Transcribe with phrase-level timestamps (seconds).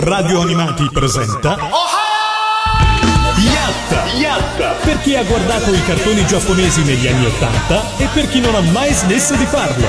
[0.00, 1.56] Radio Animati presenta
[3.36, 4.04] Yatta!
[4.16, 4.70] Yatta!
[4.84, 8.60] Per chi ha guardato i cartoni giapponesi negli anni Ottanta e per chi non ha
[8.60, 9.86] mai smesso di farlo.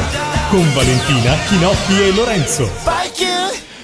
[0.49, 2.67] Con Valentina, Chinoppi e Lorenzo.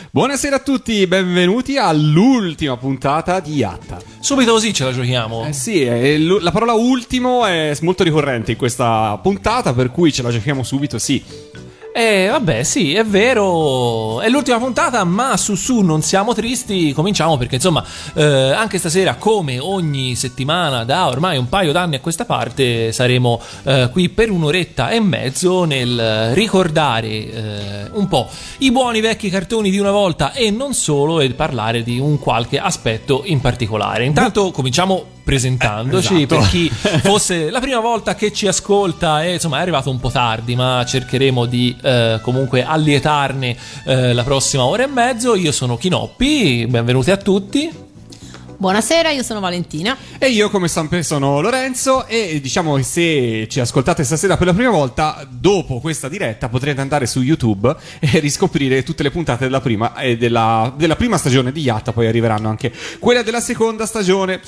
[0.10, 4.00] Buonasera a tutti, benvenuti all'ultima puntata di Yatta.
[4.20, 5.46] Subito così ce la giochiamo.
[5.46, 10.12] Eh sì, eh, l- la parola ultimo è molto ricorrente in questa puntata, per cui
[10.12, 11.24] ce la giochiamo subito, sì.
[11.98, 14.20] Eh, vabbè, sì, è vero.
[14.20, 16.92] È l'ultima puntata, ma su su non siamo tristi.
[16.92, 17.82] Cominciamo perché, insomma,
[18.16, 23.42] eh, anche stasera, come ogni settimana, da ormai un paio d'anni a questa parte, saremo
[23.64, 29.70] eh, qui per un'oretta e mezzo nel ricordare eh, un po' i buoni vecchi cartoni
[29.70, 34.04] di una volta e non solo, e parlare di un qualche aspetto in particolare.
[34.04, 36.38] Intanto cominciamo presentandoci Eh, esatto.
[36.38, 36.70] per chi
[37.04, 40.86] fosse la prima volta che ci ascolta e insomma è arrivato un po' tardi ma
[40.88, 47.12] cercheremo di eh, comunque allietarne eh, la prossima ora e mezzo io sono Chinoppi benvenuti
[47.12, 47.84] a tutti
[48.58, 49.98] Buonasera, io sono Valentina.
[50.18, 52.06] E io, come sempre, sono Lorenzo.
[52.08, 56.80] E diciamo che se ci ascoltate stasera per la prima volta, dopo questa diretta potrete
[56.80, 61.52] andare su YouTube e riscoprire tutte le puntate della prima, e della, della prima stagione
[61.52, 61.92] di Yatta.
[61.92, 64.40] Poi arriveranno anche quella della seconda stagione.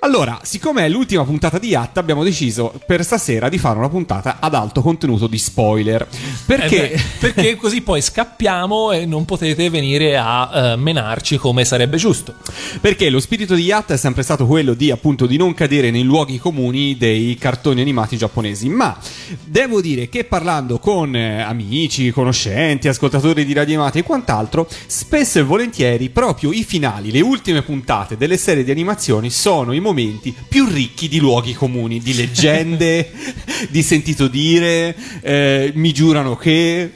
[0.00, 4.36] Allora, siccome è l'ultima puntata di Yatta, abbiamo deciso per stasera di fare una puntata
[4.38, 6.06] ad alto contenuto di spoiler.
[6.46, 6.92] Perché?
[6.92, 11.96] Eh beh, perché così poi scappiamo e non potete venire a eh, menarci come sarebbe
[11.96, 12.34] giusto
[12.80, 16.04] Perché lo spirito di Yatta è sempre stato quello di appunto di non cadere nei
[16.04, 18.68] luoghi comuni dei cartoni animati giapponesi.
[18.68, 18.96] Ma
[19.42, 25.40] devo dire che parlando con eh, amici, conoscenti, ascoltatori di radio animati e quant'altro, spesso
[25.40, 30.34] e volentieri proprio i finali, le ultime puntate delle serie di animazioni sono i momenti
[30.48, 33.10] più ricchi di luoghi comuni, di leggende,
[33.70, 36.92] di sentito dire, eh, mi giurano che,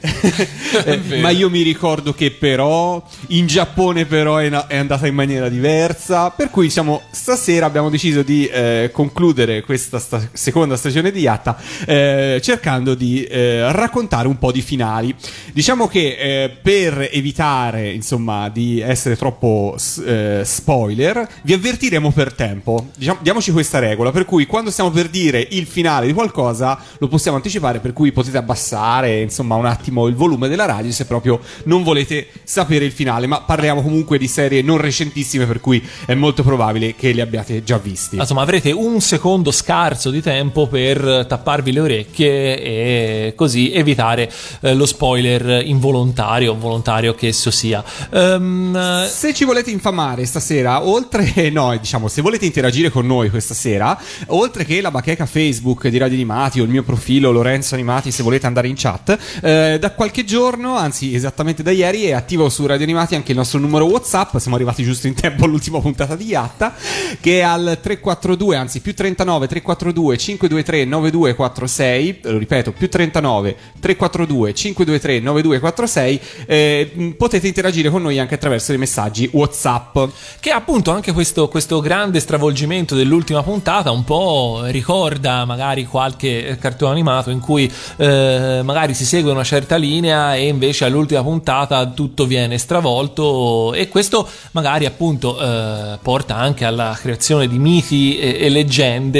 [0.85, 5.15] eh, ma io mi ricordo che però in Giappone però è, na- è andata in
[5.15, 11.11] maniera diversa per cui diciamo stasera abbiamo deciso di eh, concludere questa sta- seconda stagione
[11.11, 15.15] di Yatta eh, cercando di eh, raccontare un po' di finali.
[15.51, 23.51] Diciamo che per evitare insomma di essere troppo spoiler vi avvertiremo per tempo diciamo, diamoci
[23.51, 27.79] questa regola per cui quando stiamo per dire il finale di qualcosa lo possiamo anticipare
[27.79, 32.27] per cui potete abbassare insomma un attimo il volume della radio se proprio non volete
[32.43, 36.95] sapere il finale ma parliamo comunque di serie non recentissime per cui è molto probabile
[36.95, 41.79] che li abbiate già visti insomma avrete un secondo scarso di tempo per tapparvi le
[41.79, 47.83] orecchie e così evitare eh, lo spoiler involontario o volontario che esso sia.
[48.11, 53.53] Ehm, Se ci volete infamare stasera, oltre, no, diciamo, se volete interagire con noi questa
[53.53, 53.97] sera,
[54.27, 58.23] oltre che la bacheca Facebook di Radio Animati o il mio profilo Lorenzo Animati, se
[58.23, 62.65] volete andare in chat, eh, da qualche giorno, anzi esattamente da ieri, è attivo su
[62.65, 64.37] Radio Animati anche il nostro numero WhatsApp.
[64.37, 66.73] Siamo arrivati giusto in tempo all'ultima puntata di Yatta,
[67.19, 72.19] che è al 342, anzi più 39 342 523 9246.
[72.23, 76.19] Lo ripeto, più 39 342 523 9246.
[76.47, 79.99] Eh, potete interagire con noi anche attraverso dei messaggi WhatsApp.
[80.39, 86.91] Che appunto anche questo, questo grande stravolgimento dell'ultima puntata un po' ricorda magari qualche cartone
[86.91, 92.25] animato in cui eh, magari si segue una certa linea e invece all'ultima puntata tutto
[92.25, 98.49] viene stravolto e questo magari appunto eh, porta anche alla creazione di miti e, e
[98.49, 99.19] leggende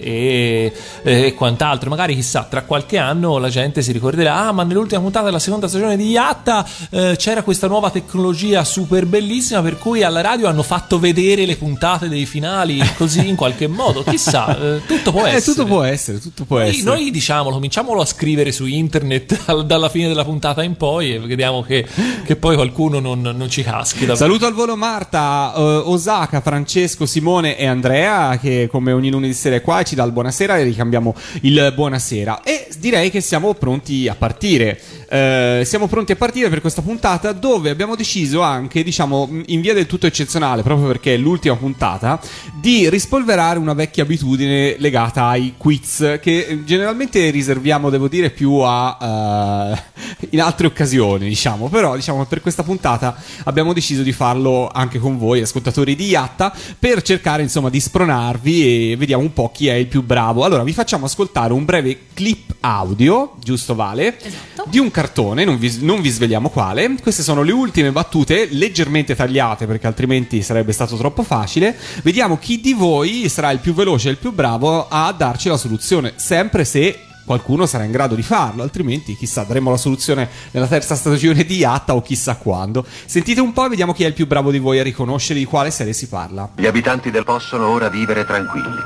[0.00, 1.90] e, e quant'altro.
[1.90, 5.68] Magari chissà, tra qualche anno la gente si ricorderà, ah ma nell'ultima puntata della seconda
[5.68, 10.62] stagione di Yatta eh, c'era questa nuova tecnologia super bellissima per cui alla radio hanno
[10.62, 14.02] fatto vedere le puntate dei finali così in qualche modo.
[14.02, 15.54] Chissà, eh, tutto può Eh, essere.
[15.54, 16.84] tutto può essere, tutto può Noi, essere.
[16.84, 21.18] noi diciamolo, cominciamolo a scrivere su internet al- dalla fine della puntata in poi e
[21.20, 21.86] vediamo che,
[22.24, 24.00] che poi qualcuno non, non ci caschi.
[24.00, 24.16] davvero.
[24.16, 29.56] Saluto al volo Marta, eh, Osaka, Francesco, Simone e Andrea che come ogni lunedì sera
[29.56, 33.54] è qua e ci dà il buonasera e ricambiamo il buonasera e direi che siamo
[33.54, 34.80] pronti a partire.
[35.08, 39.72] Eh, siamo pronti a partire per questa puntata dove abbiamo deciso anche, diciamo, in via
[39.72, 42.20] del tutto eccezionale, proprio perché è l'ultima puntata,
[42.60, 49.74] di rispolverare una vecchia abitudine legata ai quiz che generalmente riserviamo, devo dire, più a
[49.74, 54.98] eh, in altre occasioni, diciamo, però diciamo per questa puntata abbiamo deciso di farlo anche
[54.98, 59.68] con voi, ascoltatori di Yatta, per cercare insomma di spronarvi e vediamo un po' chi
[59.68, 60.44] è il più bravo.
[60.44, 64.18] Allora, vi facciamo ascoltare un breve clip audio, giusto Vale?
[64.18, 64.64] Esatto.
[64.66, 66.96] Di un cartone, non vi, non vi sveliamo quale.
[67.02, 71.76] Queste sono le ultime battute, leggermente tagliate perché altrimenti sarebbe stato troppo facile.
[72.02, 75.58] Vediamo chi di voi sarà il più veloce e il più bravo a darci la
[75.58, 80.66] soluzione, sempre se qualcuno sarà in grado di farlo, altrimenti chissà, daremo la soluzione nella
[80.66, 82.86] terza stagione di Yatta o chissà quando.
[83.04, 85.44] Sentite un po' e vediamo chi è il più bravo di voi a riconoscere di
[85.44, 86.48] quale serie si parla.
[86.56, 88.80] Gli abitanti del possono ora vivere tranquilli.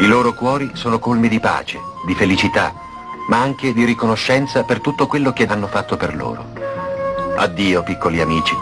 [0.00, 2.88] I loro cuori sono colmi di pace, di felicità,
[3.28, 6.44] ma anche di riconoscenza per tutto quello che hanno fatto per loro.
[7.36, 8.54] Addio, piccoli amici.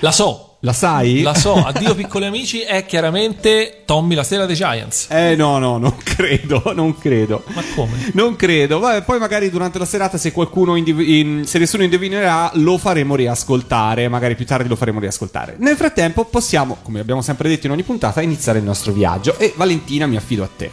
[0.00, 0.48] La so.
[0.64, 1.20] La sai?
[1.20, 5.08] La so, addio piccoli amici è chiaramente Tommy la sera dei Giants.
[5.10, 7.42] Eh no, no, non credo, non credo.
[7.54, 8.10] Ma come?
[8.14, 8.78] Non credo.
[8.78, 13.14] Vabbè, poi magari durante la serata se qualcuno indiv- in- se nessuno indovinerà lo faremo
[13.14, 15.56] riascoltare, magari più tardi lo faremo riascoltare.
[15.58, 19.52] Nel frattempo possiamo, come abbiamo sempre detto in ogni puntata, iniziare il nostro viaggio e
[19.56, 20.70] Valentina mi affido a te.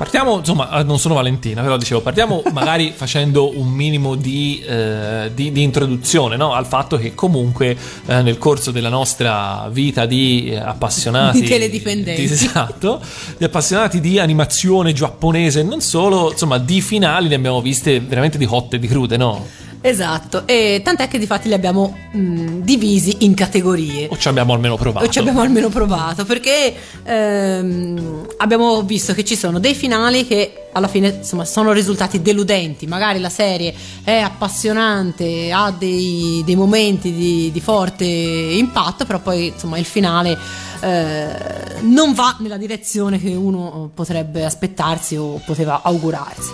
[0.00, 5.30] Partiamo, insomma, eh, non sono Valentina, però dicevo, partiamo magari facendo un minimo di, eh,
[5.34, 6.54] di, di introduzione no?
[6.54, 7.76] al fatto che comunque
[8.06, 12.26] eh, nel corso della nostra vita di eh, appassionati Di teledipendenti.
[12.26, 12.98] di- esatto,
[13.36, 18.38] di appassionati di animazione giapponese e non solo, insomma, di finali ne abbiamo viste veramente
[18.38, 19.46] di cotte e di crude, no?
[19.82, 24.08] Esatto, e tant'è che di fatti li abbiamo mh, divisi in categorie.
[24.10, 25.06] O ci abbiamo almeno provato.
[25.06, 30.68] O ci abbiamo almeno provato perché ehm, abbiamo visto che ci sono dei finali che
[30.72, 32.86] alla fine insomma sono risultati deludenti.
[32.86, 33.74] Magari la serie
[34.04, 40.36] è appassionante, ha dei, dei momenti di, di forte impatto, però poi insomma il finale
[40.80, 46.50] eh, non va nella direzione che uno potrebbe aspettarsi o poteva augurarsi.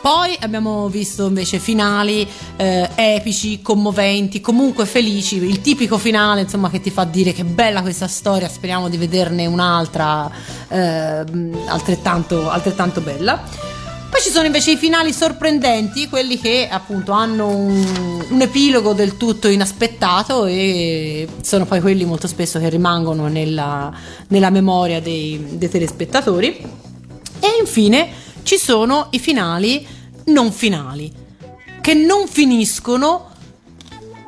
[0.00, 2.26] Poi abbiamo visto invece finali
[2.56, 7.82] eh, epici, commoventi, comunque felici, il tipico finale insomma che ti fa dire che bella
[7.82, 10.30] questa storia, speriamo di vederne un'altra
[10.68, 11.24] eh,
[11.66, 13.42] altrettanto, altrettanto bella.
[14.10, 19.18] Poi ci sono invece i finali sorprendenti, quelli che appunto hanno un, un epilogo del
[19.18, 23.92] tutto inaspettato e sono poi quelli molto spesso che rimangono nella,
[24.28, 26.56] nella memoria dei, dei telespettatori.
[27.42, 28.08] E infine
[28.42, 29.86] ci sono i finali
[30.26, 31.12] non finali,
[31.80, 33.28] che non finiscono,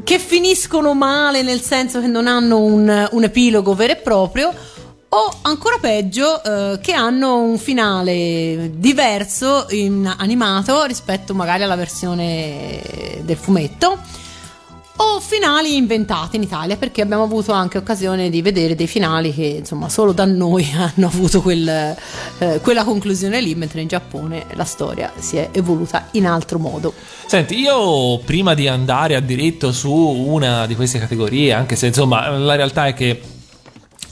[0.05, 4.53] che finiscono male nel senso che non hanno un, un epilogo vero e proprio,
[5.09, 13.21] o ancora peggio, eh, che hanno un finale diverso in animato rispetto magari alla versione
[13.23, 13.99] del fumetto
[14.97, 19.45] o finali inventati in Italia perché abbiamo avuto anche occasione di vedere dei finali che
[19.59, 21.97] insomma solo da noi hanno avuto quel,
[22.39, 26.93] eh, quella conclusione lì mentre in Giappone la storia si è evoluta in altro modo.
[27.27, 32.29] Senti, io prima di andare a diritto su una di queste categorie, anche se insomma
[32.29, 33.21] la realtà è che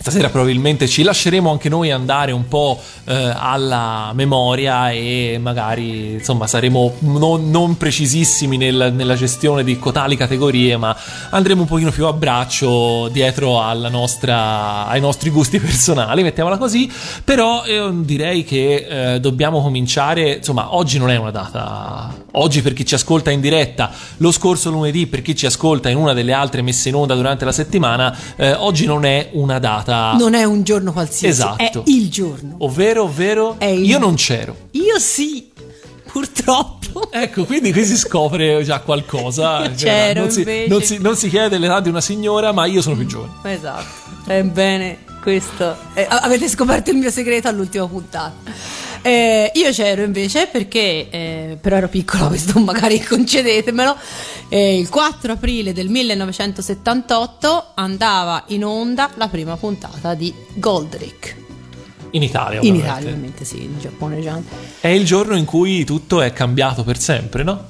[0.03, 6.47] Stasera probabilmente ci lasceremo anche noi andare un po' eh, alla memoria e magari insomma
[6.47, 10.97] saremo non, non precisissimi nel- nella gestione di cotali categorie, ma
[11.29, 13.61] andremo un pochino più a braccio dietro
[13.91, 16.91] nostra, ai nostri gusti personali, mettiamola così.
[17.23, 22.73] Però eh, direi che eh, dobbiamo cominciare, insomma oggi non è una data, oggi per
[22.73, 26.33] chi ci ascolta in diretta, lo scorso lunedì per chi ci ascolta in una delle
[26.33, 29.89] altre messe in onda durante la settimana, eh, oggi non è una data
[30.19, 31.85] non è un giorno qualsiasi Esatto.
[31.85, 34.55] è il giorno Ovvero, ovvero, È il- io non c'ero.
[34.73, 35.49] io sì
[36.11, 36.79] purtroppo
[37.13, 39.65] Ecco, quindi qui si scopre già qualcosa.
[39.65, 42.83] Io Cioè, non, si, non si- non si chiede l'età di una signora, ma io
[42.83, 43.33] sono più giovane.
[43.55, 48.33] esatto ebbene questo eh, avete scoperto il mio segreto all'ultima puntata
[49.03, 53.97] Eh, io c'ero invece perché, eh, però ero piccola, questo magari concedetemelo.
[54.51, 61.37] eh, il 4 aprile del 1978 andava in onda la prima puntata di Goldrick.
[62.13, 62.87] In Italia, In ovviamente.
[62.89, 64.39] Italia, ovviamente, sì, in Giappone già.
[64.81, 67.65] È il giorno in cui tutto è cambiato per sempre, no?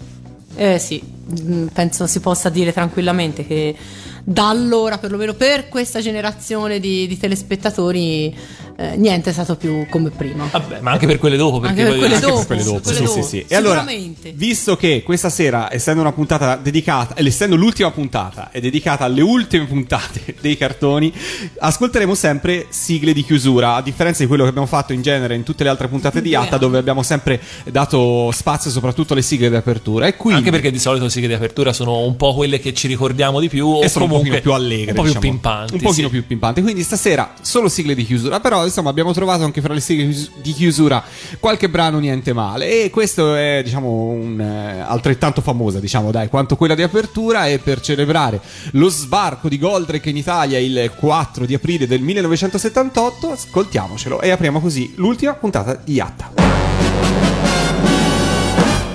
[0.57, 1.01] Eh sì,
[1.43, 3.77] mm, penso si possa dire tranquillamente che
[4.25, 8.35] da allora, perlomeno per questa generazione di, di telespettatori,
[8.81, 10.49] eh, niente è stato più come prima.
[10.51, 11.61] Vabbè, ma anche per quelle dopo.
[11.61, 12.39] Perché Anche per quelle dire- dopo.
[12.39, 13.23] per quelle dopo, quelle sì, dopo.
[13.23, 13.45] sì, sì.
[13.47, 13.85] E allora,
[14.33, 19.21] visto che questa sera, essendo una puntata dedicata, ed essendo l'ultima puntata, è dedicata alle
[19.21, 21.13] ultime puntate dei cartoni,
[21.59, 25.43] ascolteremo sempre sigle di chiusura, a differenza di quello che abbiamo fatto in genere in
[25.43, 27.39] tutte le altre puntate di Atta, dove abbiamo sempre
[27.71, 30.07] dato spazio soprattutto alle sigle di apertura.
[30.07, 32.73] E quindi, Anche perché di solito le sigle di apertura sono un po' quelle che
[32.73, 33.67] ci ricordiamo di più.
[33.67, 35.21] O e sono un comunque pochino più allegre, Un po' diciamo.
[35.21, 35.75] più pimpanti.
[35.75, 36.13] un pochino sì.
[36.15, 36.63] più pimpante.
[36.63, 38.41] Quindi stasera solo sigle di chiusura.
[38.41, 41.03] Però insomma abbiamo trovato anche fra le sigle di chiusura
[41.39, 42.85] qualche brano niente male.
[42.85, 47.47] E questo è diciamo un, eh, altrettanto famosa, diciamo dai, quanto quella di apertura.
[47.47, 48.41] E per celebrare
[48.73, 54.61] lo sbarco di Goldrake in Italia il 4 di aprile del 1978, ascoltiamocelo e apriamo
[54.61, 56.51] così l'ultima puntata di Yatta.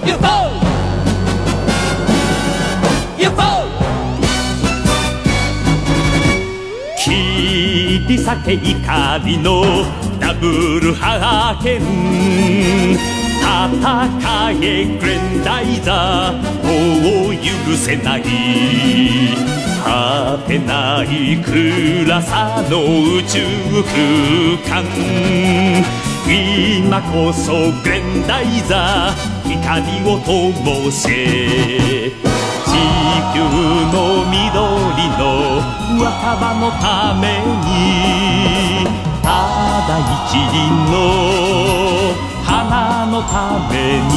[0.05, 0.64] 切
[8.00, 9.64] り裂け怒りの
[10.20, 11.82] ダブルハーケン。
[13.42, 18.24] 戦えグレンダイザーもう許せない。
[19.84, 22.82] 果てない暗さの
[23.18, 23.40] 宇宙
[23.84, 24.84] 空間。
[26.28, 32.12] 今こそグレンダイザー光を灯せ。
[32.75, 32.79] 地
[33.34, 33.39] 球
[33.94, 33.96] の
[34.27, 34.36] 緑
[35.17, 35.24] の
[36.03, 36.84] 若葉のた
[37.15, 37.24] め
[37.63, 37.72] に
[39.24, 39.27] た
[39.88, 39.89] だ
[40.27, 40.55] 一輪
[40.91, 40.94] の
[42.44, 43.34] 花のた
[43.72, 43.74] め
[44.12, 44.13] に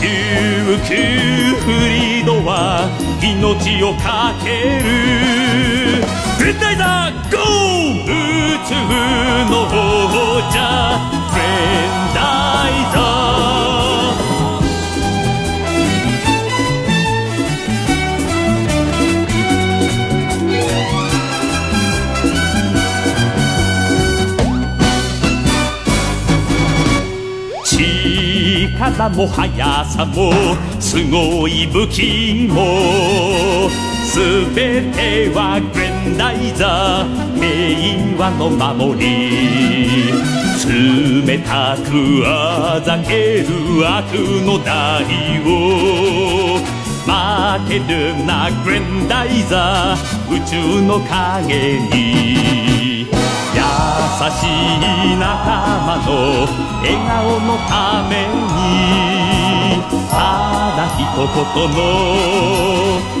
[0.00, 0.90] 琉球
[1.60, 2.50] フリードは
[3.20, 4.46] 命をかけ
[4.78, 4.86] る
[6.38, 8.14] グレンダイザーゴー宇
[8.66, 8.70] 宙
[9.50, 9.70] の王
[10.50, 10.56] 者
[11.32, 11.40] グレ
[11.88, 12.18] ンダ
[12.68, 13.71] イザー
[28.90, 30.32] 力も速さも
[30.80, 33.70] すごい武器も
[34.12, 40.10] 全てはグレンダイザー平和の守り。
[40.64, 43.46] 冷たくあざける
[43.86, 45.04] 悪の代
[45.42, 46.58] を
[47.04, 50.34] 負けるなグレンダイザー。
[50.34, 53.06] 宇宙の影に。
[53.54, 53.58] 優
[54.30, 55.26] しい仲
[55.86, 60.14] 間の笑顔のためにた
[60.76, 61.26] だ一言
[61.70, 61.78] の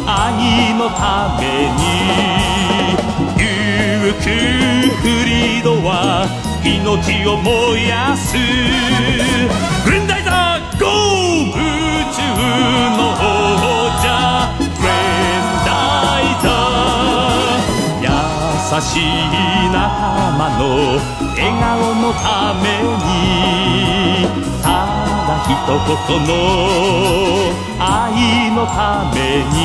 [0.06, 1.80] 愛のために。
[4.04, 4.18] ゆく
[4.96, 6.26] フリードは
[6.64, 8.36] 命を燃やす
[9.84, 11.54] グレンダイザーゴー宇
[12.12, 12.18] 宙
[12.98, 13.22] の王
[14.02, 14.06] 者
[14.58, 15.70] グレンダ
[16.20, 16.71] イザー
[18.80, 19.02] しい
[19.70, 20.62] 仲間の
[21.36, 22.64] 笑顔のため
[22.98, 24.26] に
[24.62, 24.66] た
[25.26, 26.30] だ一言の
[27.78, 29.16] 愛のため
[29.52, 29.56] に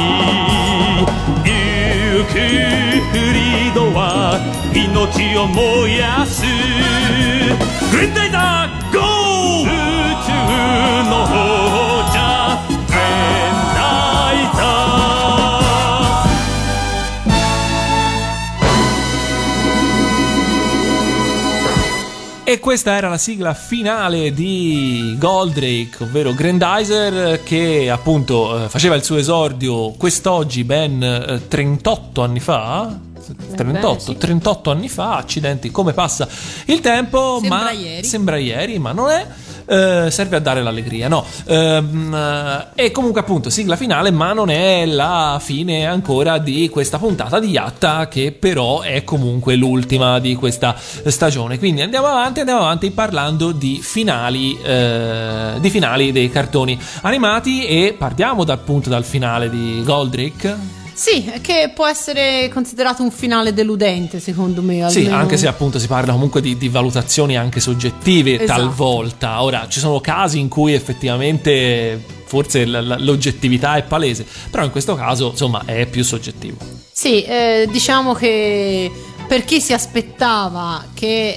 [1.45, 1.47] ゆ
[2.25, 4.01] くフリードは
[4.73, 6.43] 命を燃やす
[7.91, 9.67] グレンダイザーゴー。
[9.67, 9.71] 宇
[10.25, 10.29] 宙
[11.09, 11.13] の
[11.83, 11.86] 王
[22.49, 29.03] E questa era la sigla finale di Goldrake, ovvero Grandizer, che appunto eh, faceva il
[29.03, 32.97] suo esordio quest'oggi ben eh, 38 anni fa.
[33.53, 34.17] 38, sì.
[34.17, 36.25] 38 anni fa, accidenti, come passa
[36.67, 38.07] il tempo, Sembra ma ieri.
[38.07, 39.27] sembra ieri, ma non è.
[39.67, 41.25] Eh, serve a dare l'allegria, no?
[41.45, 46.97] Ehm, eh, e comunque, appunto, sigla finale, ma non è la fine ancora di questa
[46.97, 51.59] puntata di Yatta, che però è comunque l'ultima di questa stagione.
[51.59, 57.65] Quindi andiamo avanti, andiamo avanti parlando di finali, eh, di finali dei cartoni animati.
[57.65, 60.85] E partiamo dal punto dal finale di Goldrake.
[60.97, 64.89] Sì, che può essere considerato un finale deludente, secondo me.
[64.89, 65.15] Sì, almeno.
[65.17, 68.61] anche se appunto si parla comunque di, di valutazioni anche soggettive Esatto.
[68.61, 69.43] talvolta.
[69.43, 75.29] Ora, ci sono casi in cui effettivamente forse l'oggettività è palese, però in questo caso
[75.29, 76.57] insomma è più soggettivo.
[76.91, 78.91] Sì, eh, diciamo che
[79.27, 81.35] per chi si aspettava che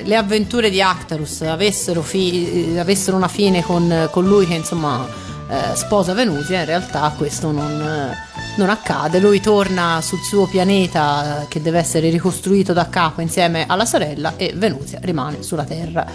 [0.02, 5.06] le avventure di Actarus avessero, fi- eh, avessero una fine con, con lui che insomma
[5.48, 8.14] eh, sposa Venusia, in realtà questo non, eh,
[8.56, 9.18] non accade.
[9.18, 14.34] Lui torna sul suo pianeta eh, che deve essere ricostruito da capo insieme alla sorella
[14.36, 16.06] e Venusia rimane sulla Terra.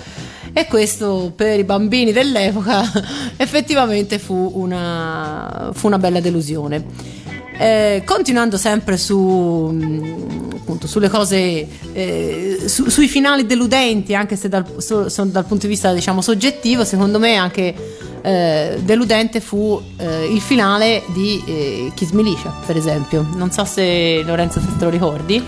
[0.54, 2.82] E questo per i bambini dell'epoca
[3.38, 7.26] effettivamente fu una, fu una bella delusione.
[7.60, 14.48] Eh, continuando sempre su, mh, appunto, sulle cose, eh, su- sui finali deludenti, anche se
[14.48, 17.74] dal, so- so- dal punto di vista diciamo soggettivo, secondo me anche
[18.22, 23.26] eh, deludente fu eh, il finale di eh, Kiss Militia, per esempio.
[23.36, 25.44] Non so se Lorenzo se te lo ricordi.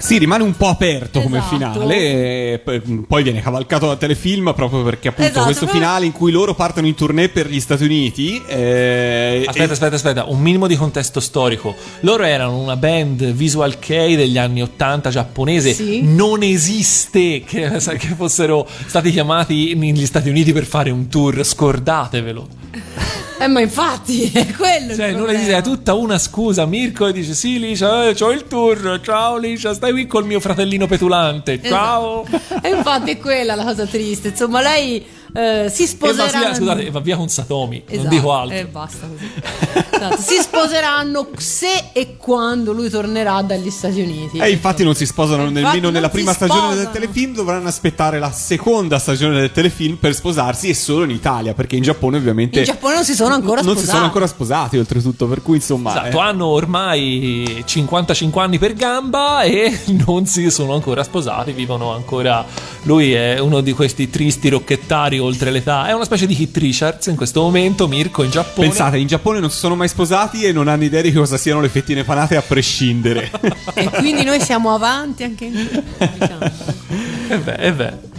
[0.00, 1.56] Sì, rimane un po' aperto come Esatto.
[1.56, 1.94] finale,
[2.52, 6.12] e p- poi viene cavalcato da telefilm proprio perché appunto Esatto, questo proprio- finale in
[6.12, 8.40] cui loro partono in tournée per gli Stati Uniti.
[8.46, 11.74] eh, Aspetta, e- aspetta, aspetta, un minimo di contesto storico.
[12.00, 15.72] Loro erano una band visual kei degli anni 80 giapponese.
[15.72, 16.00] Sì.
[16.02, 22.48] Non esiste che, che fossero stati chiamati negli Stati Uniti per fare un tour, scordatevelo.
[23.40, 24.94] Eh, ma infatti è quello.
[24.94, 26.66] Cioè, non esiste, è tutta una scusa.
[26.66, 29.00] Mirko dice: Sì, Licia, eh, c'ho il tour.
[29.02, 31.60] Ciao, Licia, stai qui col mio fratellino petulante.
[31.62, 32.24] Ciao.
[32.26, 32.46] Esatto.
[32.68, 34.28] E infatti è quella la cosa triste.
[34.28, 35.04] Insomma, lei
[35.34, 37.82] eh, si E va via, scusate, va via con Satomi.
[37.86, 38.56] Esatto, non dico altro.
[38.56, 39.30] E basta così.
[39.90, 44.38] Esatto, Si sposeranno se e quando lui tornerà dagli Stati Uniti.
[44.38, 46.92] E infatti non si sposano Infatti nemmeno non nella prima stagione del sposano.
[46.92, 51.76] telefilm, dovranno aspettare la seconda stagione del telefilm per sposarsi e solo in Italia, perché
[51.76, 53.84] in Giappone ovviamente In Giappone non si sono ancora non sposati.
[53.86, 58.74] si sono ancora sposati oltretutto, per cui insomma Esatto, eh, hanno ormai 55 anni per
[58.74, 62.44] gamba e non si sono ancora sposati, vivono ancora.
[62.82, 67.06] Lui è uno di questi tristi rocchettari oltre l'età, è una specie di Hit Richards
[67.06, 67.88] in questo momento.
[67.88, 68.68] Mirko in Giappone.
[68.68, 71.60] Pensate, in Giappone non si sono mai sposati e non hanno idea di cosa siano
[71.60, 73.30] le fettine panate a prescindere.
[73.74, 75.54] E quindi noi siamo avanti anche in
[76.18, 76.50] diciamo.
[77.28, 78.17] Eh beh, eh beh.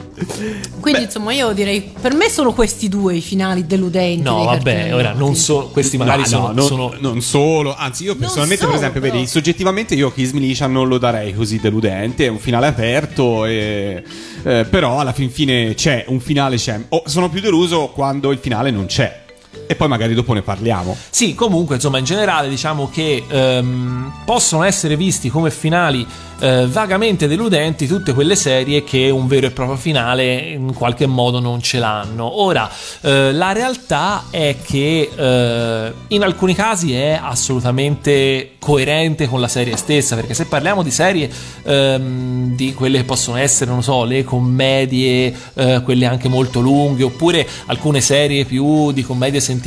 [0.79, 4.21] Quindi insomma io direi per me sono questi due i finali deludenti.
[4.23, 5.35] No, vabbè, cartoni ora non animati.
[5.39, 8.79] so, questi magari No, sono, no, non, sono- non solo, anzi io personalmente solo, per
[8.81, 9.13] esempio, però.
[9.13, 13.45] vedi, soggettivamente io Kiss Me Liscia non lo darei così deludente, è un finale aperto,
[13.45, 14.03] e,
[14.43, 16.79] eh, però alla fin fine c'è, un finale c'è.
[16.89, 19.25] Oh, sono più deluso quando il finale non c'è.
[19.71, 20.97] E poi magari dopo ne parliamo.
[21.11, 26.07] Sì, comunque, insomma, in generale diciamo che ehm, possono essere visti come finali
[26.39, 31.39] eh, vagamente deludenti tutte quelle serie che un vero e proprio finale in qualche modo
[31.39, 32.41] non ce l'hanno.
[32.41, 32.69] Ora,
[33.01, 39.75] eh, la realtà è che eh, in alcuni casi è assolutamente coerente con la serie
[39.75, 41.29] stessa, perché se parliamo di serie
[41.63, 47.03] ehm, di quelle che possono essere, non so, le commedie, eh, quelle anche molto lunghe,
[47.03, 49.57] oppure alcune serie più di commedie sentimentali,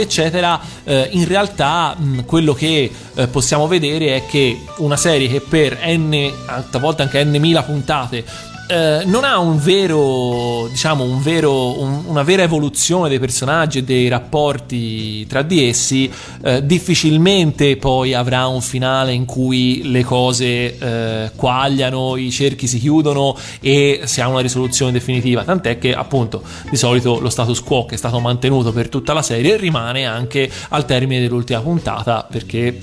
[0.00, 5.40] eccetera, eh, in realtà mh, quello che eh, possiamo vedere è che una serie che
[5.40, 11.22] per n, a volte anche n mila puntate eh, non ha un vero, diciamo, un
[11.22, 16.10] vero, un- una vera evoluzione dei personaggi e dei rapporti tra di essi,
[16.42, 22.78] eh, difficilmente poi avrà un finale in cui le cose eh, quagliano, i cerchi si
[22.78, 25.44] chiudono e si ha una risoluzione definitiva.
[25.44, 29.22] Tant'è che, appunto, di solito lo status quo che è stato mantenuto per tutta la
[29.22, 32.78] serie rimane anche al termine dell'ultima puntata, perché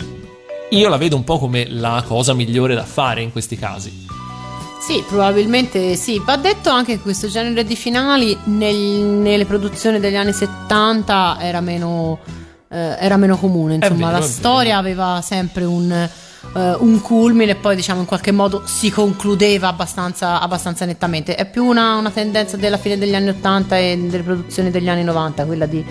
[0.70, 4.06] io la vedo un po' come la cosa migliore da fare in questi casi.
[4.86, 6.22] Sì, probabilmente sì.
[6.26, 11.62] Va detto anche che questo genere di finali nel- nelle produzioni degli anni 70 era
[11.62, 12.20] meno,
[12.70, 13.76] eh, era meno comune.
[13.76, 18.32] Insomma, vero, la storia aveva sempre un, eh, un culmine e poi, diciamo, in qualche
[18.32, 21.36] modo si concludeva abbastanza, abbastanza nettamente.
[21.36, 25.06] È più una, una tendenza della fine degli anni 80 e delle produzioni degli anni
[25.06, 25.84] 90, quella di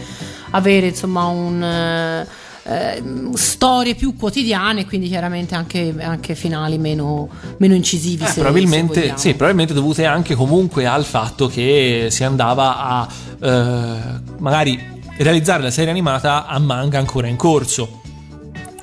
[0.50, 1.62] avere, insomma, un.
[1.62, 3.02] eh, eh,
[3.34, 8.22] storie più quotidiane, quindi chiaramente anche, anche finali meno, meno incisivi.
[8.22, 9.18] Eh, se- se probabilmente, vogliamo.
[9.18, 13.08] sì, probabilmente dovute anche comunque al fatto che si andava a
[13.40, 18.01] eh, magari realizzare la serie animata a manga ancora in corso.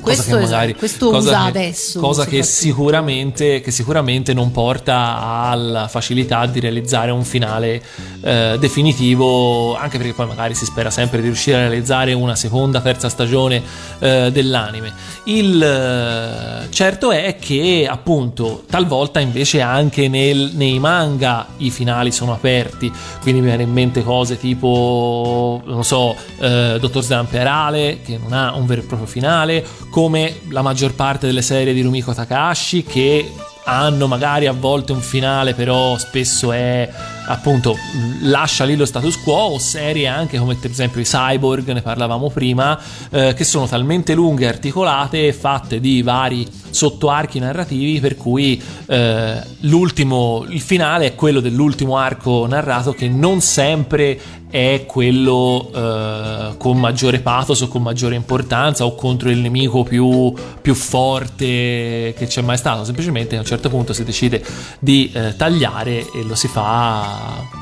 [0.02, 4.50] Questo Cosa che magari- questo cosa usa che- adesso, Cosa che sicuramente, che sicuramente non
[4.52, 7.82] porta alla facilità di realizzare un finale
[8.22, 12.80] eh, definitivo, anche perché poi magari si spera sempre di riuscire a realizzare una seconda,
[12.82, 13.62] terza stagione
[14.00, 14.94] eh, dell'anime.
[15.26, 22.34] Il eh, certo è che appunto talvolta invece anche nel- nei manga i finali sono
[22.34, 28.34] aperti, quindi mi viene in mente cose tipo, non so, eh, Dottor Zamperale che non
[28.34, 32.84] ha un vero e proprio finale, come la maggior parte delle serie di Rumiko Takahashi
[32.84, 33.32] che
[33.66, 36.90] hanno magari a volte un finale però spesso è
[37.30, 37.78] appunto
[38.22, 42.30] lascia lì lo status quo o serie anche come per esempio i Cyborg ne parlavamo
[42.30, 42.80] prima
[43.12, 50.46] eh, che sono talmente lunghe articolate fatte di vari sottoarchi narrativi per cui eh, l'ultimo
[50.50, 57.20] il finale è quello dell'ultimo arco narrato che non sempre è quello eh, con maggiore
[57.20, 62.58] pathos o con maggiore importanza o contro il nemico più, più forte che c'è mai
[62.58, 62.84] stato.
[62.84, 64.44] Semplicemente a un certo punto si decide
[64.80, 67.19] di eh, tagliare e lo si fa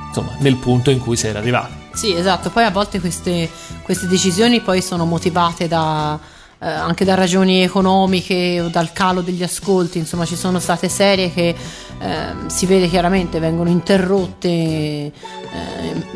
[0.08, 2.50] insomma nel punto in cui si era arrivati Sì, esatto.
[2.52, 3.50] Poi a volte queste,
[3.82, 6.20] queste decisioni poi sono motivate da,
[6.60, 9.98] eh, anche da ragioni economiche o dal calo degli ascolti.
[9.98, 11.56] Insomma, ci sono state serie che
[12.00, 15.14] ehm, si vede chiaramente vengono interrotte eh,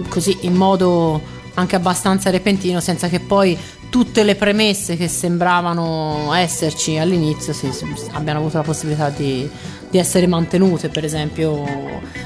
[0.08, 1.20] così in modo
[1.56, 3.58] anche abbastanza repentino, senza che poi
[3.90, 9.50] tutte le premesse che sembravano esserci all'inizio si- si- abbiano avuto la possibilità di,
[9.90, 10.90] di essere mantenute.
[10.90, 11.66] Per esempio,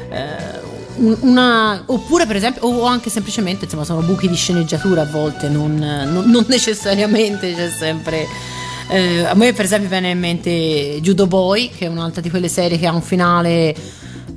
[0.10, 5.50] eh, una, oppure per esempio o anche semplicemente insomma sono buchi di sceneggiatura a volte
[5.50, 8.28] non, non- non necessariamente c'è sempre
[8.88, 12.48] eh, a me per esempio viene in mente Judo Boy che è un'altra di quelle
[12.48, 13.76] serie che ha un finale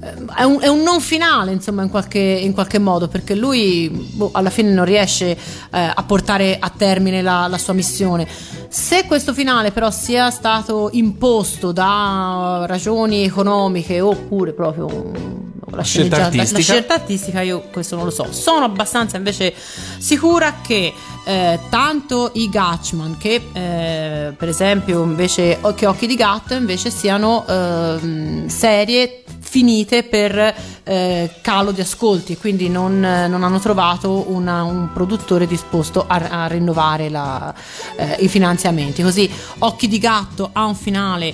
[0.01, 3.89] eh, è un, è un non finale insomma in qualche, in qualche modo perché lui
[3.89, 5.39] boh, alla fine non riesce eh,
[5.71, 8.27] a portare a termine la, la sua missione.
[8.69, 16.59] Se questo finale però sia stato imposto da ragioni economiche oppure proprio la Scelta artistica.
[16.59, 18.27] la scelta artistica io questo non lo so.
[18.33, 19.55] Sono abbastanza invece
[19.99, 20.93] sicura che
[21.25, 27.45] eh, tanto i Gatchman che eh, per esempio invece che Occhi di Gatto invece siano
[27.47, 30.55] ehm, serie finite per
[30.85, 36.17] eh, calo di ascolti e quindi non, non hanno trovato una- un produttore disposto a,
[36.43, 37.55] a rinnovare la-
[37.97, 41.33] eh, i finanziamenti così Occhi di Gatto ha un finale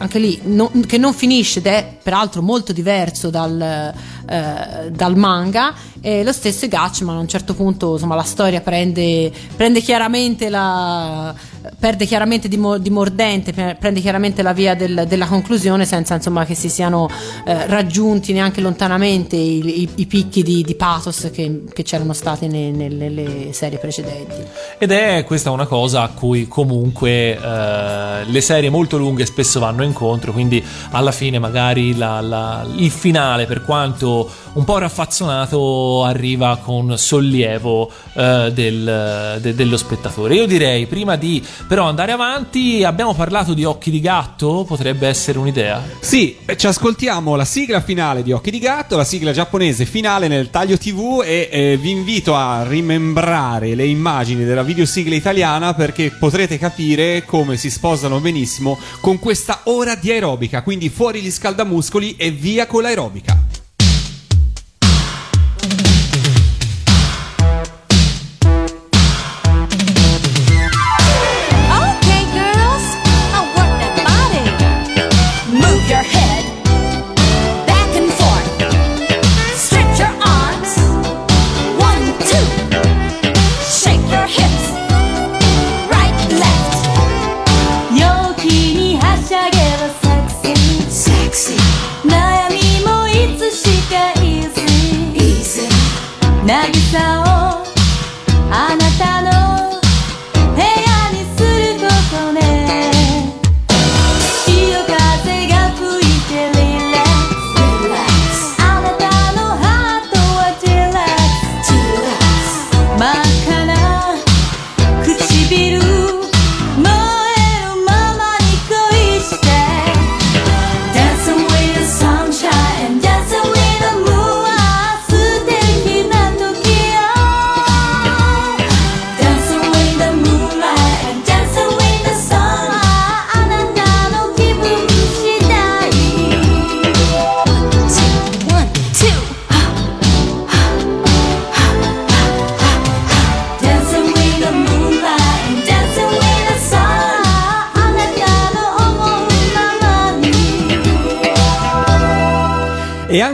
[0.00, 3.92] anche lì non- che non finisce ed è peraltro molto diverso dal,
[4.30, 9.30] eh, dal manga e lo stesso Gatchman a un certo punto insomma la storia prende,
[9.56, 11.34] prende chiaramente la
[11.78, 16.14] perde chiaramente di, mo- di mordente pre- prende chiaramente la via del- della conclusione senza
[16.14, 17.06] insomma che si siano
[17.44, 22.46] eh, raggiunti neanche lontanamente i, i- i picchi di, di pathos che, che c'erano stati
[22.46, 24.36] ne- nelle, nelle serie precedenti.
[24.78, 29.82] Ed è questa una cosa a cui comunque eh, le serie molto lunghe spesso vanno
[29.82, 34.19] incontro, quindi alla fine magari la- la- il finale, per quanto
[34.54, 40.34] un po' raffazzonato, arriva con sollievo eh, del- de- dello spettatore.
[40.34, 45.38] Io direi, prima di però andare avanti, abbiamo parlato di Occhi di Gatto, potrebbe essere
[45.38, 45.82] un'idea.
[46.00, 50.50] Sì, ci ascoltiamo la sigla finale di Occhi di Gatto, la sigla giapponese finale nel
[50.50, 56.58] taglio TV e eh, vi invito a rimembrare le immagini della videosigla italiana perché potrete
[56.58, 62.30] capire come si sposano benissimo con questa ora di aerobica, quindi fuori gli scaldamuscoli e
[62.30, 63.49] via con l'aerobica.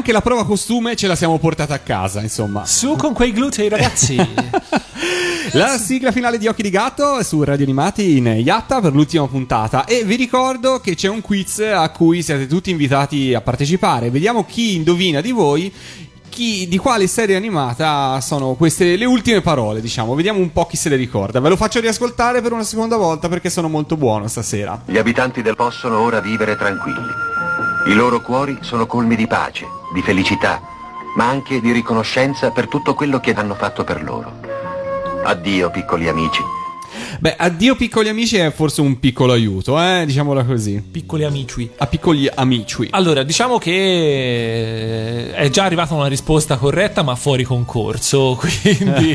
[0.07, 2.64] Anche la prova costume ce la siamo portata a casa, insomma.
[2.64, 4.16] Su con quei glutei, ragazzi!
[5.53, 9.27] La sigla finale di Occhi di Gatto è su Radio Animati in Yatta per l'ultima
[9.27, 14.11] puntata e vi ricordo che c'è un quiz a cui siete tutti invitati a partecipare.
[14.11, 15.73] Vediamo chi indovina di voi
[16.29, 20.14] chi, di quale serie animata sono queste le ultime parole, diciamo.
[20.14, 21.40] Vediamo un po' chi se le ricorda.
[21.40, 24.83] Ve lo faccio riascoltare per una seconda volta perché sono molto buono stasera.
[24.85, 27.35] Gli abitanti del possono ora vivere tranquilli.
[27.87, 30.61] I loro cuori sono colmi di pace, di felicità,
[31.16, 34.33] ma anche di riconoscenza per tutto quello che hanno fatto per loro.
[35.25, 36.56] Addio, piccoli amici.
[37.18, 40.83] Beh, addio piccoli amici è forse un piccolo aiuto, eh, diciamola così.
[40.90, 41.68] Piccoli amici.
[41.79, 42.88] A piccoli amici.
[42.90, 48.38] Allora, diciamo che è già arrivata una risposta corretta, ma fuori concorso.
[48.66, 49.14] Quindi,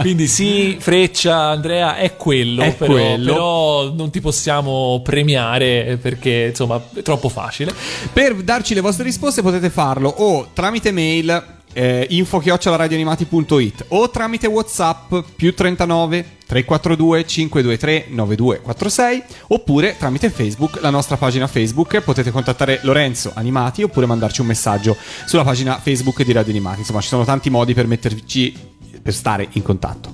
[0.00, 2.62] quindi sì, Freccia, Andrea, è quello.
[2.62, 3.32] È però, quello.
[3.32, 7.74] però non ti possiamo premiare perché, insomma, è troppo facile.
[8.12, 15.14] Per darci le vostre risposte potete farlo o tramite mail eh, info-radioanimati.it o tramite whatsapp
[15.34, 22.00] più 39 342 523 9246 oppure tramite facebook la nostra pagina facebook.
[22.00, 26.80] Potete contattare Lorenzo Animati oppure mandarci un messaggio sulla pagina facebook di Radio Animati.
[26.80, 28.70] Insomma ci sono tanti modi per metterci
[29.02, 30.12] per stare in contatto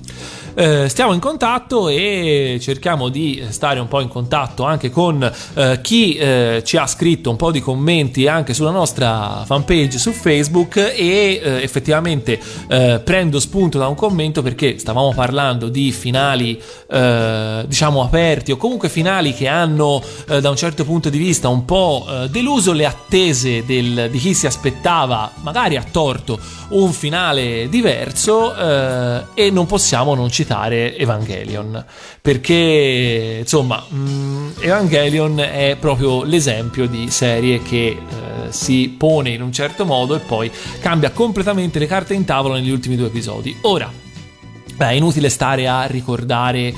[0.59, 5.79] Eh, stiamo in contatto e cerchiamo di stare un po' in contatto anche con eh,
[5.81, 10.75] chi eh, ci ha scritto un po' di commenti anche sulla nostra fanpage su Facebook
[10.75, 18.01] e eh, effettivamente eh, prendo spunto da un commento perché stavamo parlando di finali diciamo
[18.01, 22.73] aperti o comunque finali che hanno da un certo punto di vista un po' deluso
[22.73, 26.39] le attese del- di chi si aspettava magari a torto
[26.69, 31.83] un finale diverso eh, e non possiamo non citare Evangelion
[32.21, 37.97] perché insomma mh, Evangelion è proprio l'esempio di serie che eh,
[38.49, 42.69] si pone in un certo modo e poi cambia completamente le carte in tavola negli
[42.71, 43.55] ultimi due episodi.
[43.61, 43.91] Ora,
[44.79, 46.73] Beh, è inutile stare a ricordare,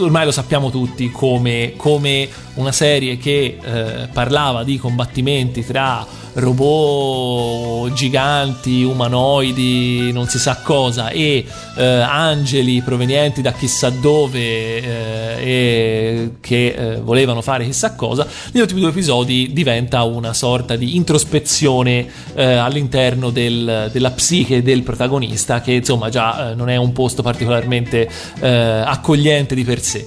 [0.00, 7.92] ormai lo sappiamo tutti, come, come una serie che eh, parlava di combattimenti tra robot
[7.92, 11.44] giganti, umanoidi, non si sa cosa, e
[11.76, 18.62] eh, angeli provenienti da chissà dove eh, e che eh, volevano fare chissà cosa, negli
[18.62, 25.60] ultimi due episodi diventa una sorta di introspezione eh, all'interno del- della psiche del protagonista,
[25.60, 28.08] che insomma già eh, non è un posto particolarmente
[28.40, 30.06] eh, accogliente di per sé.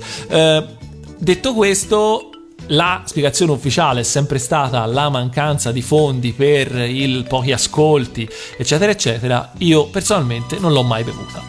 [1.17, 2.32] Detto questo,
[2.67, 8.91] la spiegazione ufficiale è sempre stata la mancanza di fondi per i pochi ascolti, eccetera,
[8.91, 9.51] eccetera.
[9.59, 11.41] Io personalmente non l'ho mai bevuta.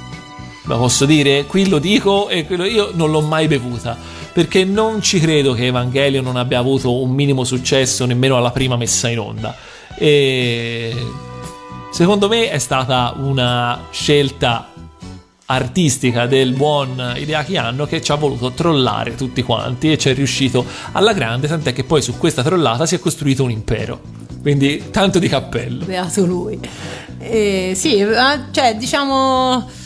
[0.67, 1.45] Lo posso dire?
[1.45, 3.97] Qui lo dico e quello io non l'ho mai bevuta.
[4.33, 8.77] Perché non ci credo che Evangelio non abbia avuto un minimo successo nemmeno alla prima
[8.77, 9.55] messa in onda.
[9.97, 10.93] E
[11.93, 14.73] secondo me è stata una scelta
[15.47, 20.15] artistica del buon Hideaki Anno che ci ha voluto trollare tutti quanti e ci è
[20.15, 24.01] riuscito alla grande, tant'è che poi su questa trollata si è costruito un impero.
[24.41, 25.85] Quindi tanto di cappello.
[25.85, 26.59] Beato lui.
[27.19, 29.83] Eh, sì, eh, cioè, diciamo.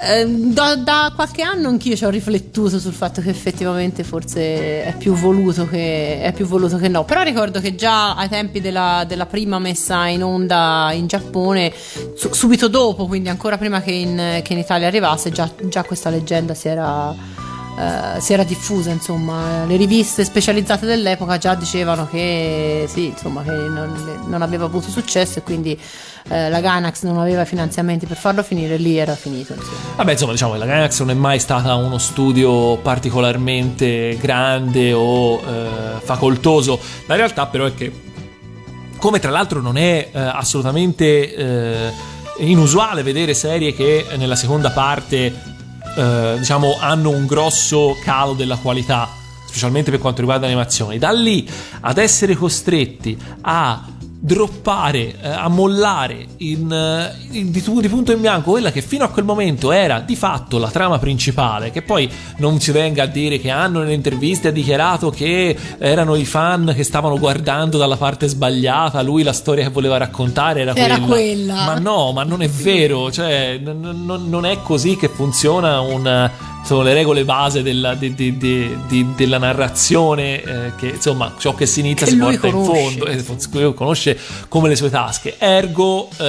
[0.00, 4.94] Eh, da, da qualche anno anch'io ci ho riflettuto sul fatto che effettivamente forse è
[4.96, 7.04] più voluto che, è più voluto che no.
[7.04, 11.72] Però ricordo che già ai tempi della, della prima messa in onda in Giappone,
[12.14, 16.10] su- subito dopo, quindi ancora prima che in, che in Italia arrivasse, già, già questa
[16.10, 17.14] leggenda si era,
[17.78, 18.90] eh, si era diffusa.
[18.90, 24.90] Insomma, le riviste specializzate dell'epoca già dicevano che sì, insomma, che non, non aveva avuto
[24.90, 25.78] successo e quindi
[26.28, 29.52] eh, la Gainax non aveva finanziamenti per farlo finire, lì era finito.
[29.52, 29.78] Insomma.
[29.96, 35.40] Vabbè, insomma, diciamo che la Gainax non è mai stata uno studio particolarmente grande o
[35.40, 36.80] eh, facoltoso.
[37.06, 37.92] La realtà però è che,
[38.98, 41.92] come tra l'altro non è eh, assolutamente eh,
[42.38, 45.56] inusuale vedere serie che nella seconda parte,
[45.98, 49.08] eh, diciamo, hanno un grosso calo della qualità,
[49.46, 51.48] specialmente per quanto riguarda le animazioni, da lì
[51.80, 53.84] ad essere costretti a
[54.20, 59.04] droppare, eh, a mollare in, eh, in- di, di punto in bianco quella che fino
[59.04, 63.06] a quel momento era di fatto la trama principale, che poi non si venga a
[63.06, 67.96] dire che hanno nelle interviste ha dichiarato che erano i fan che stavano guardando dalla
[67.96, 71.54] parte sbagliata, lui la storia che voleva raccontare era, Era quella.
[71.64, 73.68] Ma no, ma non è vero, cioè n-
[74.04, 76.30] n- non è così che funziona un
[76.68, 81.64] sono le regole base della, di- di- di- della narrazione eh, che insomma ciò che
[81.64, 82.82] si inizia Che si porta in conosce.
[82.82, 83.24] fondo e
[83.62, 85.36] lui conosce come le sue tasche.
[85.38, 86.24] Ergo eh,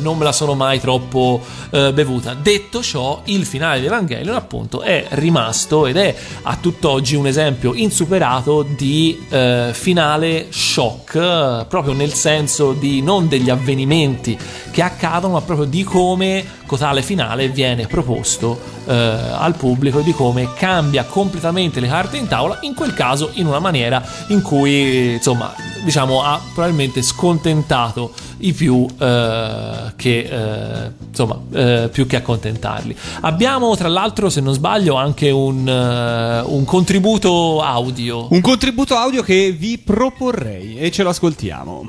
[0.00, 2.34] non me la sono mai troppo eh, bevuta.
[2.34, 6.12] Detto ciò il finale di Evangelion appunto è rimasto ed è
[6.42, 13.28] a tutt'oggi un esempio insuperato di eh, finale shock eh, proprio nel senso di non
[13.28, 14.36] degli avvenimenti
[14.72, 20.12] che accadono ma proprio di come cotale finale viene proposto eh, al pubblico e di
[20.12, 25.14] come cambia completamente le carte in tavola, in quel caso in una maniera in cui
[25.14, 25.52] insomma
[25.84, 32.96] diciamo ha probabilmente scontentato i più eh, che eh, insomma eh, più che accontentarli.
[33.22, 38.26] Abbiamo tra l'altro se non sbaglio anche un, eh, un contributo audio.
[38.30, 41.88] Un contributo audio che vi proporrei e ce lo ascoltiamo.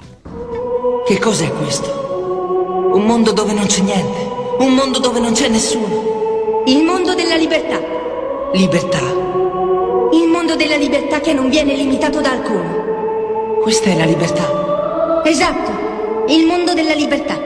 [1.06, 2.92] Che cos'è questo?
[2.94, 4.28] Un mondo dove non c'è niente.
[4.60, 6.09] Un mondo dove non c'è nessuno.
[6.70, 7.80] Il mondo della libertà.
[8.54, 9.02] Libertà.
[10.12, 13.60] Il mondo della libertà che non viene limitato da alcuno.
[13.64, 15.24] Questa è la libertà.
[15.26, 15.72] Esatto,
[16.28, 17.40] il mondo della libertà.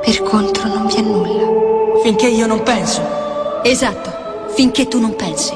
[0.00, 2.00] Per contro non vi è nulla.
[2.02, 3.02] Finché io non penso.
[3.62, 5.52] Esatto, finché tu non pensi.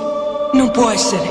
[0.53, 1.25] Non può essere.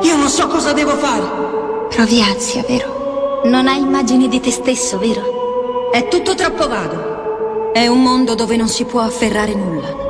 [0.00, 1.86] Io non so cosa devo fare.
[1.88, 3.42] Provi ansia, vero?
[3.44, 5.88] Non hai immagini di te stesso, vero?
[5.92, 7.70] È tutto troppo vago.
[7.72, 10.05] È un mondo dove non si può afferrare nulla.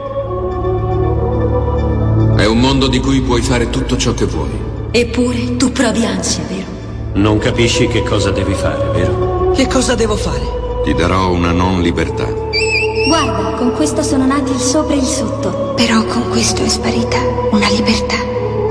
[2.37, 4.51] È un mondo di cui puoi fare tutto ciò che vuoi.
[4.90, 6.66] Eppure tu provi ansia, vero?
[7.14, 9.53] Non capisci che cosa devi fare, vero?
[9.53, 10.83] Che cosa devo fare?
[10.85, 12.27] Ti darò una non libertà.
[13.09, 15.72] Guarda, con questo sono nati il sopra e il sotto.
[15.77, 17.16] Però con questo è sparita
[17.53, 18.16] una libertà.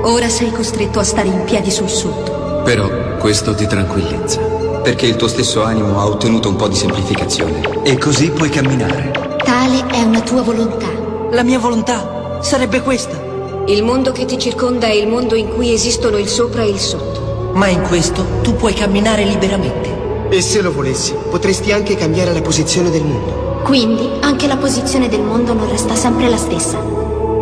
[0.02, 2.62] Ora sei costretto a stare in piedi sul sotto.
[2.62, 4.40] Però questo ti tranquillizza.
[4.84, 7.82] Perché il tuo stesso animo ha ottenuto un po' di semplificazione.
[7.82, 9.10] E così puoi camminare.
[9.44, 10.86] Tale è una tua volontà.
[11.32, 13.25] La mia volontà sarebbe questa.
[13.68, 16.78] Il mondo che ti circonda è il mondo in cui esistono il sopra e il
[16.78, 17.50] sotto.
[17.54, 20.28] Ma in questo tu puoi camminare liberamente.
[20.28, 23.62] E se lo volessi, potresti anche cambiare la posizione del mondo.
[23.64, 26.78] Quindi anche la posizione del mondo non resta sempre la stessa.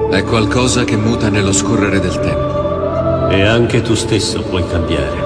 [0.08, 3.28] È qualcosa che muta nello scorrere del tempo.
[3.28, 5.23] E anche tu stesso puoi cambiare.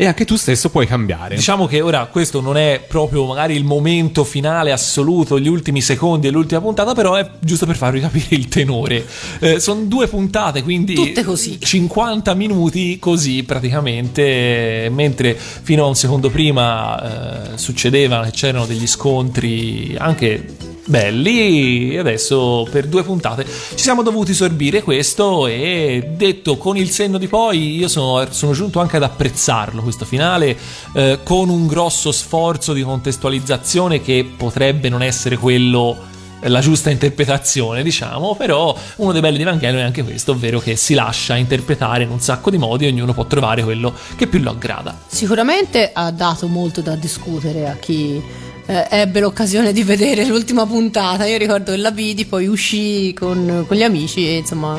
[0.00, 1.34] E anche tu stesso puoi cambiare.
[1.34, 6.28] Diciamo che ora questo non è proprio magari il momento finale assoluto, gli ultimi secondi
[6.28, 9.04] dell'ultima puntata, però è giusto per farvi capire il tenore.
[9.40, 11.58] Eh, sono due puntate, quindi Tutte così.
[11.60, 18.86] 50 minuti così praticamente, mentre fino a un secondo prima eh, succedeva che c'erano degli
[18.86, 26.56] scontri anche belli e adesso per due puntate ci siamo dovuti sorbire questo e detto
[26.56, 30.56] con il senno di poi io sono, sono giunto anche ad apprezzarlo questo finale
[30.94, 36.90] eh, con un grosso sforzo di contestualizzazione che potrebbe non essere quello eh, la giusta
[36.90, 41.36] interpretazione, diciamo, però uno dei belli di Evangelion è anche questo, ovvero che si lascia
[41.36, 44.96] interpretare in un sacco di modi e ognuno può trovare quello che più lo aggrada.
[45.06, 48.22] Sicuramente ha dato molto da discutere a chi
[48.68, 51.24] eh, ebbe l'occasione di vedere l'ultima puntata.
[51.24, 54.78] Io ricordo che la vidi, poi uscì con, con gli amici e insomma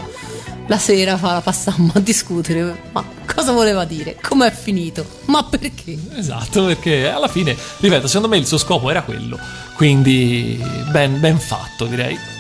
[0.68, 2.82] la sera la passammo a discutere.
[2.92, 4.18] Ma cosa voleva dire?
[4.22, 5.04] Com'è finito?
[5.26, 5.98] Ma perché?
[6.16, 9.40] Esatto, perché alla fine, ripeto, secondo me il suo scopo era quello,
[9.76, 12.38] quindi ben, ben fatto direi.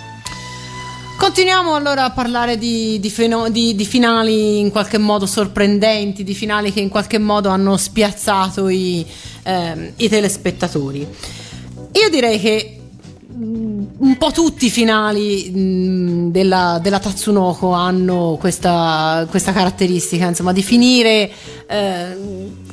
[1.18, 6.34] Continuiamo allora a parlare di, di feno- di- di finali in qualche modo sorprendenti, di
[6.34, 9.06] finali che in qualche modo hanno spiazzato i,
[9.44, 11.08] ehm, i telespettatori.
[11.92, 12.80] Io direi che
[13.28, 20.54] mh, un po' tutti i finali mh, della, della Tatsunoko hanno questa, questa caratteristica, insomma,
[20.54, 21.32] di finire
[21.68, 22.18] eh,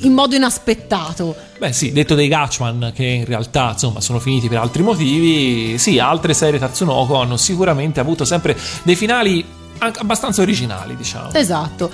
[0.01, 1.35] in modo inaspettato.
[1.59, 5.99] Beh sì, detto dei Gatchman che in realtà insomma sono finiti per altri motivi, sì,
[5.99, 9.45] altre serie Tatsunoko hanno sicuramente avuto sempre dei finali
[9.79, 11.33] abbastanza originali, diciamo.
[11.33, 11.91] Esatto.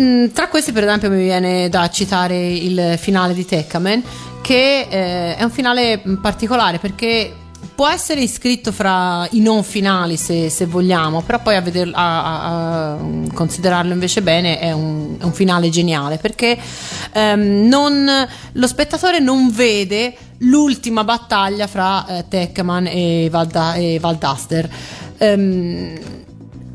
[0.00, 4.02] Mm, tra questi, per esempio, mi viene da citare il finale di Tekkaman,
[4.42, 7.34] che eh, è un finale mm, particolare perché
[7.74, 12.22] può essere iscritto fra i non finali se, se vogliamo, però poi a, veder- a-
[12.24, 12.98] a- a
[13.32, 16.56] considerarlo invece bene è un, è un finale geniale perché
[17.12, 24.68] ehm, non- lo spettatore non vede l'ultima battaglia fra eh, Tekkaman e, Valda- e Valdaster.
[25.18, 25.98] Ehm,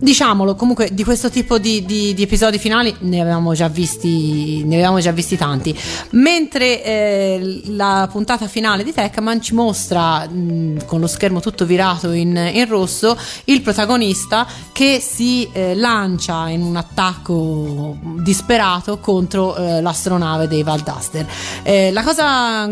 [0.01, 4.99] Diciamolo, comunque di questo tipo di, di- di episodi finali ne avevamo già visti, avevamo
[4.99, 5.77] già visti tanti.
[6.11, 12.11] Mentre eh, la puntata finale di Tekkaman ci mostra, mh, con lo schermo tutto virato
[12.11, 19.81] in, in rosso, il protagonista che si eh, lancia in un attacco disperato contro eh,
[19.81, 21.27] l'astronave dei Valdaster.
[21.61, 22.69] Eh, la cosa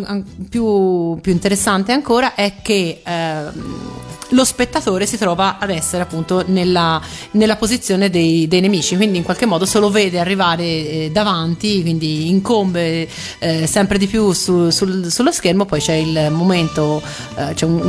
[0.50, 7.02] più, più interessante ancora è che ehm, lo spettatore si trova ad essere appunto nella,
[7.32, 11.82] nella posizione dei, dei nemici, quindi in qualche modo se lo vede arrivare eh, davanti,
[11.82, 13.08] quindi incombe
[13.40, 17.02] eh, sempre di più su- sul- sullo schermo, poi c'è il momento,
[17.36, 17.80] eh, c'è un,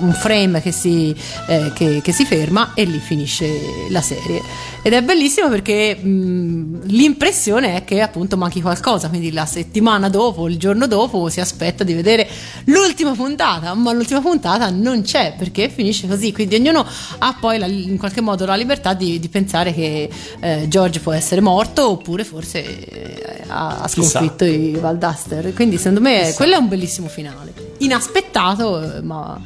[0.00, 1.14] un- frame che si,
[1.48, 3.48] eh, che- che si ferma e lì finisce
[3.90, 4.42] la serie.
[4.82, 10.48] Ed è bellissimo perché mh, l'impressione è che appunto manchi qualcosa, quindi la settimana dopo,
[10.48, 12.28] il giorno dopo si aspetta di vedere
[12.66, 16.84] l'ultima puntata, ma l'ultima puntata non c'è perché finisce così, quindi ognuno
[17.18, 20.08] ha poi la- in qualche modo la libertà di, di pensare che
[20.40, 26.00] eh, George può essere morto oppure forse eh, ha, ha sconfitto i Valdaster, quindi secondo
[26.00, 26.36] me Chissà.
[26.36, 29.40] quello è un bellissimo finale, inaspettato eh, ma,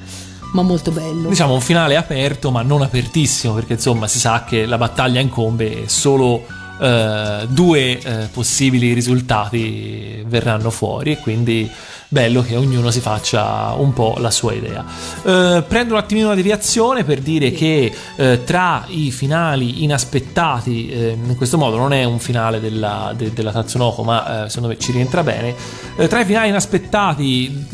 [0.53, 1.29] ma molto bello.
[1.29, 5.85] Diciamo un finale aperto ma non apertissimo perché insomma si sa che la battaglia incombe
[5.89, 6.45] solo
[6.81, 11.71] eh, due eh, possibili risultati verranno fuori e quindi
[12.12, 14.85] bello che ognuno si faccia un po' la sua idea.
[15.23, 21.19] Eh, prendo un attimino una deviazione per dire che eh, tra i finali inaspettati, eh,
[21.23, 24.79] in questo modo non è un finale della, de- della Tatsunoko ma eh, secondo me
[24.79, 25.55] ci rientra bene,
[25.97, 27.66] eh, tra i finali inaspettati,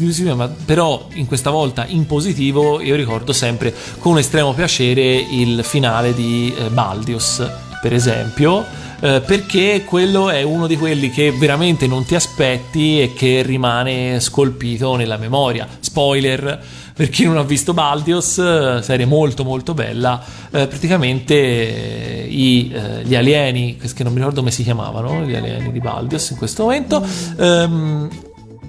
[0.66, 6.54] però in questa volta in positivo, io ricordo sempre con estremo piacere il finale di
[6.72, 7.48] Baldius,
[7.80, 8.84] per esempio.
[9.00, 14.20] Eh, perché quello è uno di quelli che veramente non ti aspetti e che rimane
[14.20, 15.68] scolpito nella memoria.
[15.80, 16.62] Spoiler,
[16.94, 22.72] per chi non ha visto Baldios, eh, serie molto molto bella, eh, praticamente eh, i,
[22.72, 26.38] eh, gli alieni, che non mi ricordo come si chiamavano, gli alieni di Baldios in
[26.38, 27.04] questo momento,
[27.38, 28.08] ehm,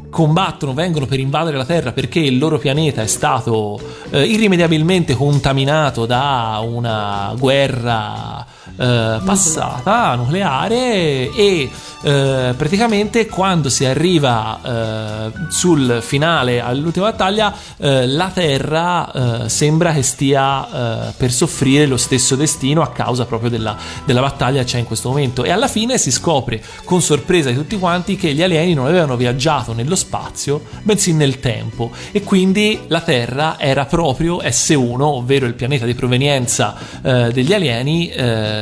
[0.10, 6.06] combattono, vengono per invadere la Terra perché il loro pianeta è stato eh, irrimediabilmente contaminato
[6.06, 11.70] da una guerra eh, passata nucleare e
[12.04, 19.92] eh, praticamente quando si arriva eh, sul finale all'ultima battaglia eh, la Terra eh, sembra
[19.94, 23.76] che stia per soffrire lo stesso destino a causa proprio della,
[24.06, 25.44] della battaglia che c'è in questo momento.
[25.44, 29.16] E alla fine si scopre con sorpresa di tutti quanti che gli alieni non avevano
[29.16, 31.92] viaggiato nello spazio bensì nel tempo.
[32.12, 38.12] E quindi la Terra era proprio S1 ovvero il pianeta di provenienza degli alieni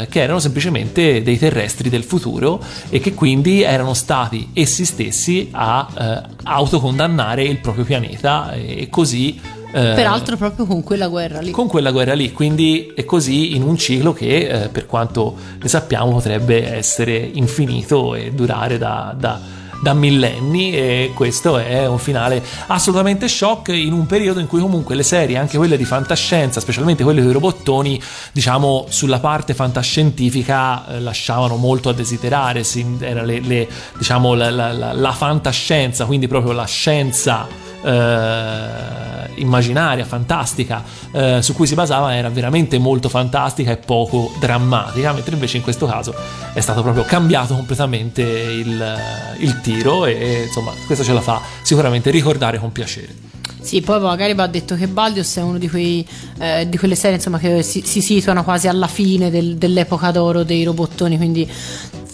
[0.01, 5.49] eh, che erano semplicemente dei terrestri del futuro e che quindi erano stati essi stessi
[5.51, 9.39] a eh, autocondannare il proprio pianeta e così
[9.75, 11.51] eh, Peraltro proprio con quella guerra lì.
[11.51, 15.67] con quella guerra lì, quindi è così in un ciclo che eh, per quanto ne
[15.67, 19.39] sappiamo potrebbe essere infinito e durare da, da-
[19.82, 24.95] da millenni e questo è un finale assolutamente shock in un periodo in cui comunque
[24.95, 28.01] le serie, anche quelle di fantascienza, specialmente quelle dei robottoni,
[28.32, 33.67] diciamo sulla parte fantascientifica eh, lasciavano molto a desiderare, si- era le- le-
[33.97, 37.47] diciamo la- la- la- la fantascienza, quindi proprio la scienza
[37.86, 45.13] eh, immaginaria, fantastica, eh, su cui si basava era veramente molto fantastica e poco drammatica,
[45.13, 46.13] mentre invece in questo caso
[46.53, 48.97] è stato proprio cambiato completamente il,
[49.39, 53.23] il tiro e insomma questo ce la fa sicuramente ricordare con piacere.
[53.61, 56.05] Sì, poi magari va detto che Baldius è uno di, quei,
[56.38, 60.43] eh, di quelle serie insomma, che si, si situano quasi alla fine del- dell'epoca d'oro
[60.43, 61.49] dei robottoni, quindi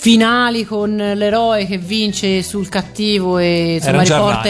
[0.02, 4.42] finali con l'eroe che vince sul cattivo e insomma, già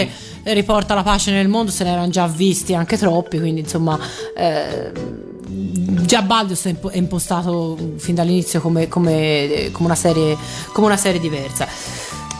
[0.44, 4.00] riporta, la pace nel mondo, se ne erano già visti anche troppi, quindi insomma...
[4.36, 10.38] eh, Già Baldius è impostato fin dall'inizio come, come- come una serie,
[10.72, 11.68] come una serie diversa.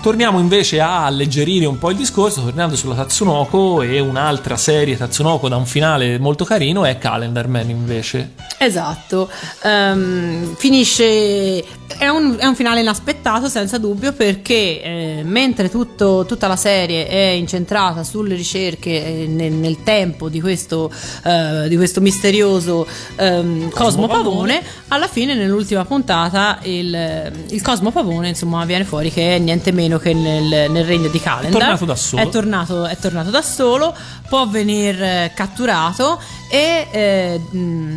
[0.02, 5.48] Torniamo invece a alleggerire un po' il discorso, tornando sulla Tatsunoko e un'altra serie Tatsunoko
[5.48, 8.32] da un finale molto carino è Calendar Man invece.
[8.58, 9.30] Esatto,
[9.64, 11.64] Ehm, finisce.
[11.98, 17.06] È un, è un finale inaspettato, senza dubbio, perché eh, mentre tutto- tutta la serie
[17.06, 20.90] è incentrata sulle ricerche eh, nel, nel tempo di questo,
[21.24, 22.88] eh, di questo misterioso
[23.18, 29.36] ehm, Cosmo Pavone, alla fine, nell'ultima puntata, il, il Cosmo Pavone insomma, viene fuori che
[29.36, 31.60] è niente meno che nel, nel regno di Calendar.
[31.60, 32.22] tornato da solo.
[32.22, 33.96] È tornato, è tornato da solo,
[34.28, 36.20] può venir eh, catturato
[36.50, 37.42] e eh,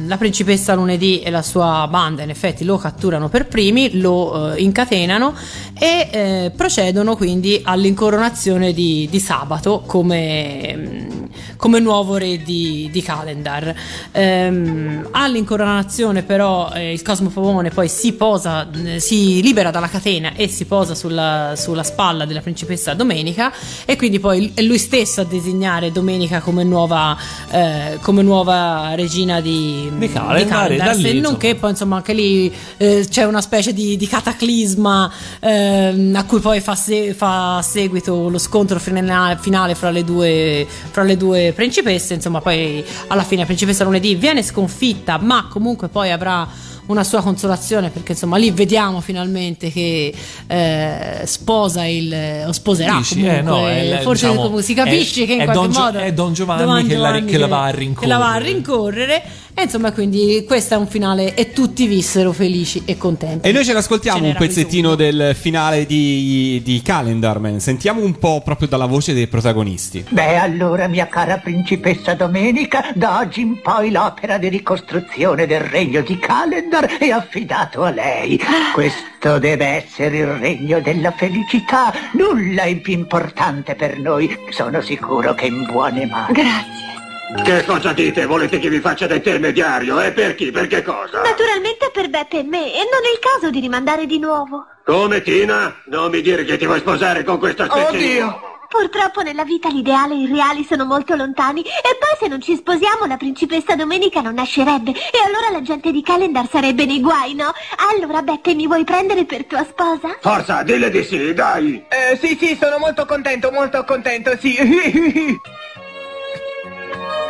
[0.06, 4.62] la principessa lunedì e la sua banda in effetti lo catturano per primi, lo eh,
[4.62, 5.34] incatenano
[5.76, 11.23] e eh, procedono quindi all'incoronazione di, di Sabato come,
[11.56, 13.74] come nuovo re di, di Calendar.
[14.12, 20.34] Ehm, all'incoronazione però eh, il Cosmo Pavone poi si posa, eh, si libera dalla catena
[20.34, 23.52] e si posa sulla, sulla spalla della principessa Domenica
[23.84, 27.16] e quindi poi è lui stesso a designare Domenica come nuova,
[27.50, 32.12] eh, come nuova regina di, Di Calendar, da lì, se non che poi insomma anche
[32.12, 37.62] lì eh, c'è una specie di, di cataclisma ehm, a cui poi fa, se- fa
[37.62, 41.23] seguito lo scontro finale, finale fra, le due, fra le due
[41.54, 46.46] principesse insomma poi alla fine la principessa lunedì viene sconfitta ma comunque poi avrà
[46.86, 50.14] una sua consolazione perché insomma lì vediamo finalmente che
[50.46, 52.14] eh, sposa il
[52.46, 53.14] o sposerà Dici?
[53.14, 55.98] comunque Eh, no, è forse diciamo, si capisce è- che in qualche Don Gio- modo
[55.98, 58.36] è Don Giovanni Don che la- Giovanni che la va a che la va a
[58.36, 59.22] rincorrere.
[59.54, 63.64] E insomma quindi questo è un finale e tutti vissero felici e contenti E noi
[63.64, 67.60] ce l'ascoltiamo Ce un pezzettino del finale di, di Calendar Man.
[67.60, 70.04] Sentiamo un po' proprio dalla voce dei protagonisti.
[70.08, 76.00] Beh, allora, mia cara principessa Domenica, da oggi in poi l'opera di ricostruzione del regno
[76.00, 78.40] di Calendar è affidato a lei.
[78.72, 81.92] Questo deve essere il regno della felicità.
[82.14, 84.36] Nulla è più importante per noi.
[84.50, 86.32] Sono sicuro che in buone mani.
[86.32, 86.93] Grazie.
[87.42, 88.26] Che cosa dite?
[88.26, 90.00] Volete che vi faccia da intermediario?
[90.00, 90.50] E per chi?
[90.50, 91.22] Per che cosa?
[91.22, 94.66] Naturalmente per Beppe e me, e non è il caso di rimandare di nuovo.
[94.84, 95.74] Come Tina?
[95.86, 98.52] Non mi dire che ti vuoi sposare con questo spezzino.
[98.68, 102.56] Purtroppo nella vita l'ideale e il reale sono molto lontani e poi se non ci
[102.56, 107.34] sposiamo la principessa Domenica non nascerebbe e allora la gente di Calendar sarebbe nei guai,
[107.34, 107.52] no?
[107.92, 110.18] Allora Beppe mi vuoi prendere per tua sposa?
[110.20, 111.84] Forza, dille di sì, dai!
[111.88, 114.56] Eh, sì, sì, sono molto contento, molto contento, sì.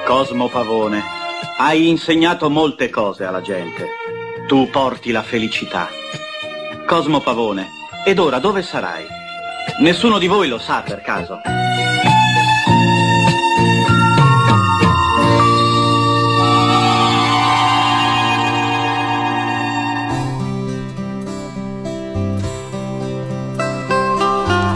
[0.07, 1.03] Cosmo Pavone,
[1.59, 3.89] hai insegnato molte cose alla gente.
[4.47, 5.89] Tu porti la felicità.
[6.87, 7.69] Cosmo Pavone,
[8.05, 9.07] ed ora dove sarai?
[9.81, 11.41] Nessuno di voi lo sa per caso.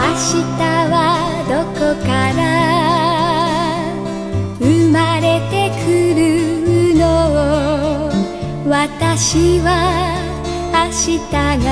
[0.01, 1.09] Ashita wa
[1.47, 2.48] doko kara
[9.19, 9.67] 私は
[10.73, 11.67] 明日が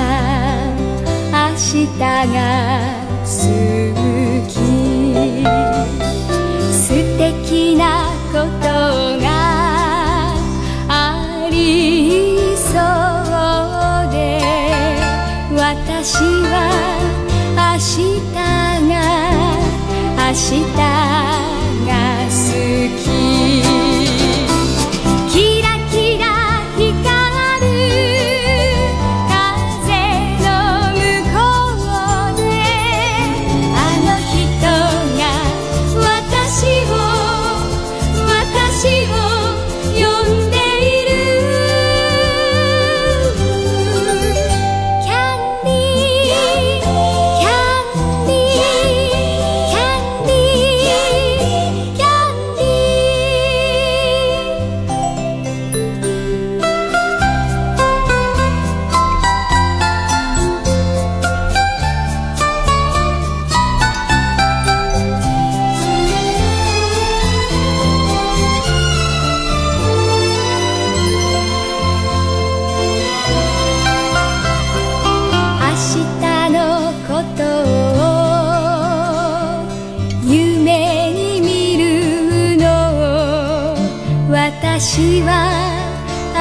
[1.31, 2.35] 明日が
[3.23, 3.27] 好
[4.49, 4.51] き」
[6.75, 8.67] 「素敵なこと
[9.23, 9.25] が
[10.89, 14.17] ありそうで」
[15.55, 16.19] 私
[16.51, 16.67] は
[17.55, 18.91] 明日が
[20.17, 21.26] 明日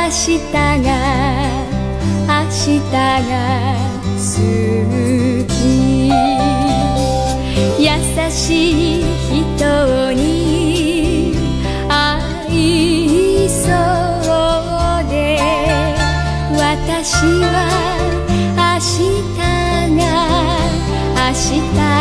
[0.08, 0.62] 日が
[2.28, 2.94] 明日が
[4.14, 4.22] 好
[5.48, 5.54] き
[7.82, 7.84] 優
[8.30, 8.40] し
[9.00, 11.34] い人に
[11.88, 11.94] 会
[12.50, 13.66] いそう
[15.10, 15.14] で
[16.52, 17.44] 私は
[18.56, 18.94] 明日
[19.96, 20.00] が
[21.16, 21.95] 明日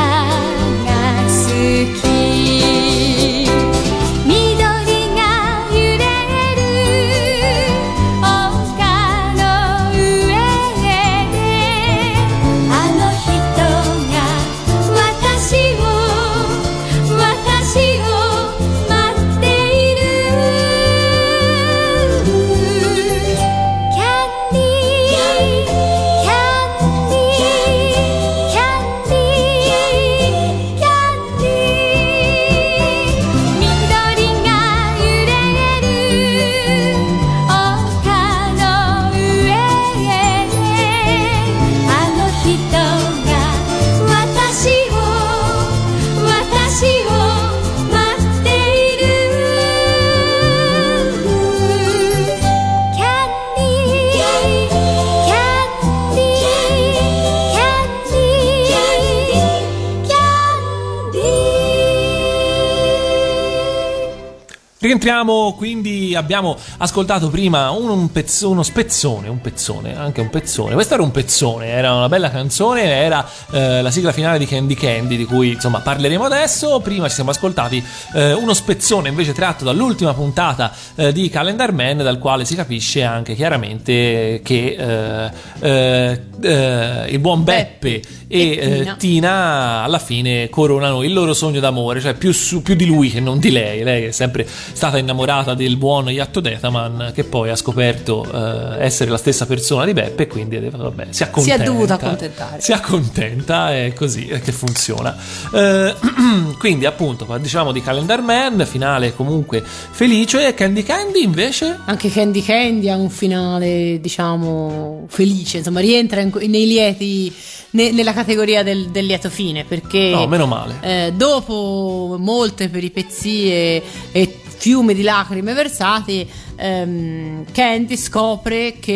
[65.05, 70.73] Rientriamo, quindi abbiamo ascoltato prima un, un pezzo- uno spezzone, un pezzone, anche un pezzone.
[70.73, 74.73] Questo era un pezzone, era una bella canzone, era eh, la sigla finale di Candy
[74.73, 76.79] Candy, di cui insomma parleremo adesso.
[76.79, 77.85] Prima ci siamo ascoltati
[78.15, 83.03] eh, uno spezzone invece tratto dall'ultima puntata eh, di Calendar Man, dal quale si capisce
[83.03, 88.95] anche chiaramente che eh, eh, eh, il buon Beppe e, E Tina.
[88.95, 93.19] Tina alla fine coronano il loro sogno d'amore, cioè più, su- più di lui che
[93.19, 93.83] non di lei.
[93.83, 99.09] Lei è sempre stata innamorata del buon Yatto Detaman, che poi ha scoperto eh, essere
[99.09, 101.63] la stessa persona di Beppe, e quindi vabbè, si accontenta.
[101.63, 102.61] dovuta accontentare.
[102.61, 105.15] Si accontenta, è così è che funziona.
[105.53, 105.93] Eh,
[106.57, 110.53] quindi, appunto, diciamo di Calendar Man, finale comunque felice.
[110.53, 111.79] Candy Candy invece.
[111.85, 117.33] Anche Candy Candy ha un finale, diciamo, felice, insomma, rientra in- nei lieti,
[117.71, 120.75] ne- nella categoria del, del lieto fine, perché No, meno male.
[120.81, 123.81] eh, dopo molte peripezie
[124.11, 128.91] e fiume di lacrime versati, ehm, Candy scopre che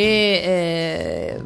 [1.35, 1.39] eh,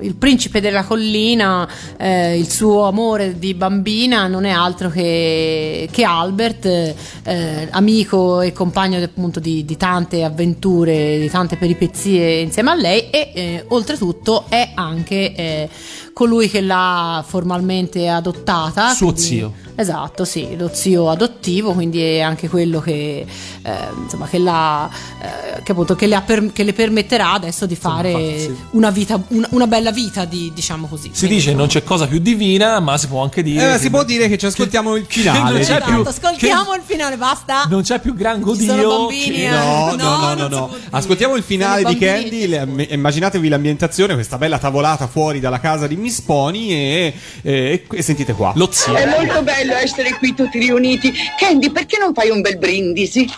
[0.00, 6.04] il principe della collina, eh, il suo amore di bambina, non è altro che, che
[6.04, 12.74] Albert, eh, amico e compagno appunto di, di tante avventure, di tante peripezie insieme a
[12.74, 15.68] lei e eh, oltretutto è anche eh,
[16.12, 18.92] colui che l'ha formalmente adottata.
[18.92, 19.52] Suo quindi- zio.
[19.80, 23.24] Esatto, sì, lo zio adottivo, quindi è anche quello che,
[23.62, 24.90] eh, insomma, che, l'ha,
[25.22, 28.56] eh, che appunto che le, ha per- che le permetterà adesso di fare fa- sì.
[28.70, 31.10] una, vita, una, una bella vita, di- diciamo così.
[31.12, 33.68] Si dice non c'è cosa più divina, ma si può anche dire.
[33.68, 35.60] Eh, che- si può dire che ci ascoltiamo il che non finale.
[35.60, 37.64] c'è più, Esatto, ascoltiamo il finale, basta.
[37.68, 38.98] non c'è più gran Ci sono godio.
[38.98, 39.50] bambini, che- eh.
[39.50, 40.70] No, no, no, no.
[40.90, 41.96] Ascoltiamo il finale di.
[41.98, 42.88] Candy.
[42.90, 48.32] immaginatevi l'ambientazione, questa bella tavolata fuori dalla casa di Miss Pony e, e- e sentite
[48.32, 48.52] qua.
[48.56, 48.94] Lo zio.
[48.94, 51.12] È molto bello essere qui tutti riuniti.
[51.38, 53.28] Candy, perché non fai un bel brindisi?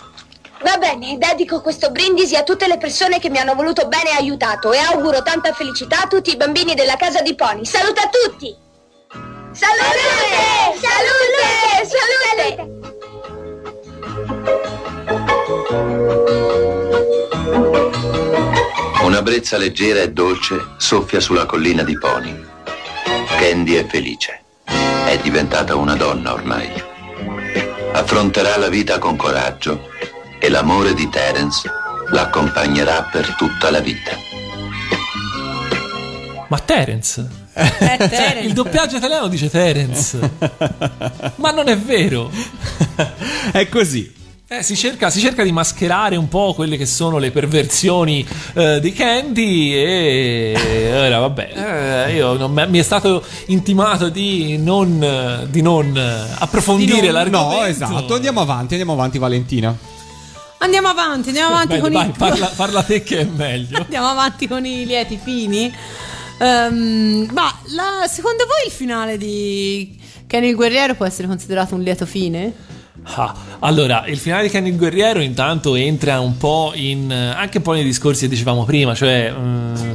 [0.63, 4.15] Va bene, dedico questo brindisi a tutte le persone che mi hanno voluto bene e
[4.15, 7.65] aiutato e auguro tanta felicità a tutti i bambini della casa di Pony.
[7.65, 8.55] Saluta a tutti!
[9.51, 10.79] Salute!
[10.79, 11.85] Salute!
[11.85, 12.81] Salute!
[19.03, 22.41] Una brezza leggera e dolce soffia sulla collina di Pony.
[23.37, 24.43] Candy è felice.
[24.63, 26.71] È diventata una donna ormai.
[27.91, 29.91] Affronterà la vita con coraggio
[30.43, 31.61] e l'amore di Terence
[32.11, 34.11] l'accompagnerà per tutta la vita.
[36.49, 37.25] Ma Terence?
[37.53, 38.39] Terence.
[38.41, 40.19] Il doppiaggio italiano dice Terence.
[41.35, 42.29] Ma non è vero.
[43.53, 44.13] È così.
[44.49, 48.79] Eh, si, cerca, si cerca di mascherare un po' quelle che sono le perversioni eh,
[48.81, 55.47] di Candy e ora vabbè, eh, io non- mi è stato intimato di non, eh,
[55.49, 57.55] di non eh, approfondire Di non- l'argomento.
[57.61, 58.13] No, esatto.
[58.13, 59.75] Andiamo avanti, andiamo avanti, Valentina.
[60.63, 63.79] Andiamo avanti, andiamo avanti Bene, con vai, i parla, parla te che è meglio.
[63.81, 65.73] Andiamo avanti con i lieti fini.
[66.39, 71.81] Ehm, ma la- secondo voi il finale di Kenny il Guerriero può essere considerato un
[71.81, 72.53] lieto fine?
[73.03, 77.63] Ah, allora, il finale di Kenny il Guerriero intanto entra un po' in anche un
[77.63, 79.91] po' nei discorsi che dicevamo prima, cioè mm,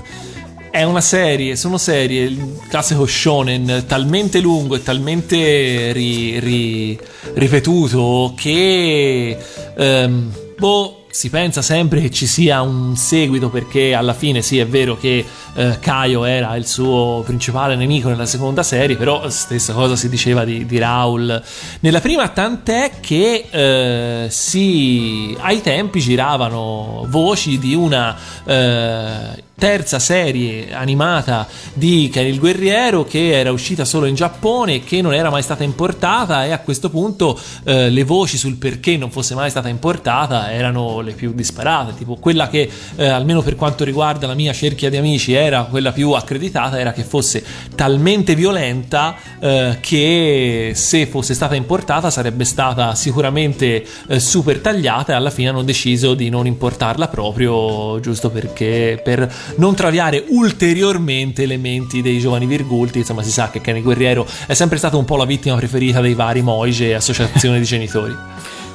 [0.70, 6.98] è una serie, sono serie, il classico shonen talmente lungo e talmente ri- ri-
[7.32, 9.36] ripetuto che
[9.76, 14.66] ehm, boh, si pensa sempre che ci sia un seguito perché alla fine sì è
[14.66, 19.96] vero che eh, Caio era il suo principale nemico nella seconda serie, però stessa cosa
[19.96, 21.42] si diceva di, di Raul.
[21.80, 30.72] Nella prima, tant'è che eh, si, ai tempi giravano voci di una eh, terza serie
[30.72, 35.30] animata di Ken il Guerriero che era uscita solo in Giappone e che non era
[35.30, 39.50] mai stata importata e a questo punto eh, le voci sul perché non fosse mai
[39.50, 44.34] stata importata erano le più disparate, tipo quella che eh, almeno per quanto riguarda la
[44.34, 47.44] mia cerchia di amici era quella più accreditata era che fosse
[47.74, 55.16] talmente violenta eh, che se fosse stata importata sarebbe stata sicuramente eh, super tagliata e
[55.16, 62.02] alla fine hanno deciso di non importarla proprio giusto perché per non traviare ulteriormente elementi
[62.02, 65.24] dei giovani virgulti insomma si sa che Kenny Guerriero è sempre stato un po' la
[65.24, 68.16] vittima preferita dei vari Moige e associazioni di genitori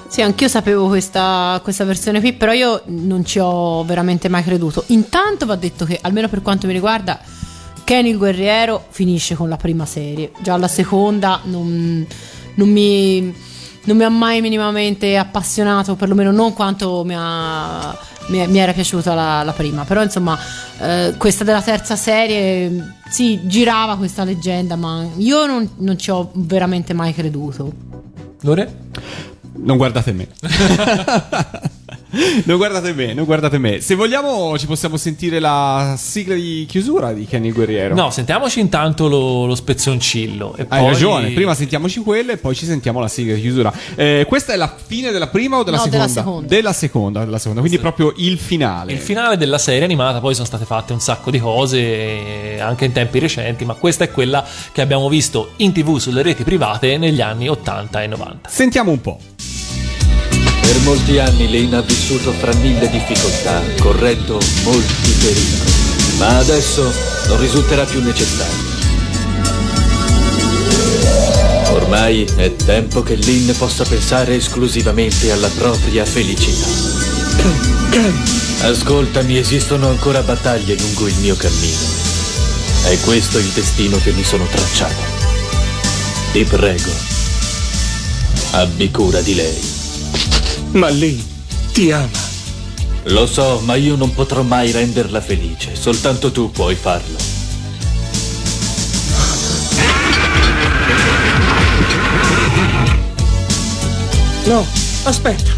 [0.08, 4.84] Sì, anch'io sapevo questa, questa versione qui, però io non ci ho veramente mai creduto.
[4.88, 7.20] Intanto va detto che, almeno per quanto mi riguarda,
[7.84, 10.32] Kenny il guerriero finisce con la prima serie.
[10.42, 12.06] Già la seconda non,
[12.56, 13.34] non mi,
[13.86, 19.14] non mi ha mai minimamente appassionato, perlomeno non quanto mi, ha- mi- mi era piaciuta
[19.14, 19.84] la, la prima.
[19.84, 20.38] Però insomma,
[20.80, 26.32] eh, questa della terza serie, sì, girava questa leggenda, ma io non, non ci ho
[26.34, 27.72] veramente mai creduto.
[28.42, 28.78] Lore?
[29.56, 30.28] Non guardate me.
[32.46, 33.82] non guardate me, non guardate me.
[33.82, 37.96] Se vogliamo ci possiamo sentire la sigla di chiusura di Kenny il Guerriero.
[37.96, 40.56] No, sentiamoci intanto lo, lo spezzoncillo.
[40.56, 40.92] E Hai poi...
[40.92, 43.74] ragione, prima sentiamoci quelle e poi ci sentiamo la sigla di chiusura.
[43.96, 45.98] Eh, questa è la fine della prima o della No, seconda?
[46.06, 46.48] della seconda.
[46.48, 48.92] Della seconda, della seconda, quindi proprio il finale.
[48.94, 52.86] Il finale della serie animata, poi sono state fatte un sacco di cose eh, anche
[52.86, 56.98] in tempi recenti, ma questa è quella che abbiamo visto in tv sulle reti private
[56.98, 58.50] negli anni 80 e 90.
[58.50, 59.20] Sentiamo un po'.
[60.64, 65.72] Per molti anni Lane ha vissuto fra mille difficoltà, correndo molti pericoli,
[66.18, 66.92] ma adesso
[67.28, 68.72] non risulterà più necessario.
[71.74, 76.66] Ormai è tempo che Lynn possa pensare esclusivamente alla propria felicità.
[78.62, 81.92] Ascoltami, esistono ancora battaglie lungo il mio cammino.
[82.86, 85.02] È questo il destino che mi sono tracciato.
[86.32, 86.92] Ti prego,
[88.52, 89.72] abbi cura di lei.
[90.72, 91.24] Ma lei
[91.72, 92.32] ti ama.
[93.08, 95.76] Lo so, ma io non potrò mai renderla felice.
[95.76, 97.18] Soltanto tu puoi farlo.
[104.46, 104.66] No,
[105.04, 105.52] aspetta.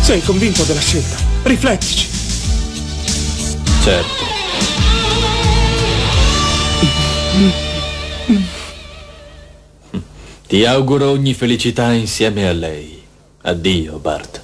[0.00, 1.16] Sei convinto della scelta.
[1.42, 2.08] Riflettici.
[3.82, 4.24] Certo.
[10.46, 12.99] Ti auguro ogni felicità insieme a lei.
[13.42, 14.40] Addio, Bart.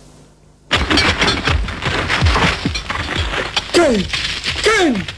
[3.73, 4.03] Ken!
[4.63, 5.16] Ken!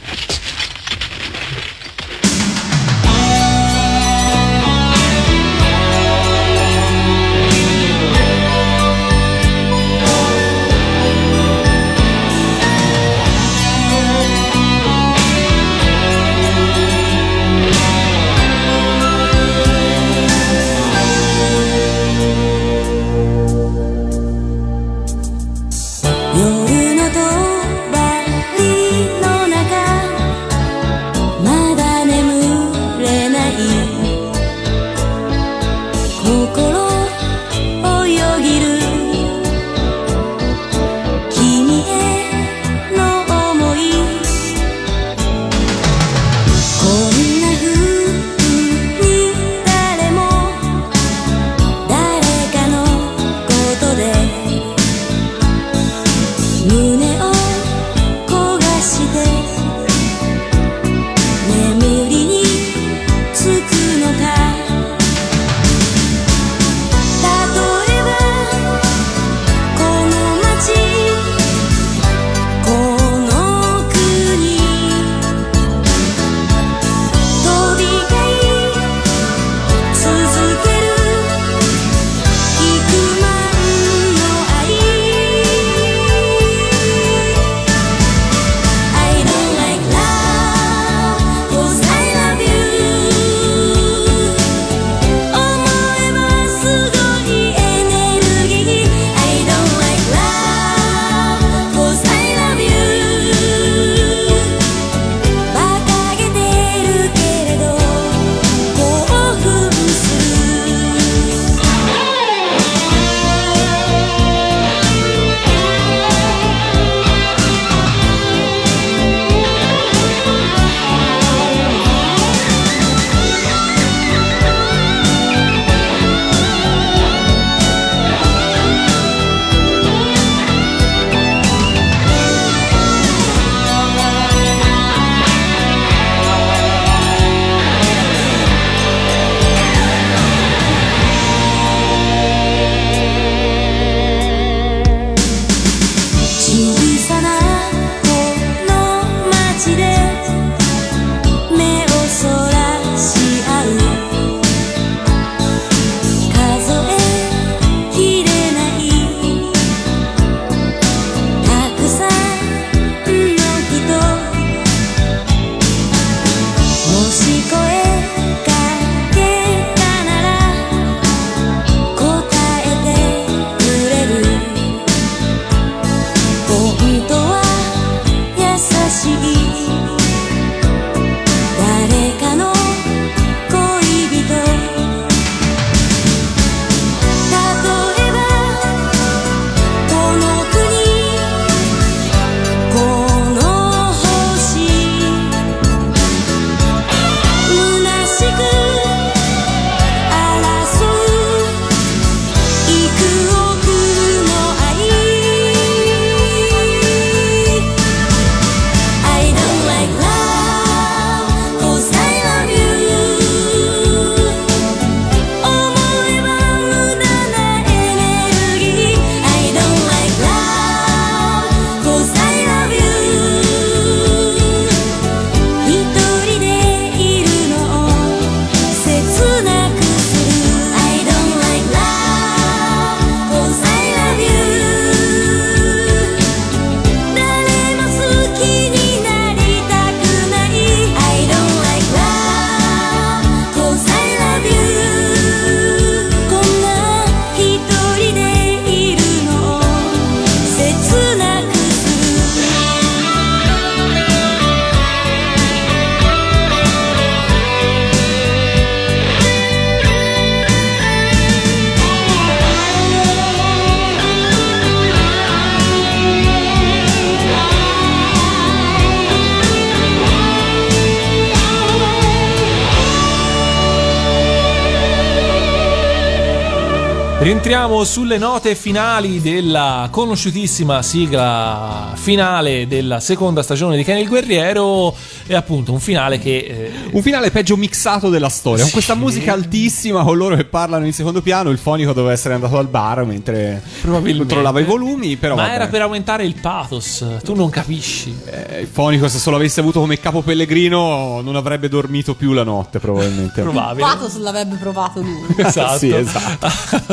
[277.21, 284.95] Rientriamo sulle note finali della conosciutissima sigla finale della seconda stagione di Ken il Guerriero
[285.27, 289.33] e appunto un finale che eh, Un finale peggio mixato della storia, con questa musica
[289.33, 293.03] altissima, con loro che parlano in secondo piano, il fonico doveva essere andato al bar
[293.03, 294.19] mentre Probabilmente.
[294.19, 295.53] controllava i volumi, però ma vabbè.
[295.55, 298.17] era per aumentare il pathos, tu non capisci.
[298.27, 302.43] Eh, il fonico se solo avesse avuto come capo Pellegrino non avrebbe dormito più la
[302.43, 303.41] notte probabilmente.
[303.41, 303.85] Probabile.
[303.85, 305.35] Pathos l'avrebbe provato lui.
[305.35, 306.47] Esatto, Sì, esatto.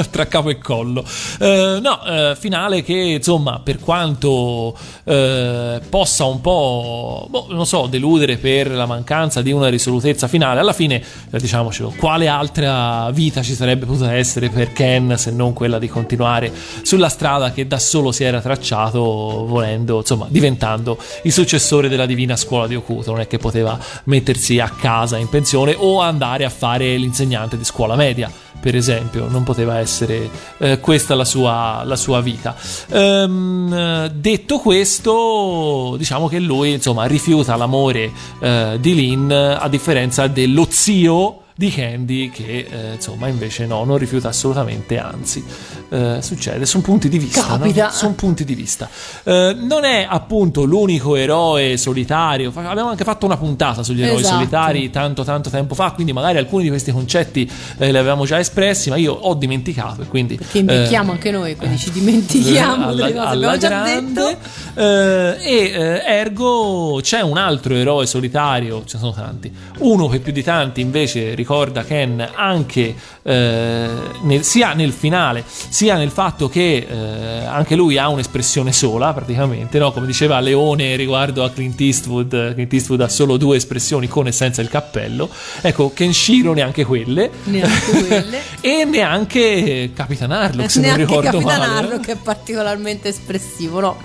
[0.16, 1.04] tra capo e collo.
[1.38, 7.86] Eh, no, eh, finale che insomma, per quanto eh, possa un po', boh, non so,
[7.86, 13.42] deludere per la mancanza di una risolutezza finale, alla fine, eh, diciamocelo, quale altra vita
[13.42, 16.50] ci sarebbe potuta essere per Ken se non quella di continuare
[16.82, 19.00] sulla strada che da solo si era tracciato,
[19.46, 23.10] volendo, insomma, diventando il successore della divina scuola di Okuto.
[23.10, 27.64] Non è che poteva mettersi a casa in pensione o andare a fare l'insegnante di
[27.64, 30.28] scuola media per esempio, non poteva essere
[30.58, 32.54] eh, questa la sua, la sua vita.
[32.90, 40.26] Ehm, eh, detto questo, diciamo che lui insomma rifiuta l'amore eh, di Lynn a differenza
[40.26, 45.42] dello zio di Candy che eh, insomma invece no, non rifiuta assolutamente, anzi
[45.88, 47.90] eh, succede, sono punti di vista, Capita.
[47.90, 48.86] sono punti di vista.
[49.22, 54.34] Eh, non è appunto l'unico eroe solitario, abbiamo anche fatto una puntata sugli eroi Esatto.
[54.34, 58.38] solitari tanto tanto tempo fa, quindi magari alcuni di questi concetti eh, li avevamo già
[58.38, 60.36] espressi, ma io ho dimenticato e quindi...
[60.36, 64.38] Che invecchiamo anche noi, quindi ci dimentichiamo delle cose che abbiamo già detto.
[64.74, 69.50] eh, e eh, ergo c'è un altro eroe solitario, ce ne sono tanti.
[69.78, 72.92] Uno che più di tanti invece ricorda Ken anche
[73.22, 73.88] eh,
[74.22, 79.78] nel- sia nel finale sia nel fatto che eh, anche lui ha un'espressione sola praticamente,
[79.78, 79.92] no?
[79.92, 84.32] come diceva Leone riguardo a Clint Eastwood, Clint Eastwood ha solo due espressioni con e
[84.32, 85.28] senza il cappello.
[85.60, 87.30] Ecco, Kenshiro neanche quelle.
[87.44, 88.42] Neanche quelle.
[88.60, 91.86] e neanche Capitan Harlock, se non Neanche ricordo Capitan male.
[91.86, 93.96] Harlock è particolarmente espressivo, no?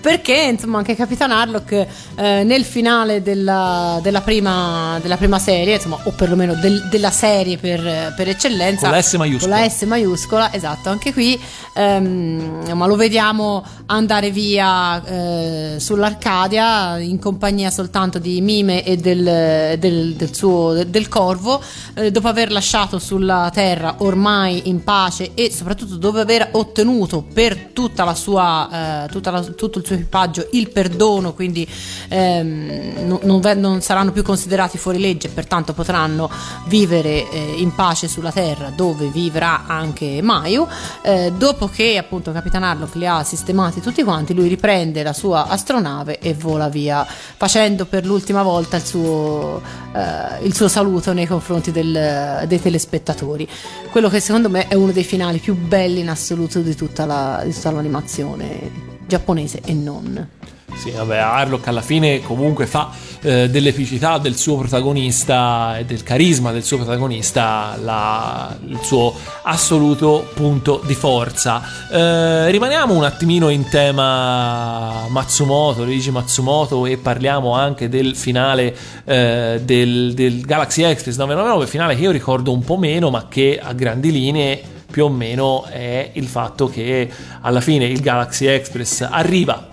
[0.00, 5.98] Perché insomma anche Capitan Harlock eh, nel finale della, della prima, della prima serie, insomma,
[6.04, 9.54] o perlomeno del- della serie per, per eccellenza, Con la S maiuscola.
[9.56, 11.38] con la S maiuscola, esatto, anche qui
[11.74, 19.76] ehm, ma lo vediamo andare via eh, sull'Arcadia in compagnia soltanto di Mime e del,
[19.78, 21.60] del- del suo del, corvo,
[21.94, 27.68] eh, dopo aver lasciato sulla terra ormai in pace e soprattutto dopo aver ottenuto per
[27.72, 31.66] tutta la sua, eh, tutta la- tutto il suo equipaggio il perdono, quindi
[32.08, 36.30] ehm, non, non non saranno più considerati fuori legge, pertanto potranno
[36.66, 40.66] vivere eh, in pace sulla terra dove vivrà anche Mayu.
[41.02, 45.46] Eh, dopo che appunto Capitan Harlock li ha sistemati tutti quanti, lui riprende la sua
[45.46, 49.60] astronave e vola via, facendo per l'ultima volta il suo,
[49.94, 53.48] eh, il suo saluto nei confronti del- dei telespettatori.
[53.90, 57.42] Quello che secondo me è uno dei finali più belli in assoluto di tutta, la,
[57.44, 60.28] di tutta l'animazione giapponese e non.
[60.76, 62.90] Sì, vabbè, Harlock alla fine comunque fa
[63.22, 70.30] eh, dell'epicità del suo protagonista e del carisma del suo protagonista la- il suo assoluto
[70.32, 71.60] punto di forza.
[71.90, 79.60] Eh, rimaniamo un attimino in tema Matsumoto, Luigi Matsumoto e parliamo anche del finale eh,
[79.62, 83.72] del, del Galaxy Express 999, finale che io ricordo un po' meno ma che a
[83.72, 87.08] grandi linee più o meno è il fatto che
[87.40, 89.68] alla fine il Galaxy Express arriva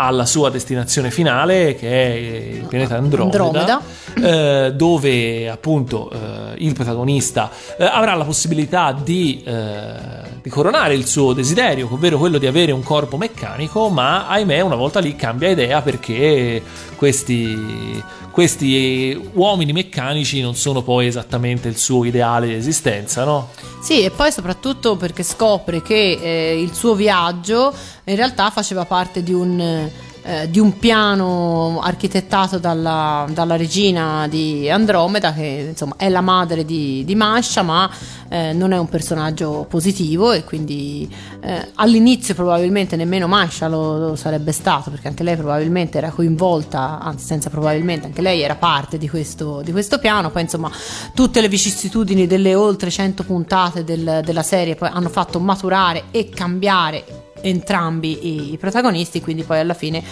[0.00, 2.14] alla sua destinazione finale che è
[2.60, 3.82] il pianeta Andromeda, Andromeda.
[4.66, 9.92] eh, dove appunto eh, il protagonista eh, avrà la possibilità di, eh,
[10.40, 14.76] di coronare il suo desiderio, ovvero quello di avere un corpo meccanico, ma ahimè una
[14.76, 16.62] volta lì cambia idea perché
[16.94, 18.00] questi,
[18.38, 23.48] questi uomini meccanici non sono poi esattamente il suo ideale di esistenza, no?
[23.82, 27.74] Sì, e poi soprattutto perché scopre che eh, il suo viaggio
[28.04, 29.90] in realtà faceva parte di un,
[30.28, 36.66] eh, di un piano architettato dalla, dalla regina di Andromeda, che insomma è la madre
[36.66, 37.90] di, di Masha, ma
[38.28, 41.10] eh, non è un personaggio positivo e quindi
[41.40, 47.00] eh, all'inizio probabilmente nemmeno Masha lo, lo sarebbe stato, perché anche lei probabilmente era coinvolta,
[47.00, 50.70] anzi senza probabilmente, anche lei era parte di questo, di questo piano, poi insomma
[51.14, 57.27] tutte le vicissitudini delle oltre 100 puntate del- della serie hanno fatto maturare e cambiare
[57.42, 60.02] entrambi i, protagonisti quindi poi alla fine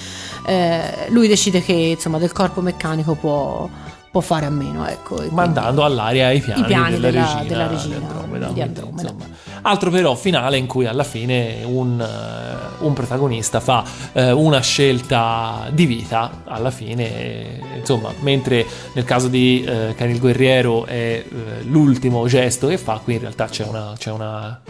[0.47, 3.69] eh, lui decide che insomma del corpo meccanico può,
[4.11, 7.43] può fare a meno ecco, quindi- mandando all'aria i piani, I piani della, della- regina,
[7.45, 8.47] della regina di Andromeda.
[8.47, 9.03] di Quindi, Andromeda.
[9.03, 9.25] insomma,
[9.63, 15.67] altro però finale in cui alla fine un, eh, un protagonista fa eh, una scelta
[15.73, 20.95] di vita alla fine eh, insomma mentre nel caso di eh, Can il guerriero è
[20.95, 21.25] eh,
[21.65, 24.61] l'ultimo gesto che fa qui in realtà c'è una, c'è una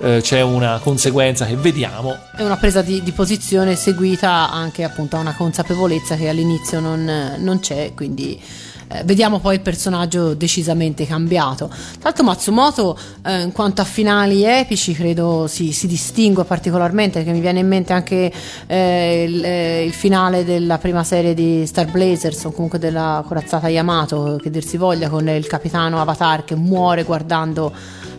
[0.00, 2.16] eh, c'è una conseguenza che vediamo.
[2.36, 7.36] È una presa di, di posizione seguita anche appunto a una consapevolezza che all'inizio non,
[7.38, 8.40] non c'è, quindi
[8.90, 11.70] eh, vediamo poi il personaggio decisamente cambiato.
[12.02, 17.40] L'altro Matsumoto eh, in quanto a finali epici credo si, si distingue particolarmente, perché mi
[17.40, 18.32] viene in mente anche
[18.66, 23.68] eh, il, eh, il finale della prima serie di Star Blazers o comunque della corazzata
[23.68, 27.72] Yamato, che dir si voglia, con il capitano Avatar che muore guardando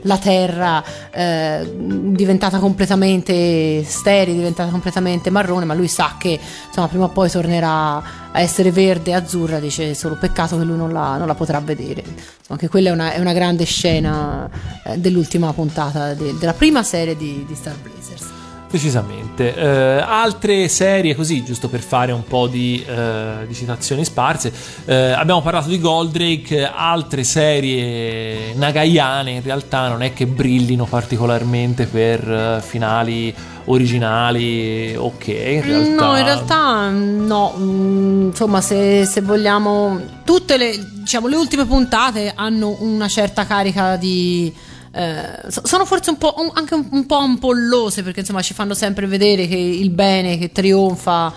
[0.04, 7.06] la terra eh, diventata completamente sterile, diventata completamente marrone, ma lui sa che insomma prima
[7.06, 11.28] o poi tornerà a essere verde azzurra, dice solo peccato che lui non la, non
[11.28, 12.02] la potrà vedere.
[12.02, 14.50] Insomma, anche quella è una, è una grande scena
[14.84, 18.39] eh, dell'ultima puntata de- della prima serie di, di Star Blazers.
[18.72, 19.56] Decisamente.
[19.56, 24.54] Eh, altre serie così, giusto per fare un po' di, eh, di citazioni sparse.
[24.86, 31.86] Eh, abbiamo parlato di Goldrake, altre serie nagayane in realtà non è che brillino particolarmente
[31.88, 33.34] per eh, finali
[33.66, 36.06] originali, ok, in realtà...
[36.06, 42.34] No, in realtà no, Mm, insomma se, se vogliamo, tutte le, diciamo, le ultime puntate
[42.36, 44.54] hanno una certa carica di...
[44.92, 48.54] eh, so- sono forse un po' un- anche un, un po' ampollose perché insomma ci
[48.54, 51.32] fanno sempre vedere che il bene che trionfa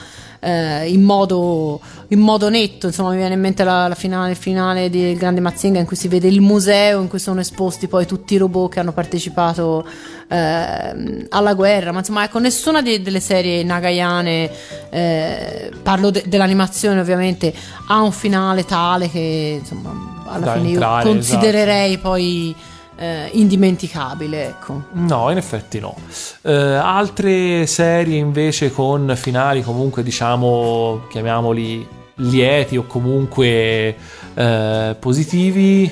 [0.44, 2.86] eh, in, modo, in modo netto.
[2.88, 6.08] Insomma mi viene in mente la, la finale, finale di Grande Mazinga in cui si
[6.08, 9.86] vede il museo in cui sono esposti poi tutti i robot che hanno partecipato
[10.28, 11.92] ehm, alla guerra.
[11.92, 14.50] Ma insomma ecco nessuna de- delle serie nagayane
[14.90, 17.52] eh, parlo de- dell'animazione ovviamente
[17.88, 22.54] ha un finale tale che insomma alla Da fine io entrare, considererei poi
[23.02, 25.96] eh, indimenticabile ecco No, in effetti no.
[26.42, 31.84] Eh, altre serie invece con finali comunque diciamo, chiamiamoli
[32.16, 33.96] lieti o comunque
[34.34, 35.90] eh, positivi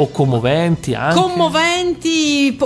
[0.00, 1.20] o commoventi anche.
[1.20, 2.56] commoventi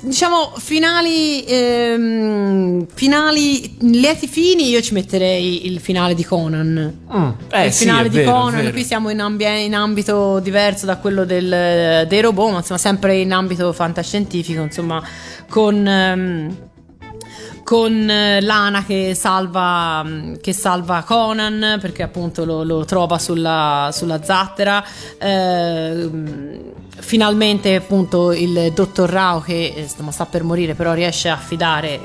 [0.00, 6.98] diciamo finali ehm, finali lieti fini io ci metterei il finale di Conan.
[7.14, 10.38] Mm, eh, il sì, finale è di vero, Conan qui siamo in, ambi- in ambito
[10.40, 15.02] diverso da quello del- dei robot ma insomma sempre in ambito fantascientifico insomma
[15.48, 16.56] con ehm,
[17.68, 23.90] con eh, Lana che salva, mm, che salva Conan perché appunto lo, lo trova sulla,
[23.92, 24.82] sulla zattera.
[25.18, 26.56] Eh, mm,
[27.00, 31.94] finalmente appunto il dottor Rao che eh, insomma, sta per morire però riesce a affidare
[31.94, 32.00] eh,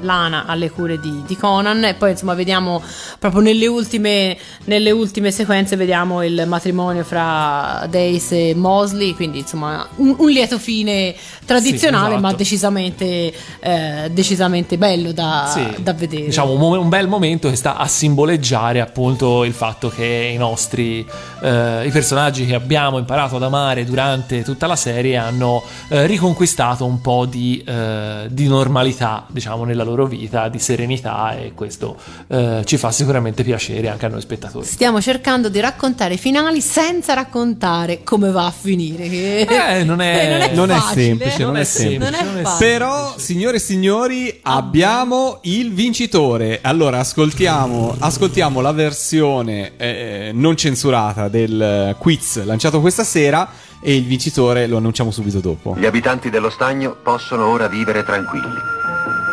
[0.00, 1.84] Lana alle cure di, di Conan.
[1.84, 2.82] E poi insomma vediamo
[3.18, 9.14] proprio nelle ultime, nelle ultime sequenze vediamo il matrimonio fra Dace e Mosley.
[9.14, 11.14] Quindi insomma un, un lieto fine
[11.44, 12.42] tradizionale Sì, ma esatto.
[12.42, 16.26] decisamente, eh, decisamente bello da, Sì, da vedere.
[16.26, 21.06] Diciamo un, un bel momento che sta a simboleggiare appunto il fatto che i nostri
[21.42, 26.84] eh, i personaggi che abbiamo imparato ad amare durante tutta la serie hanno eh, riconquistato
[26.84, 31.96] un po' di, eh, di normalità diciamo nella loro vita, di serenità e questo
[32.28, 34.66] eh, ci fa sicuramente piacere anche a noi spettatori.
[34.66, 39.08] Stiamo cercando di raccontare i finali senza raccontare come va a finire.
[39.08, 39.46] che-
[39.78, 41.02] Eh, non è- Non è facile.
[41.04, 42.54] semplice, non, Non è è semplice.
[42.58, 46.60] Però, signore e signori, abbiamo il vincitore.
[46.62, 53.48] Allora, ascoltiamo, ascoltiamo la versione eh, non censurata del eh, quiz lanciato questa sera
[53.80, 55.74] e il vincitore lo annunciamo subito dopo.
[55.76, 58.74] Gli abitanti dello stagno possono ora vivere tranquilli.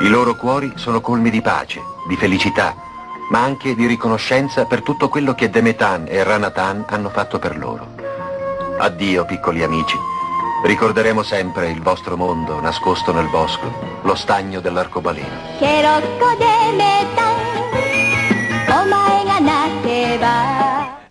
[0.02, 2.76] I loro cuori sono colmi di pace, di felicità,
[3.32, 7.88] ma anche di riconoscenza per tutto quello che Demetan e Ranatan hanno fatto per loro.
[8.78, 9.96] Addio piccoli amici.
[10.66, 15.58] Ricorderemo sempre il vostro mondo nascosto nel bosco, lo stagno dell'arcobaleno.
[15.60, 17.93] Che rocco Demetan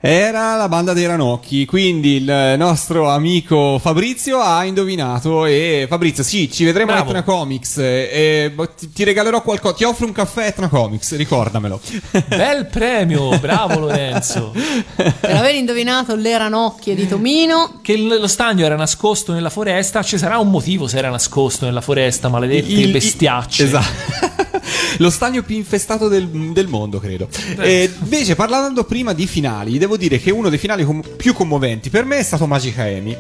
[0.05, 6.51] Era la banda dei ranocchi, quindi il nostro amico Fabrizio ha indovinato e Fabrizio sì,
[6.51, 7.07] ci vedremo Bravo.
[7.07, 10.67] a Etna Comics e, boh, ti, ti regalerò qualcosa, ti offro un caffè a Etna
[10.69, 11.81] Comics, ricordamelo.
[12.27, 14.53] Bel premio, bravo Lorenzo.
[14.97, 20.19] Per aver indovinato le ranocchie di Tomino, Che lo stagno era nascosto nella foresta, ci
[20.19, 23.63] sarà un motivo se era nascosto nella foresta, maledetti Il- bestiacci.
[23.63, 24.41] Esatto.
[24.99, 27.27] Lo stagno più infestato del, del mondo, credo.
[27.59, 31.91] E invece, parlando prima di finali, devo dire che uno dei finali com- più commoventi
[31.91, 33.17] per me è stato Magica Amy.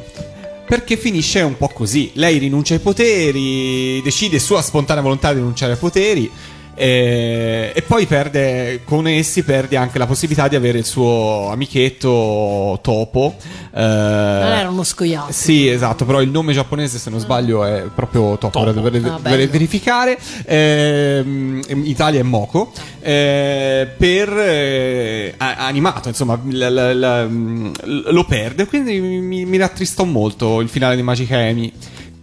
[0.67, 2.13] Perché finisce un po' così.
[2.15, 6.31] Lei rinuncia ai poteri, decide sua spontanea volontà di rinunciare ai poteri.
[6.75, 12.79] Eh, E, poi perde, con essi perde anche la possibilità di avere il suo amichetto
[12.83, 13.35] Topo.
[13.75, 15.33] eh, non era uno scoiato.
[15.33, 19.11] sì, esatto, però il nome giapponese, se non sbaglio, è proprio Topo, ora dovrei, Ah,
[19.17, 19.51] dovrei bello.
[19.53, 20.19] verificare.
[20.47, 22.73] Ehm, in Italia è Moco.
[23.05, 27.73] eh, per eh, animato, insomma, la- la- la- mm,
[28.11, 28.67] lo perde.
[28.67, 31.73] Quindi mi, mi rattristò molto il finale di Magic Amy.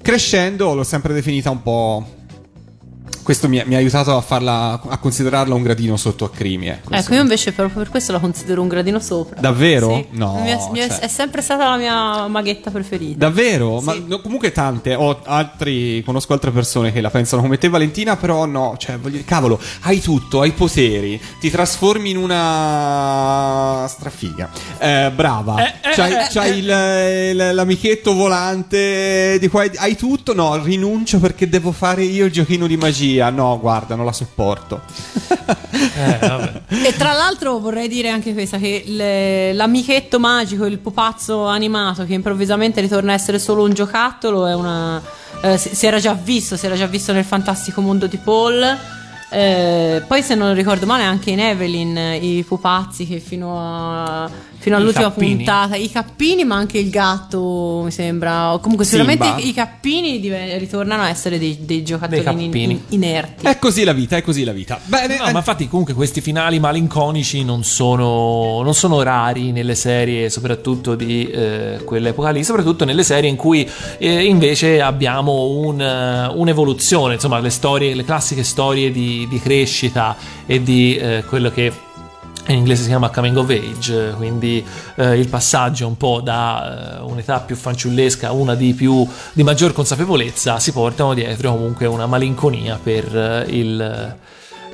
[0.02, 2.08] Crescendo l'ho sempre definita un po'.
[3.30, 6.65] Questo mi, mi ha aiutato a farla a considerarla un gradino sotto a Crimi.
[6.69, 9.39] Ecco, Ecco, io invece proprio per questo la considero un gradino sopra.
[9.39, 9.93] Davvero?
[9.97, 10.17] Sì.
[10.17, 10.39] No.
[10.41, 13.19] Mi è, mi cioè- è sempre stata la mia maghetta preferita.
[13.19, 13.82] Davvero?
[13.82, 18.17] Ma no, comunque tante, ho altri, conosco altre persone che la pensano come te Valentina,
[18.17, 24.49] però no, cioè, voglio, cavolo, hai tutto, hai poteri, ti trasformi in una strafiga.
[24.80, 25.55] Eh, brava,
[25.93, 31.71] c'hai, eh, c'hai il- il- l'amichetto volante, di qua, hai tutto, no, rinuncio perché devo
[31.71, 34.82] fare io il giochino di magia, no, guarda, non la sopporto.
[36.70, 42.13] E tra l'altro vorrei dire anche questa: che le- l'amichetto magico, il pupazzo animato che
[42.13, 45.01] improvvisamente ritorna a essere solo un giocattolo, è una.
[45.41, 48.78] eh, si, si era già visto, si era già visto nel fantastico mondo di Paul.
[49.32, 54.30] Eh, poi, se non ricordo male, anche in Evelyn eh, i pupazzi che fino, a,
[54.60, 55.36] fino all'ultima cappini.
[55.38, 58.57] puntata, i cappini, ma anche il gatto, mi sembra.
[58.62, 59.41] Comunque, sicuramente Simba.
[59.41, 63.45] i, cappini dive- ritornano a essere dei, dei giocattoli Dei in- inerti.
[63.45, 64.80] È così la vita, è così la vita.
[64.86, 70.30] Bene, No, ma infatti comunque questi finali malinconici non sono, non sono rari nelle serie,
[70.30, 76.28] soprattutto di eh, quell'epoca lì, soprattutto nelle serie in cui eh, invece abbiamo un, eh,
[76.34, 81.72] un'evoluzione, insomma le storie, le classiche storie di, di crescita e di eh, quello che
[82.50, 87.02] in inglese si chiama coming of age, quindi eh, il passaggio un po' da eh,
[87.02, 92.08] un'età più fanciullesca a una di, più, di maggior consapevolezza si portano dietro comunque una
[92.08, 94.16] malinconia per eh, il...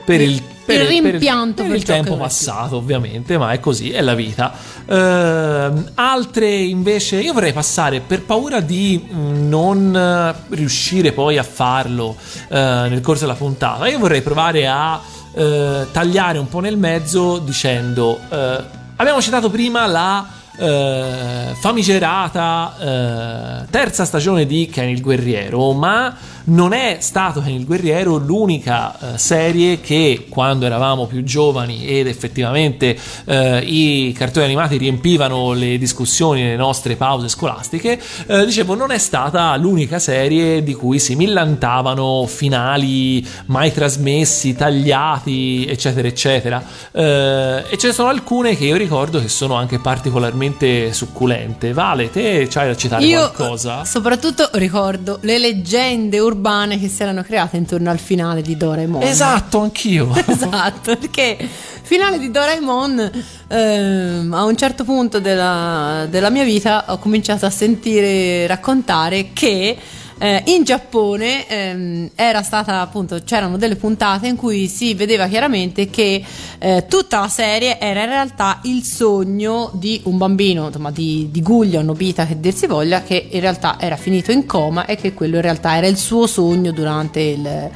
[0.05, 3.51] Per il, per Il per rimpianto per per il ciò che tempo passato, ovviamente, ma
[3.53, 4.53] è così, è la vita.
[4.86, 12.15] Ehm, altre invece, io vorrei passare per paura di mm, non riuscire poi a farlo
[12.49, 12.55] eh,
[12.88, 13.88] nel corso della puntata.
[13.88, 15.01] Io vorrei provare a
[15.36, 18.63] eh, tagliare un po' nel mezzo dicendo: eh,
[18.95, 20.25] abbiamo citato prima la.
[20.57, 26.15] eh, famigerata eh, terza stagione di Ken il Guerriero, ma
[26.45, 32.07] non è stato Ken il Guerriero l'unica eh, serie che quando eravamo più giovani ed
[32.07, 38.91] effettivamente eh, i cartoni animati riempivano le discussioni nelle nostre pause scolastiche, eh, dicevo non
[38.91, 46.63] è stata l'unica serie di cui si millantavano finali mai trasmessi, tagliati, eccetera, eccetera.
[46.91, 51.73] Eh, e ce ne sono alcune che io ricordo che sono anche particolarmente succulente.
[51.73, 53.83] Vale, te c'hai da citare Io qualcosa?
[53.85, 56.34] soprattutto ricordo le leggende urbane
[56.79, 59.01] che si erano create intorno al finale di Doraemon.
[59.03, 60.13] Esatto, anch'io.
[60.25, 61.38] esatto, perché
[61.81, 63.11] finale di Doraemon
[63.47, 69.77] ehm, a un certo punto della, della mia vita ho cominciato a sentire raccontare che
[70.18, 75.89] eh, in Giappone ehm, era stata appunto c'erano delle puntate in cui si vedeva chiaramente
[75.89, 76.24] che
[76.57, 81.41] eh, tutta la serie era in realtà il sogno di un bambino, insomma di, di
[81.41, 85.13] Guglio, Nobita che dir si voglia, che in realtà era finito in coma e che
[85.13, 87.72] quello in realtà era il suo sogno durante il,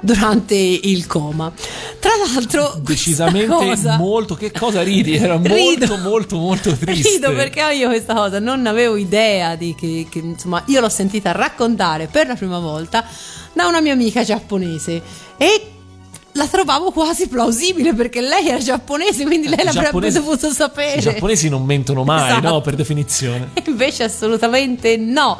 [0.00, 1.52] durante il coma.
[1.98, 4.34] Tra l'altro, Decisamente cosa- molto.
[4.34, 5.16] Che cosa ridi?
[5.16, 5.86] Era Rido.
[5.86, 7.08] molto, molto, molto triste.
[7.10, 11.32] Rido perché io questa cosa non avevo idea di che, che, insomma io l'ho sentita
[11.32, 13.04] raccontare per la prima volta
[13.52, 15.02] da una mia amica giapponese
[15.36, 15.64] e
[16.34, 21.02] la trovavo quasi plausibile perché lei era giapponese quindi lei I l'avrebbe dovuto sapere I
[21.02, 22.48] giapponesi non mentono mai, Esatto.
[22.48, 22.60] no?
[22.60, 23.50] Per definizione.
[23.66, 25.38] invece assolutamente no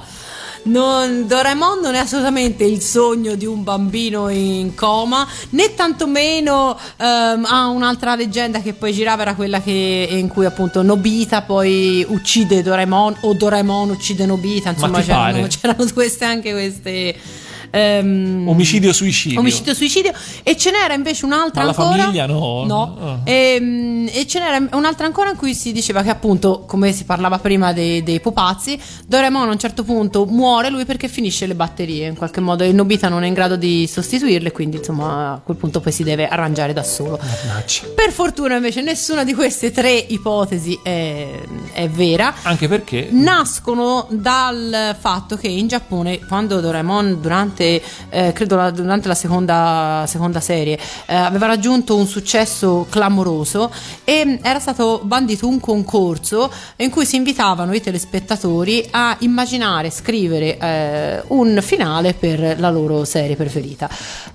[0.65, 7.45] non, Doraemon non è assolutamente il sogno di un bambino in coma, né tantomeno ehm,
[7.45, 12.63] ha un'altra leggenda che poi girava, era quella che, in cui appunto Nobita poi uccide
[12.63, 17.49] Doraemon o Doraemon uccide Nobita, insomma c'erano, c'erano queste anche queste...
[17.71, 19.41] ehm, Omicidio suicidio.
[19.41, 20.13] Omicidio suicidio
[20.43, 22.65] e ce n'era invece un'altra Ma la ancora famiglia no.
[22.65, 22.97] No.
[23.01, 23.19] Ah.
[23.25, 27.39] Ehm, E, ce n'era un'altra ancora in cui si diceva che appunto, come si parlava
[27.39, 32.07] prima dei, dei pupazzi, Doraemon a un certo punto muore lui perché finisce le batterie
[32.09, 35.57] in qualche modo e Nobita non è in grado di sostituirle, quindi insomma a quel
[35.57, 37.19] punto poi si deve arrangiare da solo.
[37.21, 37.83] Mannaggia.
[37.95, 41.29] Per fortuna invece nessuna di queste tre ipotesi è,
[41.73, 42.35] è vera.
[42.43, 47.60] Anche perché Nascono dal fatto che in Giappone, quando Doraemon, durante,
[48.09, 53.71] eh, credo la, durante la seconda, seconda serie, eh, aveva raggiunto un successo clamoroso
[54.05, 59.91] e mh, era stato bandito un concorso in cui si invitavano i telespettatori a immaginare,
[59.91, 63.89] scrivere eh, un finale per la loro serie preferita.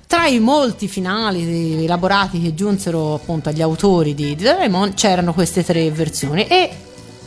[0.07, 5.63] Tra i molti finali elaborati che giunsero appunto agli autori di, di Doraemon c'erano queste
[5.63, 6.69] tre versioni e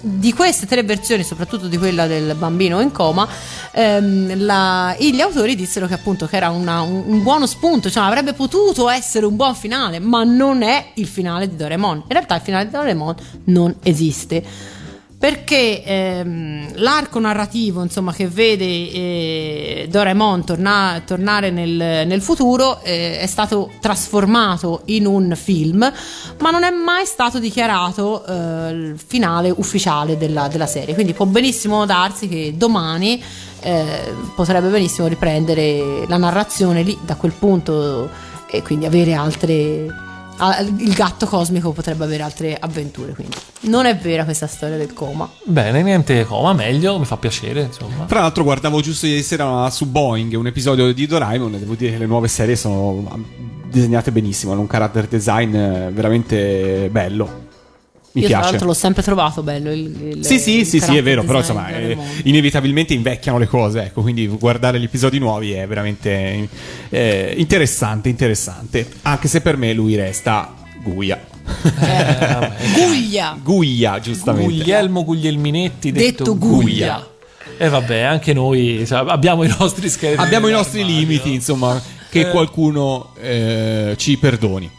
[0.01, 3.26] di queste tre versioni, soprattutto di quella del bambino in coma,
[3.72, 8.05] ehm, la- gli autori dissero che appunto che era una- un, un buono spunto, cioè
[8.05, 11.96] avrebbe potuto essere un buon finale, ma non è il finale di Doraemon.
[11.99, 14.76] In realtà il finale di Doraemon non esiste.
[15.18, 23.18] Perché ehm, l'arco narrativo insomma, che vede eh, Doraemon torna- tornare nel, nel futuro eh,
[23.18, 25.92] è stato trasformato in un film,
[26.38, 30.94] ma non è mai stato dichiarato eh, il finale ufficiale della, della serie.
[30.94, 33.20] Quindi può benissimo darsi che domani
[33.60, 38.08] eh, potrebbe benissimo riprendere la narrazione lì da quel punto
[38.48, 40.06] e quindi avere altre.
[40.39, 43.12] Ah, Il gatto cosmico potrebbe avere altre avventure.
[43.12, 45.31] Quindi non è vera questa storia del coma.
[45.44, 48.05] Bene, niente coma, meglio, mi fa piacere, insomma.
[48.06, 51.93] Tra l'altro guardavo giusto ieri sera su Boeing un episodio di Doraemon e devo dire
[51.93, 53.19] che le nuove serie sono ah,
[53.70, 57.47] disegnate benissimo, hanno un character design eh, veramente bello.
[58.19, 58.51] Mi Io tra piace.
[58.53, 59.70] l'altro l'ho sempre trovato bello.
[59.73, 63.47] Il, il- Sì, sì, il sì, sì, è vero, però insomma, eh, inevitabilmente invecchiano le
[63.47, 66.49] cose, ecco, quindi guardare gli episodi nuovi è veramente
[66.89, 71.20] eh, interessante, interessante, anche se per me lui resta Guia.
[72.74, 73.39] Guglia.
[73.43, 74.53] Guglia, giustamente.
[74.53, 77.07] Guglielmo Guglielminetti, detto, Detto Guglia.
[77.57, 80.24] E vabbè, anche noi cioè, abbiamo i nostri scheletri.
[80.24, 81.81] Abbiamo i nostri limiti, insomma,
[82.11, 82.31] che Eh.
[82.31, 84.70] qualcuno eh, ci perdoni.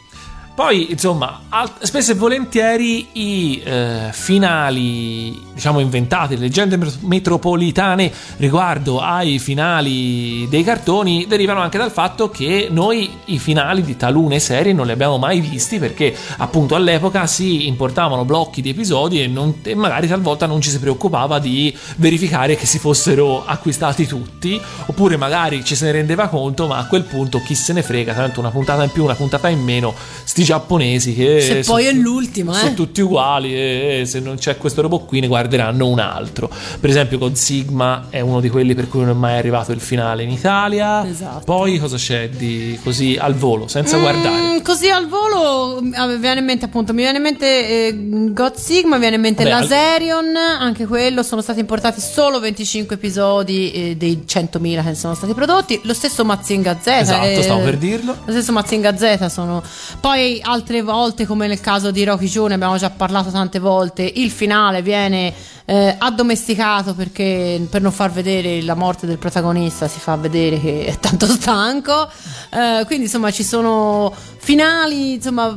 [0.60, 1.40] Poi, insomma,
[1.80, 10.46] spesso e volentieri i eh, finali, diciamo, inventati, le leggende met- metropolitane riguardo ai finali
[10.50, 14.92] dei cartoni derivano anche dal fatto che noi i finali di talune serie non li
[14.92, 20.08] abbiamo mai visti perché appunto all'epoca si importavano blocchi di episodi e, non- e magari
[20.08, 25.74] talvolta non ci si preoccupava di verificare che si fossero acquistati tutti oppure magari ci
[25.74, 28.84] se ne rendeva conto ma a quel punto chi se ne frega tanto una puntata
[28.84, 32.74] in più una puntata in meno sti giapponesi che Se poi è l'ultima, sono eh.
[32.74, 36.50] tutti uguali e se non c'è questo robot qui ne guarderanno un altro.
[36.80, 39.80] Per esempio God Sigma è uno di quelli per cui non è mai arrivato il
[39.80, 41.06] finale in Italia.
[41.06, 41.44] Esatto.
[41.44, 44.58] poi cosa c'è di così al volo senza guardare?
[44.58, 47.46] Mm, così al volo mm, mi viene in mente appunto mi viene in mente
[47.86, 47.94] eh,
[48.32, 52.96] God Sigma mi viene in mente al- Laserion anche quello sono stati importati solo 25
[52.96, 57.62] episodi eh, dei 100.000 che sono stati prodotti lo stesso Mazinga Z esatto eh, stavo
[57.62, 58.16] per dirlo.
[58.24, 59.62] lo stesso Mazinga Z sono.
[60.00, 64.02] Poi altre volte come nel caso di Rocky Joe ne abbiamo già parlato tante volte
[64.14, 65.32] il finale viene
[65.64, 70.84] eh, addomesticato perché per non far vedere la morte del protagonista si fa vedere che
[70.86, 72.08] è tanto stanco
[72.52, 75.56] Eh, quindi insomma ci sono finali insomma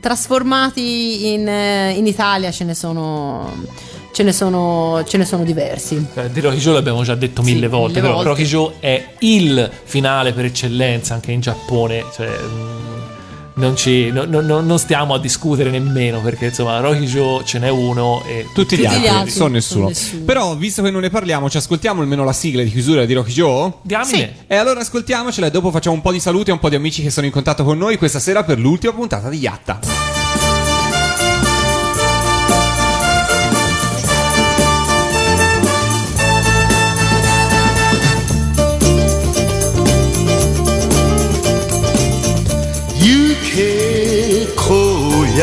[0.00, 3.52] trasformati in, eh, in Italia ce ne sono
[4.12, 7.66] ce ne sono, ce ne sono diversi Eh, di Rocky Joe l'abbiamo già detto mille
[7.66, 8.28] volte, mille però volte.
[8.28, 12.28] Rocky Joe è il finale per eccellenza anche in Giappone, cioè,
[13.56, 17.58] non, ci, no- no- no- non stiamo a discutere nemmeno perché insomma Rocky Joe ce
[17.58, 19.86] n'è uno e Tutti gli altri, altri sono sono nessuno.
[19.88, 20.24] nessuno.
[20.24, 23.30] Però, visto che non ne parliamo, ci ascoltiamo almeno la sigla di chiusura di Rocky
[23.32, 23.72] Joe?
[23.82, 24.44] Diamine.
[24.46, 27.02] E allora ascoltiamocela e dopo facciamo un po' di saluti a un po' di amici
[27.02, 30.23] che sono in contatto con noi questa sera per l'ultima puntata di Yatta.
[45.34, 45.42] を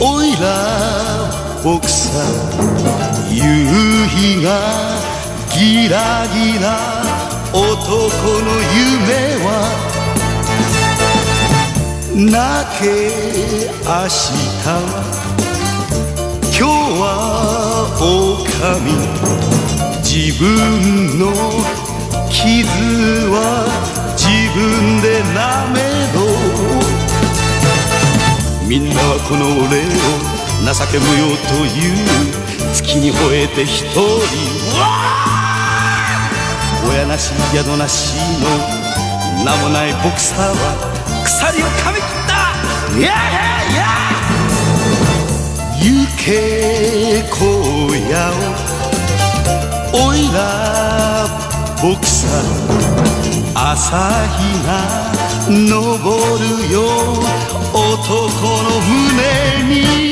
[0.00, 1.28] おいら
[1.62, 3.42] 奥さん夕
[4.08, 4.48] 日が
[5.54, 6.64] ギラギラ
[7.52, 9.46] 男の夢は
[12.14, 12.32] 泣
[12.80, 12.84] け
[13.84, 14.32] 明日
[14.64, 14.70] は
[16.58, 16.70] 今日
[17.00, 17.04] は
[18.00, 18.52] 狼。
[20.04, 21.32] 自分の
[22.30, 22.68] 傷
[23.32, 23.66] は
[24.14, 25.80] 自分で舐め
[26.12, 26.91] ろ。
[28.72, 29.92] みんなはこの俺を
[30.64, 32.00] 情け無用という
[32.72, 34.00] 月に吠えて一人
[36.88, 38.48] 親なし宿なしの
[39.44, 40.72] 名もないボクサーは
[41.22, 42.32] 鎖を噛み切った
[42.96, 43.84] いやいやいや
[45.76, 47.44] 行け荒
[48.08, 48.24] 野
[50.00, 51.28] をおいら
[51.82, 52.40] ボクサー
[53.54, 54.00] 朝
[54.38, 55.21] 日が
[55.68, 56.82] 昇るよ。
[57.72, 60.11] 男の胸に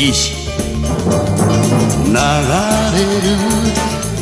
[0.00, 0.32] 名前を取る力士
[2.06, 3.36] 流れる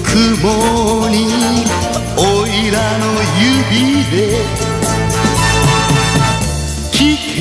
[0.03, 1.15] 雲に
[2.17, 3.05] おいらの
[3.39, 4.17] 指で
[6.91, 6.97] 聞
[7.39, 7.41] け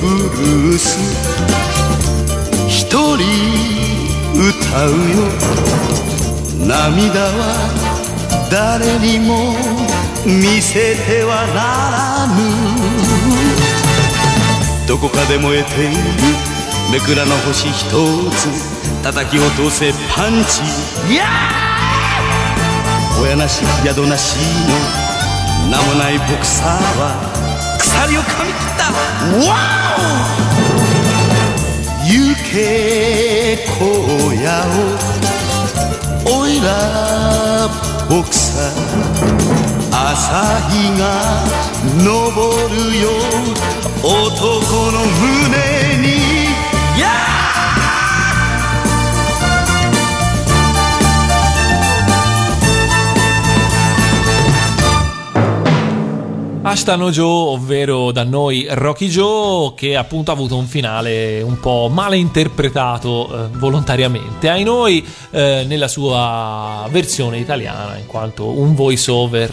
[0.00, 0.86] ブルース
[2.68, 3.18] 一人
[4.38, 5.26] 歌うよ。
[6.64, 7.40] 涙は
[8.50, 9.30] 誰にも
[10.24, 11.58] 見せてはな
[11.90, 12.38] らぬ。
[14.86, 16.57] どこかで燃えている
[16.90, 18.48] めくらの星一つ
[19.02, 20.62] 叩き落とせパンチ。
[21.14, 21.24] や
[23.22, 24.36] 親なし宿なし
[25.68, 27.14] の名もないボクサーは
[27.78, 28.84] 鎖を噛み切った。
[29.50, 29.54] ワ
[29.98, 30.00] オ。
[32.06, 32.56] 行け
[33.78, 33.84] 荒
[34.40, 34.48] 野
[36.34, 37.68] をおいら
[38.08, 38.64] ボクサー。
[39.90, 40.32] 朝
[40.70, 41.02] 日が
[41.98, 42.08] 昇
[42.68, 43.04] るよ
[44.02, 44.06] 男
[44.92, 45.52] の胸
[45.98, 46.37] に
[56.68, 61.88] Ashtano Joe, ovvero da noi Rocky Joe, che appunto ha avuto un finale un po'
[61.90, 65.02] male interpretato eh, volontariamente, ai noi
[65.38, 69.50] eh, nella sua versione italiana, in quanto un voice over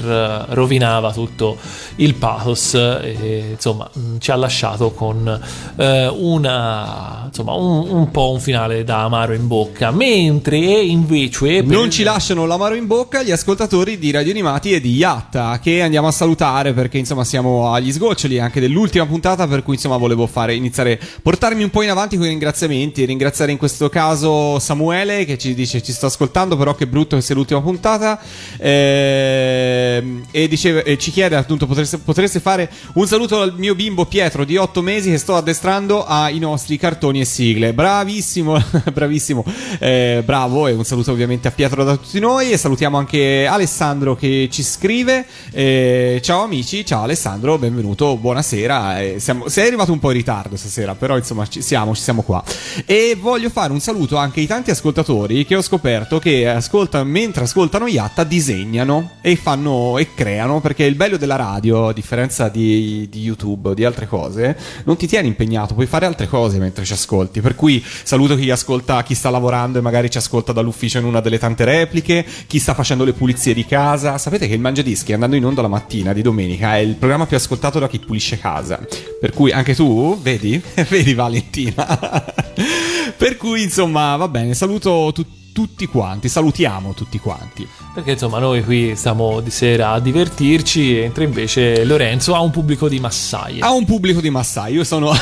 [0.50, 1.58] eh, rovinava tutto
[1.98, 5.40] il pathos e insomma mh, ci ha lasciato con
[5.76, 11.62] eh, una, insomma, un, un po' un finale da amaro in bocca, mentre invece...
[11.62, 15.84] Non ci lasciano l'amaro in bocca gli ascoltatori di Radio Animati e di Yatta, che
[15.84, 20.26] andiamo a salutare perché insomma siamo agli sgoccioli anche dell'ultima puntata, per cui insomma volevo
[20.26, 25.26] fare iniziare, portarmi un po' in avanti con i ringraziamenti, ringraziare in questo caso Samuele
[25.26, 28.20] che ci dice ci sto ascoltando, però che brutto che sia l'ultima puntata
[28.58, 34.06] Ehm, e diceva, e ci chiede appunto potreste, potreste fare un saluto al mio bimbo
[34.06, 37.74] Pietro di 8 mesi che sto addestrando ai nostri cartoni e sigle.
[37.74, 38.62] Bravissimo,
[38.92, 39.44] bravissimo,
[39.80, 44.16] eh, bravo e un saluto ovviamente a Pietro da tutti noi e salutiamo anche Alessandro
[44.16, 45.26] che ci scrive.
[45.52, 49.02] Eh, ciao amici, ciao Alessandro, benvenuto, buonasera.
[49.02, 52.22] Eh, siamo- sei arrivato un po' in ritardo stasera, però insomma ci siamo, ci siamo
[52.22, 52.44] qua.
[52.86, 57.44] E voglio fare un saluto anche ai tanti ascoltatori che ho scoperto che ascoltano, mentre
[57.44, 63.08] ascoltano Yatta disegnano e fanno e creano perché il bello della radio, a differenza di,
[63.10, 66.86] di YouTube o di altre cose, non ti tieni impegnato, puoi fare altre cose mentre
[66.86, 67.42] ci ascolti.
[67.42, 71.20] Per cui saluto chi ascolta, chi sta lavorando e magari ci ascolta dall'ufficio in una
[71.20, 74.18] delle tante repliche, chi sta facendo le pulizie di casa.
[74.18, 77.38] Sapete che il Mangiadischi andando in onda la mattina di domenica è il programma più
[77.38, 78.80] ascoltato da chi pulisce casa.
[79.20, 80.62] Per cui anche tu, vedi?
[80.90, 81.86] vedi Valentina.
[83.18, 87.66] per cui insomma, va bene, saluto tu- tutti quanti, salutiamo tutti quanti.
[87.94, 92.90] Perché insomma noi qui stiamo di sera a divertirci, mentre invece Lorenzo ha un pubblico
[92.90, 93.62] di massaie.
[93.62, 95.14] Ha un pubblico di Massai, io sono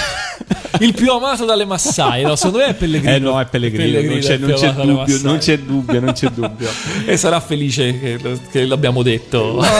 [0.79, 2.35] Il più amato dalle massaie, no?
[2.35, 3.15] Secondo me è Pellegrino.
[3.15, 5.37] Eh no, è Pellegrino, non c'è, non c'è dubbio, non massaie.
[5.37, 6.69] c'è dubbio, non c'è dubbio.
[7.05, 9.61] E sarà felice che, che l'abbiamo detto.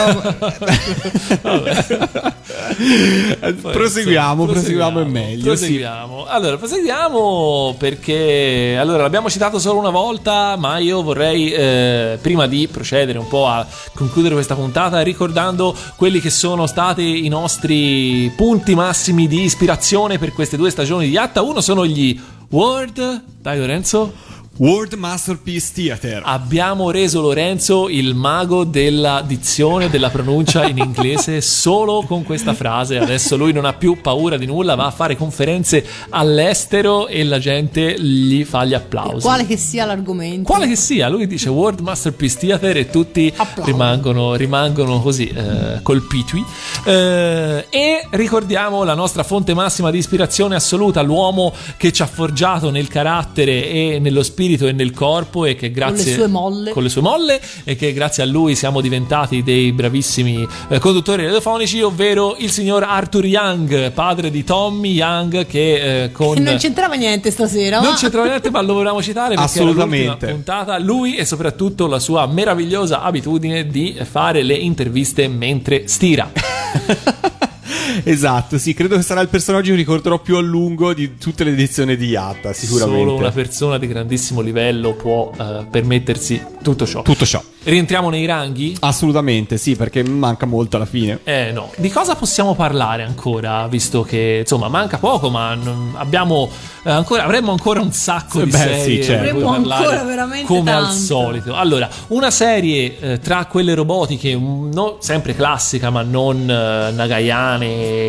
[3.60, 5.44] proseguiamo, proseguiamo è meglio.
[5.44, 6.26] Proseguiamo.
[6.26, 12.68] Allora, proseguiamo perché allora l'abbiamo citato solo una volta, ma io vorrei eh, prima di
[12.68, 18.74] procedere un po' a concludere questa puntata ricordando quelli che sono stati i nostri punti
[18.74, 21.42] massimi di ispirazione per queste due stagioni di Atta.
[21.42, 22.18] Uno sono gli
[22.50, 24.32] Word, dai Lorenzo.
[24.56, 26.22] World Masterpiece Theater.
[26.24, 32.98] Abbiamo reso Lorenzo il mago della dizione, della pronuncia in inglese solo con questa frase.
[32.98, 37.40] Adesso lui non ha più paura di nulla, va a fare conferenze all'estero e la
[37.40, 39.26] gente gli fa gli applausi.
[39.26, 40.48] Quale che sia l'argomento.
[40.48, 46.44] Quale che sia, lui dice World Masterpiece Theater e tutti rimangono, rimangono così eh, colpiti.
[46.84, 52.70] Eh, e ricordiamo la nostra fonte massima di ispirazione assoluta, l'uomo che ci ha forgiato
[52.70, 56.70] nel carattere e nello spirito e nel corpo e che grazie sue molle.
[56.70, 61.24] con le sue molle e che grazie a lui siamo diventati dei bravissimi eh, conduttori
[61.24, 66.56] radiofonici, ovvero il signor Arthur Young, padre di Tommy Young che eh, con Che non
[66.56, 67.80] c'entrava niente stasera.
[67.80, 70.26] non ma- c'entra niente, ma lo volevamo citare perché Assolutamente.
[70.28, 70.78] puntata.
[70.78, 76.30] Lui e soprattutto la sua meravigliosa abitudine di fare le interviste mentre stira.
[78.02, 81.50] Esatto, sì, credo che sarà il personaggio che ricorderò più a lungo di tutte le
[81.50, 83.00] edizioni di Yatta, sicuramente.
[83.04, 87.02] Solo una persona di grandissimo livello può eh, permettersi tutto ciò.
[87.02, 87.42] Tutto ciò.
[87.64, 88.76] Rientriamo nei ranghi?
[88.80, 91.20] Assolutamente, sì, perché manca molto alla fine.
[91.24, 95.56] Eh no, di cosa possiamo parlare ancora, visto che insomma manca poco, ma
[95.94, 96.50] abbiamo
[96.82, 99.24] eh, ancora, avremmo ancora un sacco di Beh, sì, serie certo.
[99.24, 100.98] di cui Avremmo ancora veramente come al tanto.
[100.98, 101.54] solito.
[101.54, 107.63] Allora, una serie eh, tra quelle robotiche, un- no- sempre classica, ma non eh, nagayane,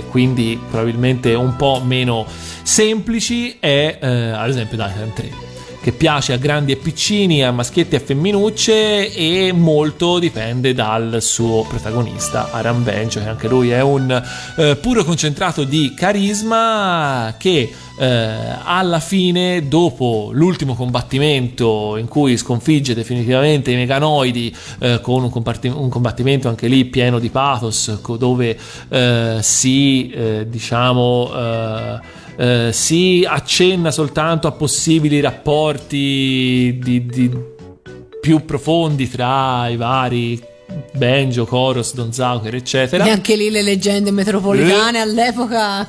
[0.09, 2.25] quindi probabilmente un po' meno
[2.63, 5.44] semplici, è eh, ad esempio Titan 3.
[5.85, 11.17] Che piace a grandi e piccini, a maschietti e a femminucce e molto dipende dal
[11.21, 14.09] suo protagonista, Aram Benjo, che anche lui è un
[14.57, 18.33] eh, puro concentrato di carisma che eh,
[18.63, 25.67] alla fine, dopo l'ultimo combattimento in cui sconfigge definitivamente i meganoidi eh, con un, comparti-
[25.67, 28.57] un combattimento anche lì pieno di pathos, dove
[28.89, 32.01] eh, si eh, diciamo
[32.37, 37.31] eh, si accenna soltanto a possibili rapporti di, di
[38.21, 40.41] più profondi tra i vari
[40.93, 43.05] Benjo, Koros, Don Zauker, eccetera.
[43.05, 45.01] E anche lì le leggende metropolitane Eh.
[45.01, 45.85] all'epoca.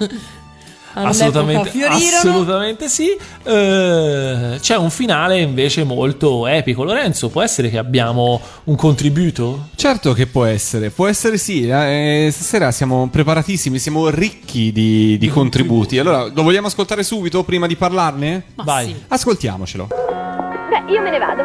[1.05, 3.17] Assolutamente, assolutamente sì.
[3.43, 6.85] Eh, c'è un finale invece molto epico.
[6.85, 9.69] Lorenzo, può essere che abbiamo un contributo?
[9.75, 11.69] Certo che può essere, può essere sì.
[11.69, 15.99] eh, stasera siamo preparatissimi, siamo ricchi di, di contributi.
[15.99, 18.45] Allora, lo vogliamo ascoltare subito prima di parlarne?
[18.55, 19.05] Vai.
[19.09, 19.89] Ascoltiamocelo.
[19.89, 21.43] Beh, io me ne vado.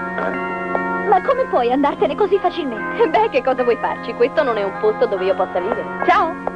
[1.09, 3.05] Ma come puoi andartene così facilmente?
[3.09, 4.13] Beh, che cosa vuoi farci?
[4.13, 5.83] Questo non è un posto dove io possa vivere.
[6.07, 6.50] Ciao!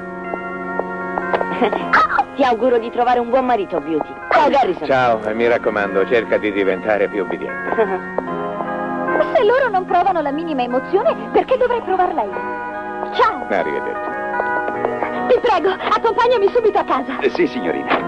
[2.36, 4.14] Ti auguro di trovare un buon marito, Beauty.
[4.30, 4.88] Ciao, Garrison.
[4.88, 7.76] Ciao, e mi raccomando, cerca di diventare più obbediente.
[9.34, 13.14] Se loro non provano la minima emozione, perché dovrei provarla io?
[13.14, 13.45] Ciao!
[13.48, 14.10] Arrivederci.
[15.30, 17.19] Ti prego, accompagnami subito a casa.
[17.19, 18.03] Eh, sì, signorina.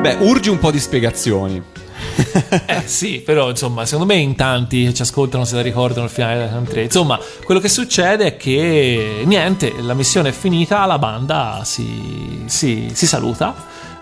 [0.00, 1.62] Beh, urgi un po' di spiegazioni.
[2.66, 6.10] Eh sì, però insomma, secondo me in tanti che ci ascoltano se la ricordano il
[6.10, 6.82] finale della 3.
[6.82, 12.90] Insomma, quello che succede è che niente, la missione è finita, la banda si, si-
[12.92, 13.54] si saluta.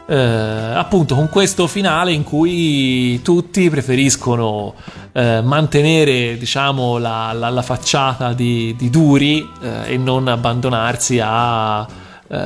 [0.09, 4.74] eh, appunto con questo finale in cui tutti preferiscono
[5.12, 11.84] eh, mantenere diciamo la, la- la facciata di, di duri eh, e non abbandonarsi a,
[12.28, 12.36] eh,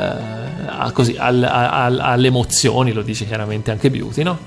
[0.68, 4.38] a così, al- al- alle emozioni, lo dice chiaramente anche Beauty, no?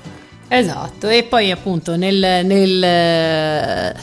[0.46, 3.94] Esatto, e poi appunto nel, nel, eh,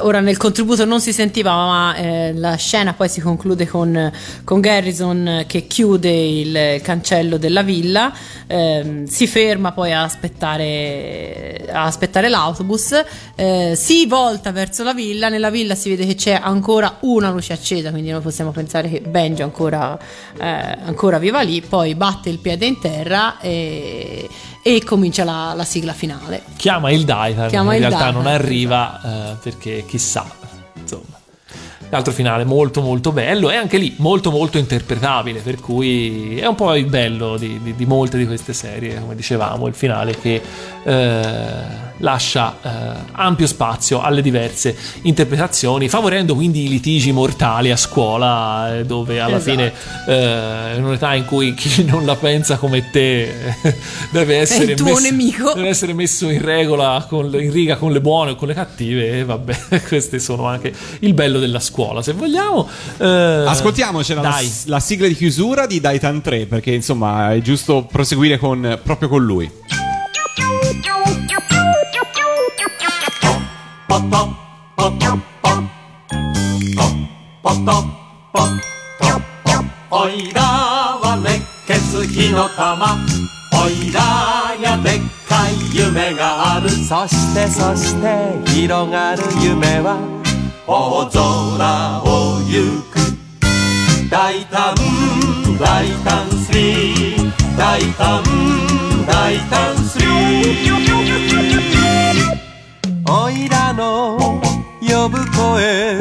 [0.00, 4.10] ora nel contributo non si sentiva, ma eh, la scena poi si conclude con,
[4.42, 8.12] con Garrison che chiude il cancello della villa,
[8.46, 13.00] ehm, si ferma poi a aspettare, a aspettare l'autobus,
[13.36, 17.52] eh, si volta verso la villa, nella villa si vede che c'è ancora una luce
[17.52, 19.96] accesa, quindi noi possiamo pensare che Benji ancora,
[20.40, 24.28] eh, ancora viva lì, poi batte il piede in terra e,
[24.62, 26.42] e comincia la, la sigla finale.
[26.56, 29.00] chiama il Daitan, Chiama in il realtà Daitan, non arriva
[29.32, 30.24] eh, perché chissà.
[31.92, 36.54] L'altro finale molto molto bello e anche lì molto molto interpretabile, per cui è un
[36.54, 40.40] po' il bello di, di- di molte di queste serie, come dicevamo, il finale che
[40.84, 42.68] eh, lascia eh,
[43.12, 49.36] ampio spazio alle diverse interpretazioni, favorendo quindi i litigi mortali a scuola, eh, dove alla
[49.36, 49.50] Esatto.
[49.50, 49.72] fine
[50.08, 53.34] eh, in un'età in cui chi non la pensa come te
[54.10, 58.34] deve essere messo, deve essere messo in regola con in riga con le buone o
[58.34, 62.67] con le cattive e vabbè queste sono anche il bello della scuola se vogliamo
[62.99, 67.87] Eh, Ascoltiamocela la, dai la sigla di chiusura di Daitan 3 perché insomma è giusto
[67.91, 69.49] proseguire con, proprio con lui.「
[79.89, 82.97] おいらは熱血火の玉」「
[83.63, 89.97] おいらにゃでっかい夢がある」「そしてそして広がる夢は
[90.64, 93.00] 大空を行く」
[94.08, 94.74] 「大胆
[95.58, 98.22] 大胆スリー」「大胆
[99.04, 100.72] 大胆スリー」
[103.10, 104.40] おいらの
[104.80, 105.98] 呼ぶ声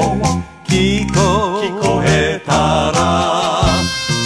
[0.67, 3.65] 聞こえたら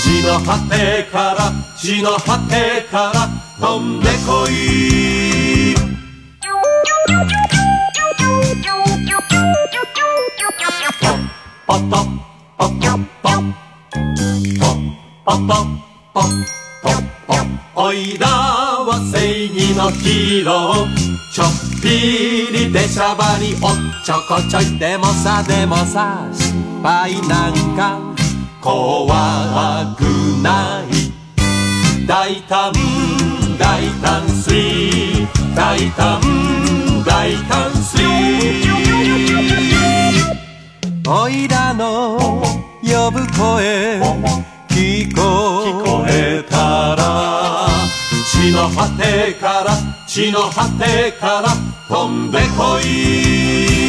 [0.04, 3.30] 地の果てから地の果てから
[3.60, 5.15] 飛んでこい。
[11.68, 11.80] ポト
[12.60, 12.76] ポト
[13.24, 13.30] ポ
[15.26, 15.50] ポト
[16.14, 16.22] ポ
[17.74, 20.88] ポおいらは正義のヒーロー。
[21.34, 21.48] ちょっ
[21.82, 23.72] ぴりでしゃばりおっ
[24.06, 28.00] ちょこちょいでもさでもさ失敗なんか
[28.62, 30.04] 怖く
[30.44, 30.88] ない。
[32.08, 32.72] 大胆
[33.58, 35.56] 大胆スリー。
[35.56, 36.22] 大胆
[37.04, 39.75] 大胆スリー。
[41.08, 42.18] おいらの
[42.82, 44.02] 呼ぶ声
[44.70, 47.68] 聞こえたら
[48.32, 49.78] 地の果てから
[50.08, 51.50] 地の果てから
[51.88, 53.85] 飛んでこい。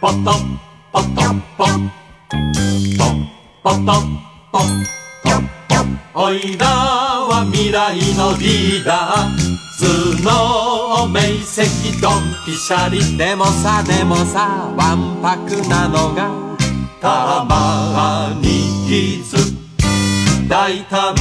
[0.00, 1.08] ポトポト
[1.58, 1.68] ポポ
[3.62, 3.76] ポト
[4.50, 4.58] ポ
[6.14, 9.40] ポおいらは未来のリーダー
[9.78, 12.12] 頭脳明晰ドン
[12.46, 16.30] ピシャリでもさでもさわんぱくなのが
[16.98, 19.36] たまに気づ
[20.48, 21.14] 大胆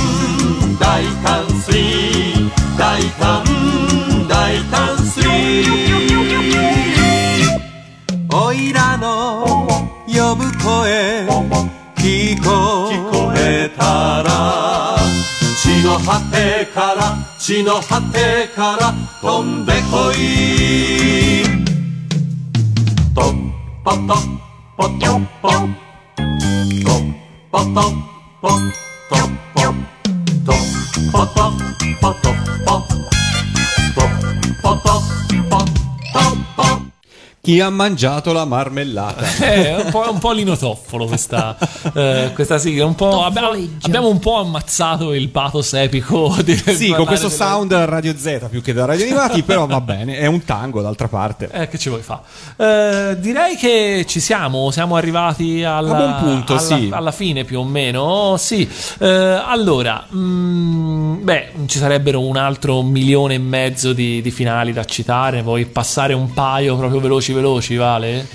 [0.79, 3.43] 大胆スリー大胆
[4.29, 5.88] 大胆スリー
[8.31, 9.43] おいらの
[10.05, 11.25] 呼ぶ声
[11.95, 14.95] 聞こえたら
[15.57, 21.43] 地の果てから地の果てから飛んでこい。
[23.15, 23.23] とっ
[23.83, 24.13] ぽと
[24.77, 25.49] ぽとポ。
[27.51, 27.81] ぽとっぽと
[28.41, 28.61] ぽとッ
[29.09, 29.81] ぽとっ
[31.11, 31.57] ぽとッ
[31.99, 32.33] ぽとッ
[32.65, 33.18] ぽ
[37.49, 39.25] Chi ha mangiato la marmellata?
[39.49, 41.57] Eh, è un po', un po' linotoffolo questa,
[41.93, 42.85] eh, questa sigla.
[42.85, 43.49] Un po', abbiamo,
[43.81, 46.35] abbiamo un po' ammazzato il pathos epico.
[46.43, 49.81] Di Sì, con questo delle- sound Radio Z più che da radio animati, però va
[49.81, 51.49] bene, è un tango d'altra parte.
[51.51, 52.21] Eh, che ci vuoi fa?
[52.55, 56.89] Eh, direi che ci siamo, siamo arrivati alla, A buon punto, alla, sì.
[56.91, 58.35] alla fine più o meno.
[58.37, 58.69] Sì,
[58.99, 64.83] Eh, allora, mm, beh, ci sarebbero un altro milione e mezzo di, di finali da
[64.85, 65.41] citare.
[65.41, 68.27] Vuoi passare un paio proprio veloci, veloci, Vale?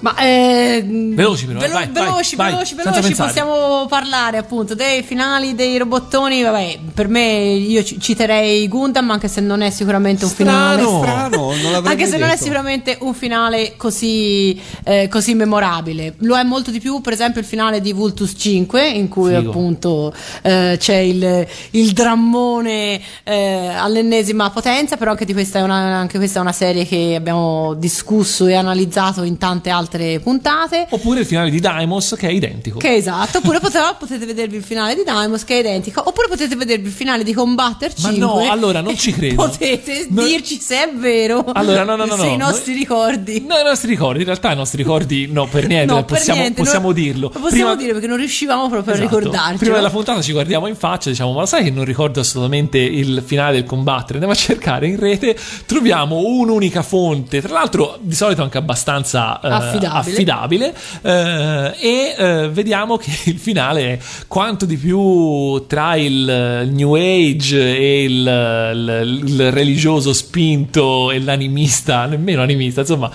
[0.00, 3.06] Ma eh, Veloci però, velo- vai, vai, veloci, vai, veloci, senza veloci.
[3.08, 3.28] pensare.
[3.30, 6.42] Possiamo parlare appunto dei finali dei robottoni.
[6.42, 7.22] Vabbè, per me
[7.54, 10.82] io ci- citerei Gundam, anche se non è sicuramente un finale.
[10.82, 12.42] Strano, strano, non Anche se non è detto.
[12.44, 16.14] sicuramente un finale così, eh, così memorabile.
[16.18, 19.48] Lo è molto di più, per esempio, il finale di Vultus 5, in cui Figo.
[19.50, 24.96] appunto eh, c'è il, il drammone eh, all'ennesima potenza.
[24.96, 28.54] Però anche, di questa è una, anche questa è una serie che abbiamo discusso e
[28.54, 29.86] analizzato in tante altre
[30.22, 30.86] puntate.
[30.90, 32.78] Oppure il finale di Daimos che è identico.
[32.78, 36.28] Che è esatto, oppure potete, potete vedervi il finale di Daimos che è identico, oppure
[36.28, 38.18] potete vedervi il finale di Combatter 5.
[38.18, 39.36] Ma no, allora non ci credo.
[39.48, 41.44] Potete dirci se è vero.
[41.52, 42.32] Allora, no, no, no, Se no.
[42.32, 43.44] i nostri ricordi.
[43.46, 46.40] No, i nostri ricordi, in realtà i nostri ricordi no, per niente, No, per possiamo,
[46.40, 47.30] niente, possiamo non- dirlo.
[47.32, 49.14] Lo possiamo Prima- dire perché non riuscivamo proprio Esatto.
[49.14, 49.56] a ricordarci.
[49.58, 52.20] Prima della puntata ci guardiamo in faccia e diciamo: Ma lo sai che non ricordo
[52.20, 54.14] assolutamente il finale del combattere?
[54.14, 55.36] Andiamo a cercare in rete,
[55.66, 59.48] troviamo un'unica fonte, tra l'altro di solito anche abbastanza eh,
[59.86, 60.72] Affidabile.
[60.72, 66.64] affidabile, eh, e eh, vediamo che il finale è quanto di più tra il eh,
[66.66, 73.10] New Age e il, il- il religioso spinto e l'animista, nemmeno animista, insomma.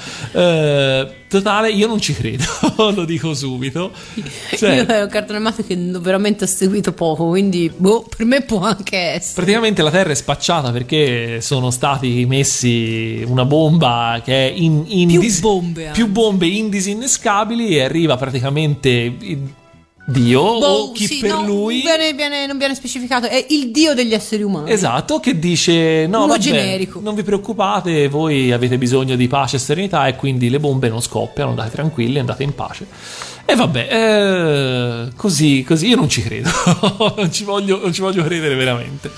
[1.33, 2.43] Totale, io non ci credo,
[2.93, 3.91] lo dico subito.
[4.55, 8.59] Cioè, Io è un cartone che veramente ho seguito poco, quindi boh, per me può
[8.59, 9.33] anche essere.
[9.33, 15.07] Praticamente la Terra è spacciata perché sono stati messi una bomba che è in, in
[15.07, 19.15] Più dis- bombe più bombe indisinnescabili e arriva praticamente
[20.05, 21.81] Dio o Boh, chi sì, per no, lui.
[21.81, 24.69] viene- viene- non viene specificato, è il dio degli esseri umani.
[24.69, 26.99] Esatto, che dice: No, Uno vabbè, generico.
[27.01, 31.01] non vi preoccupate, voi avete bisogno di pace e serenità, e quindi le bombe non
[31.01, 32.85] scoppiano, andate tranquilli, andate in pace.
[33.45, 36.49] E vabbè, eh, così, così io non ci credo,
[37.15, 39.09] non, ci voglio, non ci voglio credere veramente.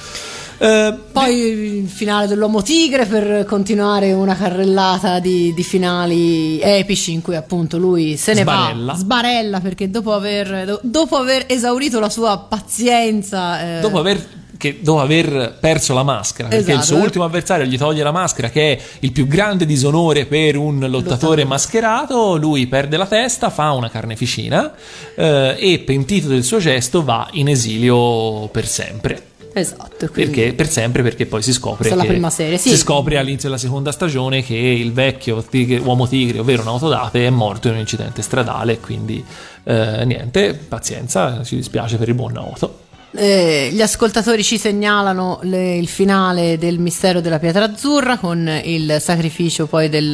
[0.58, 1.36] Eh, Poi
[1.84, 7.78] il finale dell'uomo tigre per continuare una carrellata di, di finali epici in cui appunto
[7.78, 8.92] lui se ne Sbarella.
[8.94, 13.78] va, sbarella perché dopo aver, do- dopo aver esaurito la sua pazienza...
[13.78, 14.26] eh, dopo aver,
[14.58, 16.80] che- dopo aver perso la maschera, perché Esatto.
[16.80, 20.56] il suo ultimo avversario gli toglie la maschera, che è il più grande disonore per
[20.56, 21.46] un lottatore, Lottatore.
[21.46, 24.72] mascherato, lui perde la testa, fa una carneficina
[25.16, 29.22] eh, e pentito del suo gesto va in esilio per sempre.
[29.58, 32.70] Esatto, quindi- Perché, per sempre perché poi si scopre Questa è la prima serie, sì.
[32.72, 37.26] si scopre all'inizio della seconda stagione che il vecchio tigre- uomo tigre ovvero un autodate
[37.26, 39.24] è morto in un incidente stradale quindi
[39.64, 42.80] eh, niente pazienza ci dispiace per il buon Naoto
[43.18, 48.98] Eh, gli ascoltatori ci segnalano le- il finale del mistero della pietra azzurra con il
[49.00, 50.14] sacrificio poi del,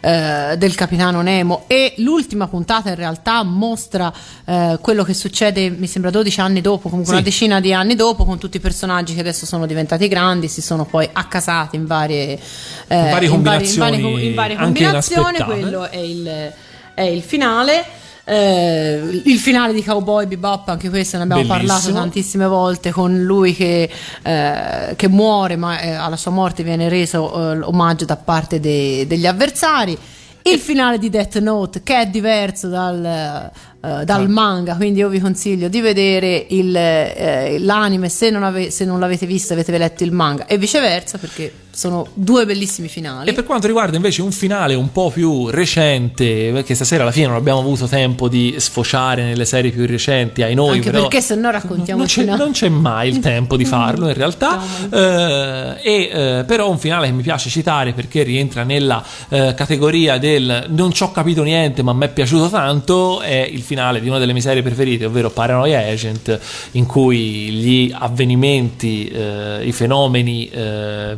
[0.00, 1.64] eh, del capitano Nemo.
[1.66, 4.12] E l'ultima puntata in realtà mostra
[4.44, 7.12] eh, quello che succede mi sembra 12 anni dopo comunque Sì.
[7.14, 10.62] una decina di anni dopo con tutti i personaggi che adesso sono diventati grandi si
[10.62, 12.38] sono poi accasati in varie,
[12.86, 15.38] eh, In varie in combinazioni, in varie, in varie combinazioni.
[15.44, 16.52] quello è il,
[16.94, 17.84] è il finale
[18.30, 21.66] Eh, il finale di Cowboy Bebop, anche questo ne abbiamo Bellissimo.
[21.68, 23.88] parlato tantissime volte con lui che,
[24.22, 29.06] eh, che muore, ma eh, alla sua morte viene reso eh, omaggio da parte de-
[29.06, 29.96] degli avversari.
[30.42, 33.50] Il finale di Death Note, che è diverso dal,
[33.82, 38.70] eh, dal manga, quindi io vi consiglio di vedere il, eh, l'anime se non, ave-
[38.70, 43.30] se non l'avete visto, avete letto il manga, e viceversa, perché sono due bellissimi finali.
[43.30, 47.28] E per quanto riguarda invece un finale un po' più recente, perché stasera alla fine
[47.28, 51.20] non abbiamo avuto tempo di sfociare nelle serie più recenti, ai noi, Anche però perché
[51.20, 52.42] se no raccontiamo non c'è, finale.
[52.42, 54.60] non c'è mai il tempo di farlo in realtà.
[54.90, 60.18] Eh, e, eh, però un finale che mi piace citare perché rientra nella eh, categoria
[60.18, 63.20] del non ci ho capito niente, ma mi è piaciuto tanto.
[63.20, 66.40] È il finale di una delle mie serie preferite, ovvero Paranoia Agent,
[66.72, 71.14] in cui gli avvenimenti, eh, i fenomeni eh,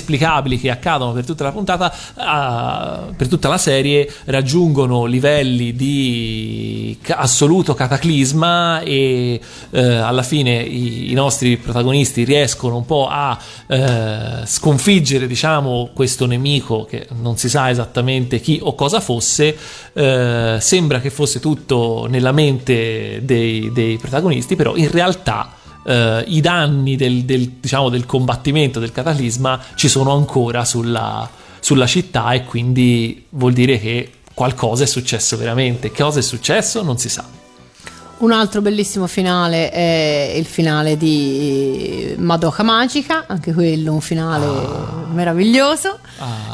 [0.00, 6.98] inesplicabili che accadono per tutta la puntata, ah, per tutta la serie, raggiungono livelli di
[7.02, 9.40] ca- assoluto cataclisma e
[9.70, 16.26] eh, alla fine i, i nostri protagonisti riescono un po' a eh, sconfiggere diciamo questo
[16.26, 19.56] nemico che non si sa esattamente chi o cosa fosse.
[19.92, 25.58] Eh, sembra che fosse tutto nella mente dei, dei protagonisti però in realtà
[25.90, 31.86] eh, i danni del, del, diciamo, del combattimento del cataclisma ci sono ancora sulla, sulla
[31.86, 35.90] città e quindi vuol dire che qualcosa è successo veramente.
[35.90, 36.82] Cosa è successo?
[36.82, 37.39] Non si sa
[38.20, 44.46] Un altro bellissimo finale è il finale di Madoka Magica, anche quello un finale
[45.10, 45.98] meraviglioso,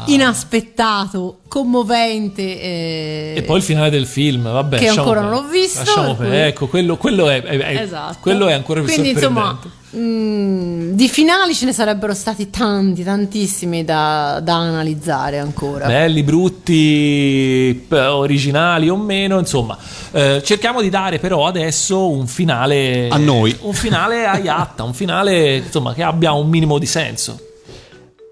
[0.05, 2.41] inaspettato, commovente.
[2.41, 4.77] eh, E poi il finale del film, vabbè.
[4.77, 5.43] Che ancora non perdere.
[5.43, 8.17] l'ho visto, Lasciamo poi- Ecco, quello, quello è, è- Esatto.
[8.21, 9.59] quello è ancora più Quindi insomma,
[9.89, 15.87] mh, di finali ce ne sarebbero stati tanti, tantissimi da, da analizzare ancora.
[15.87, 19.77] Belli, brutti, originali o meno, insomma.
[20.11, 23.55] Eh, cerchiamo di dare però adesso un finale A noi.
[23.61, 27.39] Un finale a Yatta, un finale insomma che abbia un minimo di senso.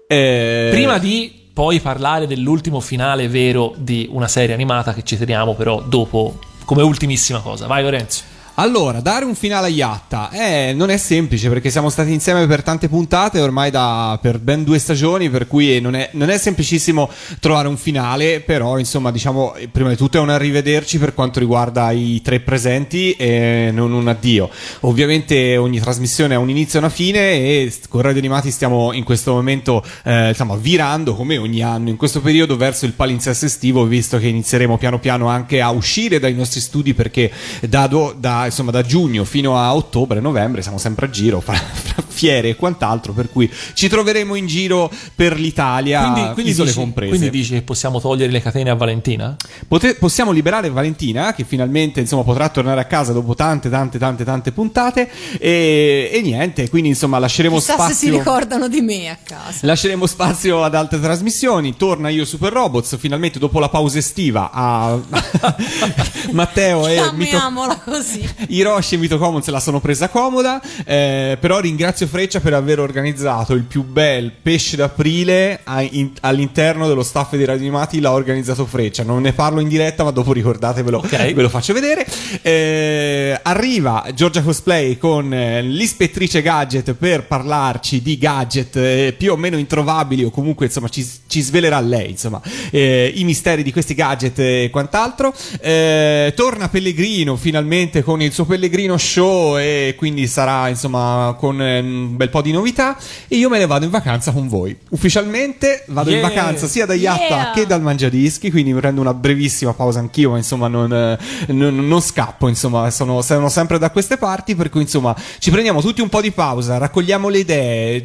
[0.06, 5.54] Eh, Prima di poi parlare dell'ultimo finale vero di una serie animata che ci teniamo
[5.54, 7.66] però dopo come ultimissima cosa.
[7.66, 8.34] Vai Lorenzo.
[8.58, 12.62] Allora, dare un finale a Yatta eh, non è semplice perché siamo stati insieme per
[12.62, 17.10] tante puntate, ormai da, per ben due stagioni, per cui non è, non è semplicissimo
[17.38, 21.38] trovare un finale, però insomma diciamo eh, prima di tutto è un arrivederci per quanto
[21.38, 24.48] riguarda i tre presenti e non un addio.
[24.80, 29.04] Ovviamente ogni trasmissione ha un inizio e una fine e con Radio Animati stiamo in
[29.04, 33.84] questo momento eh, insomma, virando come ogni anno in questo periodo verso il palinsesto estivo,
[33.84, 37.30] visto che inizieremo piano piano anche a uscire dai nostri studi perché
[37.60, 41.54] da, do- da, insomma, da giugno fino a ottobre, novembre siamo sempre a giro fra,
[41.60, 46.68] fra fiere e quant'altro, per cui ci troveremo in giro per l'Italia, Quindi, quindi isole
[46.68, 47.10] dici, comprese.
[47.16, 49.36] quindi dici che possiamo togliere le catene a Valentina?
[49.68, 54.24] Pote- possiamo liberare Valentina che finalmente insomma potrà tornare a casa dopo tante tante tante
[54.24, 59.08] tante puntate e, e niente quindi insomma lasceremo Chissà se si spazio ricordano di me
[59.08, 59.66] a casa.
[59.66, 61.76] Lasceremo spazio ad altre trasmissioni.
[61.76, 62.96] Torna io Super Robots.
[62.98, 64.98] Finalmente, dopo la pausa estiva, a
[66.32, 67.38] Matteo e Mito-
[67.84, 68.28] così.
[68.48, 70.60] Hiroshi e Mito Common se la sono presa comoda.
[70.84, 76.86] eh, però ringrazio Freccia per aver organizzato il più bel pesce d'aprile a- in- all'interno
[76.88, 78.00] dello staff di Radio Animati.
[78.00, 79.02] L'ha organizzato Freccia.
[79.02, 82.06] Non ne parlo in diretta, ma dopo ricordatevelo, ve lo faccio vedere.
[82.42, 89.36] Eh, arriva Giorgia Cosplay con eh, l'ispettrice gadget per parlarci di gadget eh, più o
[89.36, 92.40] meno introvabili o comunque insomma ci, ci svelerà lei insomma
[92.70, 95.34] eh, i misteri di questi gadget e quant'altro.
[95.60, 101.80] Eh, torna Pellegrino finalmente con il suo Pellegrino Show e quindi sarà insomma con eh,
[101.80, 102.96] un bel po' di novità
[103.28, 104.76] e io me ne vado in vacanza con voi.
[104.90, 106.28] Ufficialmente vado in Yeah.
[106.28, 107.50] vacanza sia da Yatta Yeah.
[107.52, 111.18] che dal Mangiadischi, quindi prendo una brevissima pausa anch'io, ma insomma non, eh,
[111.52, 115.80] non- non scappo, insomma sono, sono sempre da queste parti, per cui insomma ci prendiamo
[115.80, 118.02] tutti un po' di pausa, raccogliamo le idee,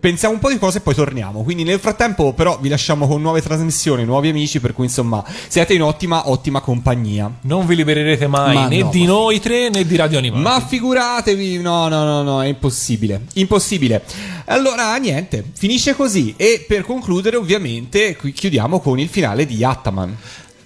[0.00, 1.42] pensiamo un po' di cose e poi torniamo.
[1.42, 5.74] Quindi nel frattempo però vi lasciamo con nuove trasmissioni, nuovi amici, per cui insomma siete
[5.74, 7.30] in ottima, ottima compagnia.
[7.42, 10.42] Non vi libererete mai Ma né no, di ma- noi tre né di Radio Animati.
[10.42, 13.22] Ma figuratevi, no, no, no, no, è impossibile.
[13.34, 14.02] Impossibile.
[14.46, 16.34] Allora, niente, finisce così.
[16.36, 20.16] E per concludere, ovviamente, qui chiudiamo con il finale di Yattaman.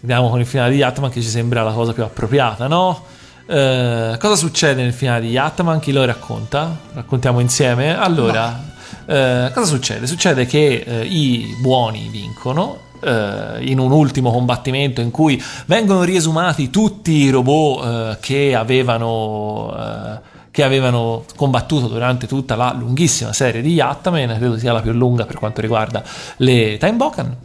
[0.03, 3.05] Andiamo con il finale di Yatman che ci sembra la cosa più appropriata, no?
[3.47, 5.81] Eh, cosa succede nel finale di Yatman?
[5.81, 6.79] Chi lo racconta?
[6.93, 7.99] Raccontiamo insieme.
[7.99, 8.75] Allora,
[9.07, 10.07] eh, cosa succede?
[10.07, 12.93] Succede che eh, i buoni vincono.
[13.05, 19.75] Eh, in un ultimo combattimento in cui vengono riesumati tutti i robot eh, che avevano
[19.77, 24.93] eh, che avevano combattuto durante tutta la lunghissima serie di Yattaman, credo sia la più
[24.93, 26.05] lunga per quanto riguarda
[26.37, 27.37] le Time Bokan.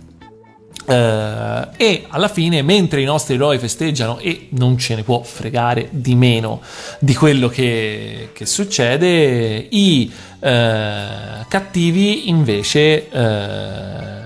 [0.86, 5.88] Eh, e alla fine, mentre i nostri eroi festeggiano, e non ce ne può fregare
[5.90, 6.62] di meno
[7.00, 14.19] di quello che, che succede, i eh, cattivi invece eh,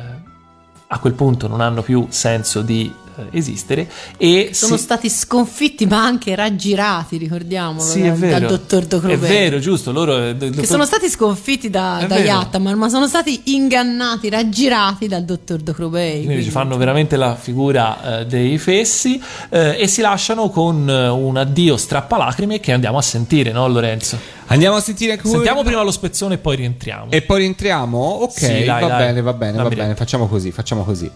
[0.94, 2.94] a quel punto non hanno più senso di
[3.32, 8.40] esistere e Sono si- stati sconfitti ma anche raggirati, ricordiamolo, sì, dal, è vero.
[8.40, 9.18] dal dottor È Docrovè.
[9.28, 12.18] vero, giusto, loro eh, do- Che dottor- sono stati sconfitti da, È da.
[12.18, 16.26] Yattaman, ma sono stati ingannati, raggirati dal dottor Docrovei.
[16.26, 21.08] quindi ci fanno veramente la figura eh, dei fessi eh, e si lasciano con eh,
[21.10, 24.18] un addio strappalacrime che andiamo a sentire, no Lorenzo?
[24.48, 27.12] Andiamo a sentire anche Sentiamo prima lo spezzone e poi rientriamo.
[27.12, 27.98] E poi rientriamo?
[27.98, 28.98] Ok, Sì, dai, va dai.
[28.98, 29.96] bene, va bene, va bene.
[29.96, 31.10] Facciamo così, facciamo così.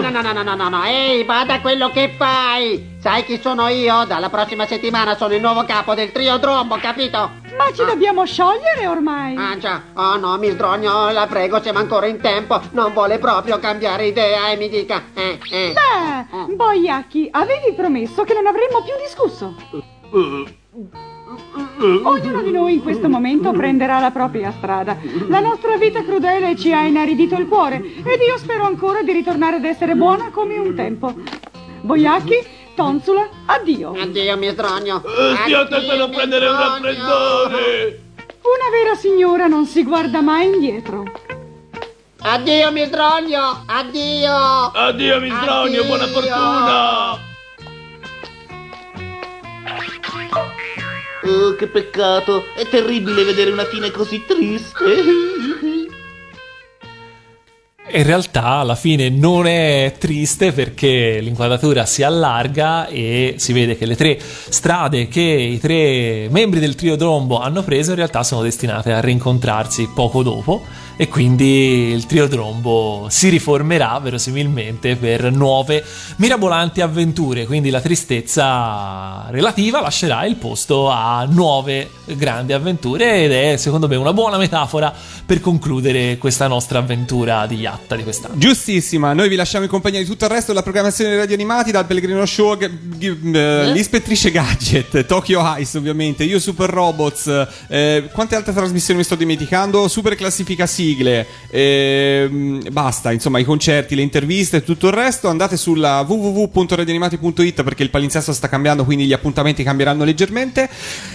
[0.00, 2.96] No, no, no, no, no, no, no, ehi, bada a quello che fai!
[3.00, 4.04] Sai chi sono io?
[4.04, 7.30] Dalla prossima settimana sono il nuovo capo del trio Drombo, capito?
[7.56, 9.36] Ma ci dobbiamo sciogliere ormai.
[9.36, 12.60] Ah già, oh no, mi sdrogno, la prego, siamo ancora in tempo.
[12.72, 15.72] Non vuole proprio cambiare idea e mi dica, eh, eh.
[15.72, 19.54] Beh, Boiacchi, avevi promesso che non avremmo più discusso.
[21.80, 24.96] Ognuno di noi in questo momento prenderà la propria strada.
[25.28, 29.56] La nostra vita crudele ci ha inaridito il cuore ed io spero ancora di ritornare
[29.56, 31.14] ad essere buona come un tempo.
[31.80, 33.92] Boiacchi, Tonsula, addio.
[33.98, 35.02] Addio, mi sdrogno.
[35.42, 38.02] Stia attento a prendere un raffreddore!
[38.40, 41.02] Una vera signora non si guarda mai indietro.
[42.20, 43.64] Addio, mi sdrogno!
[43.66, 44.32] Addio!
[44.72, 47.26] Addio, mi sdrogno, buona fortuna!
[51.28, 52.44] Oh, che peccato!
[52.56, 54.84] È terribile vedere una fine così triste.
[57.90, 63.84] In realtà alla fine non è triste perché l'inquadratura si allarga e si vede che
[63.84, 68.42] le tre strade che i tre membri del trio Drombo hanno preso in realtà sono
[68.42, 70.62] destinate a rincontrarsi poco dopo
[71.00, 75.84] e quindi il trio Drombo si riformerà verosimilmente per nuove
[76.16, 83.56] mirabolanti avventure, quindi la tristezza relativa lascerà il posto a nuove grandi avventure ed è
[83.58, 84.92] secondo me una buona metafora
[85.24, 88.36] per concludere questa nostra avventura di Yatta di quest'anno.
[88.36, 91.70] Giustissima, noi vi lasciamo in compagnia di tutto il resto della programmazione dei radio animati,
[91.70, 98.08] dal Pellegrino Show, g- g- eh, l'ispettrice Gadget, Tokyo Ice ovviamente, io Super Robots, eh,
[98.10, 99.86] quante altre trasmissioni mi sto dimenticando?
[99.86, 105.56] Super classifica sigle, ehm, basta, insomma i concerti, le interviste e tutto il resto, andate
[105.56, 110.68] sulla www.radioanimati.it perché il palinsesto sta cambiando, quindi gli appuntamenti cambieranno leggermente.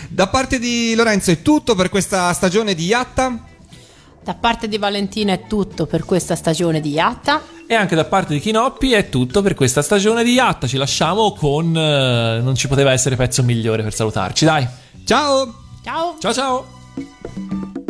[0.10, 3.48] Da parte di Lorenzo è tutto per questa stagione di Yatta.
[4.24, 7.42] Da parte di Valentina è tutto per questa stagione di Yatta.
[7.68, 10.68] E anche da parte di Chinoppi è tutto per questa stagione di Yatta.
[10.68, 11.76] Ci lasciamo con.
[11.76, 14.66] eh, non ci poteva essere pezzo migliore per salutarci, dai.
[15.06, 15.54] Ciao!
[15.84, 16.16] Ciao!
[16.20, 17.83] Ciao ciao!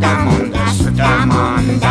[0.00, 1.88] だもんだしたもんだ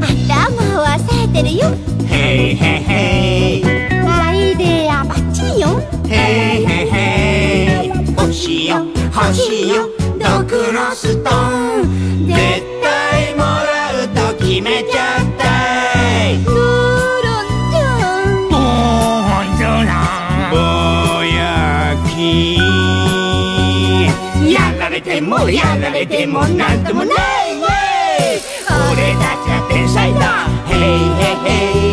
[0.00, 1.62] 頭は冴えてるよ。
[2.06, 3.64] へいへいへい
[4.06, 5.80] アイデアバッチリよ。
[6.08, 6.12] へ
[6.60, 9.88] いへいへいよ欲しいよ
[10.18, 12.26] 毒のストーン。
[12.26, 12.36] 絶
[12.82, 15.23] 対もらうと決めちゃっ
[25.03, 28.39] てもやられてもなんともないわい
[28.93, 31.92] 俺たちは天才だヘイヘイヘ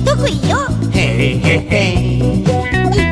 [0.00, 0.56] お得意よ。
[0.90, 2.42] ヘイヘイ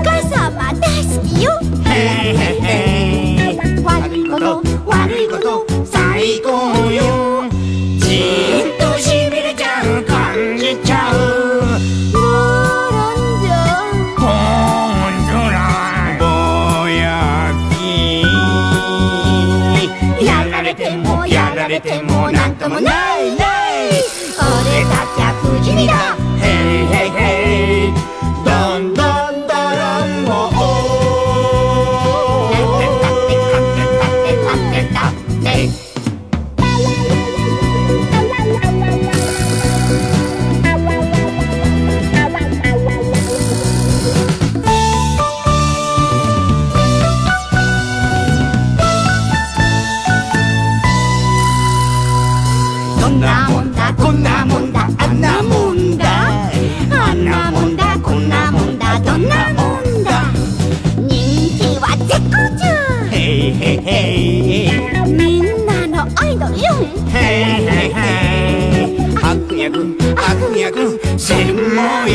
[0.02, 1.52] カ様大好きよ。
[1.84, 6.48] ヘイヘイヘイ悪いこと悪いこと最高
[6.90, 7.44] よ。
[7.98, 11.16] じーっとしびれちゃう感じちゃう。
[12.10, 12.24] ドロ
[13.12, 13.52] ンジョ
[13.92, 17.52] ンポンドラぼや
[20.18, 23.90] きやられてもやられてもなんともないない。
[24.40, 26.16] 俺たちは不死身だ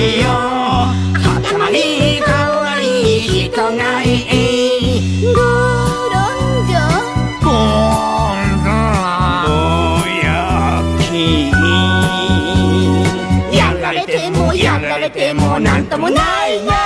[0.04, 4.06] しよう塊かわいい人がい。
[4.10, 7.48] いゴんじジョんンゴ
[10.04, 10.28] ンや
[11.00, 11.12] き
[13.58, 16.83] やられてもやられてもなんともないな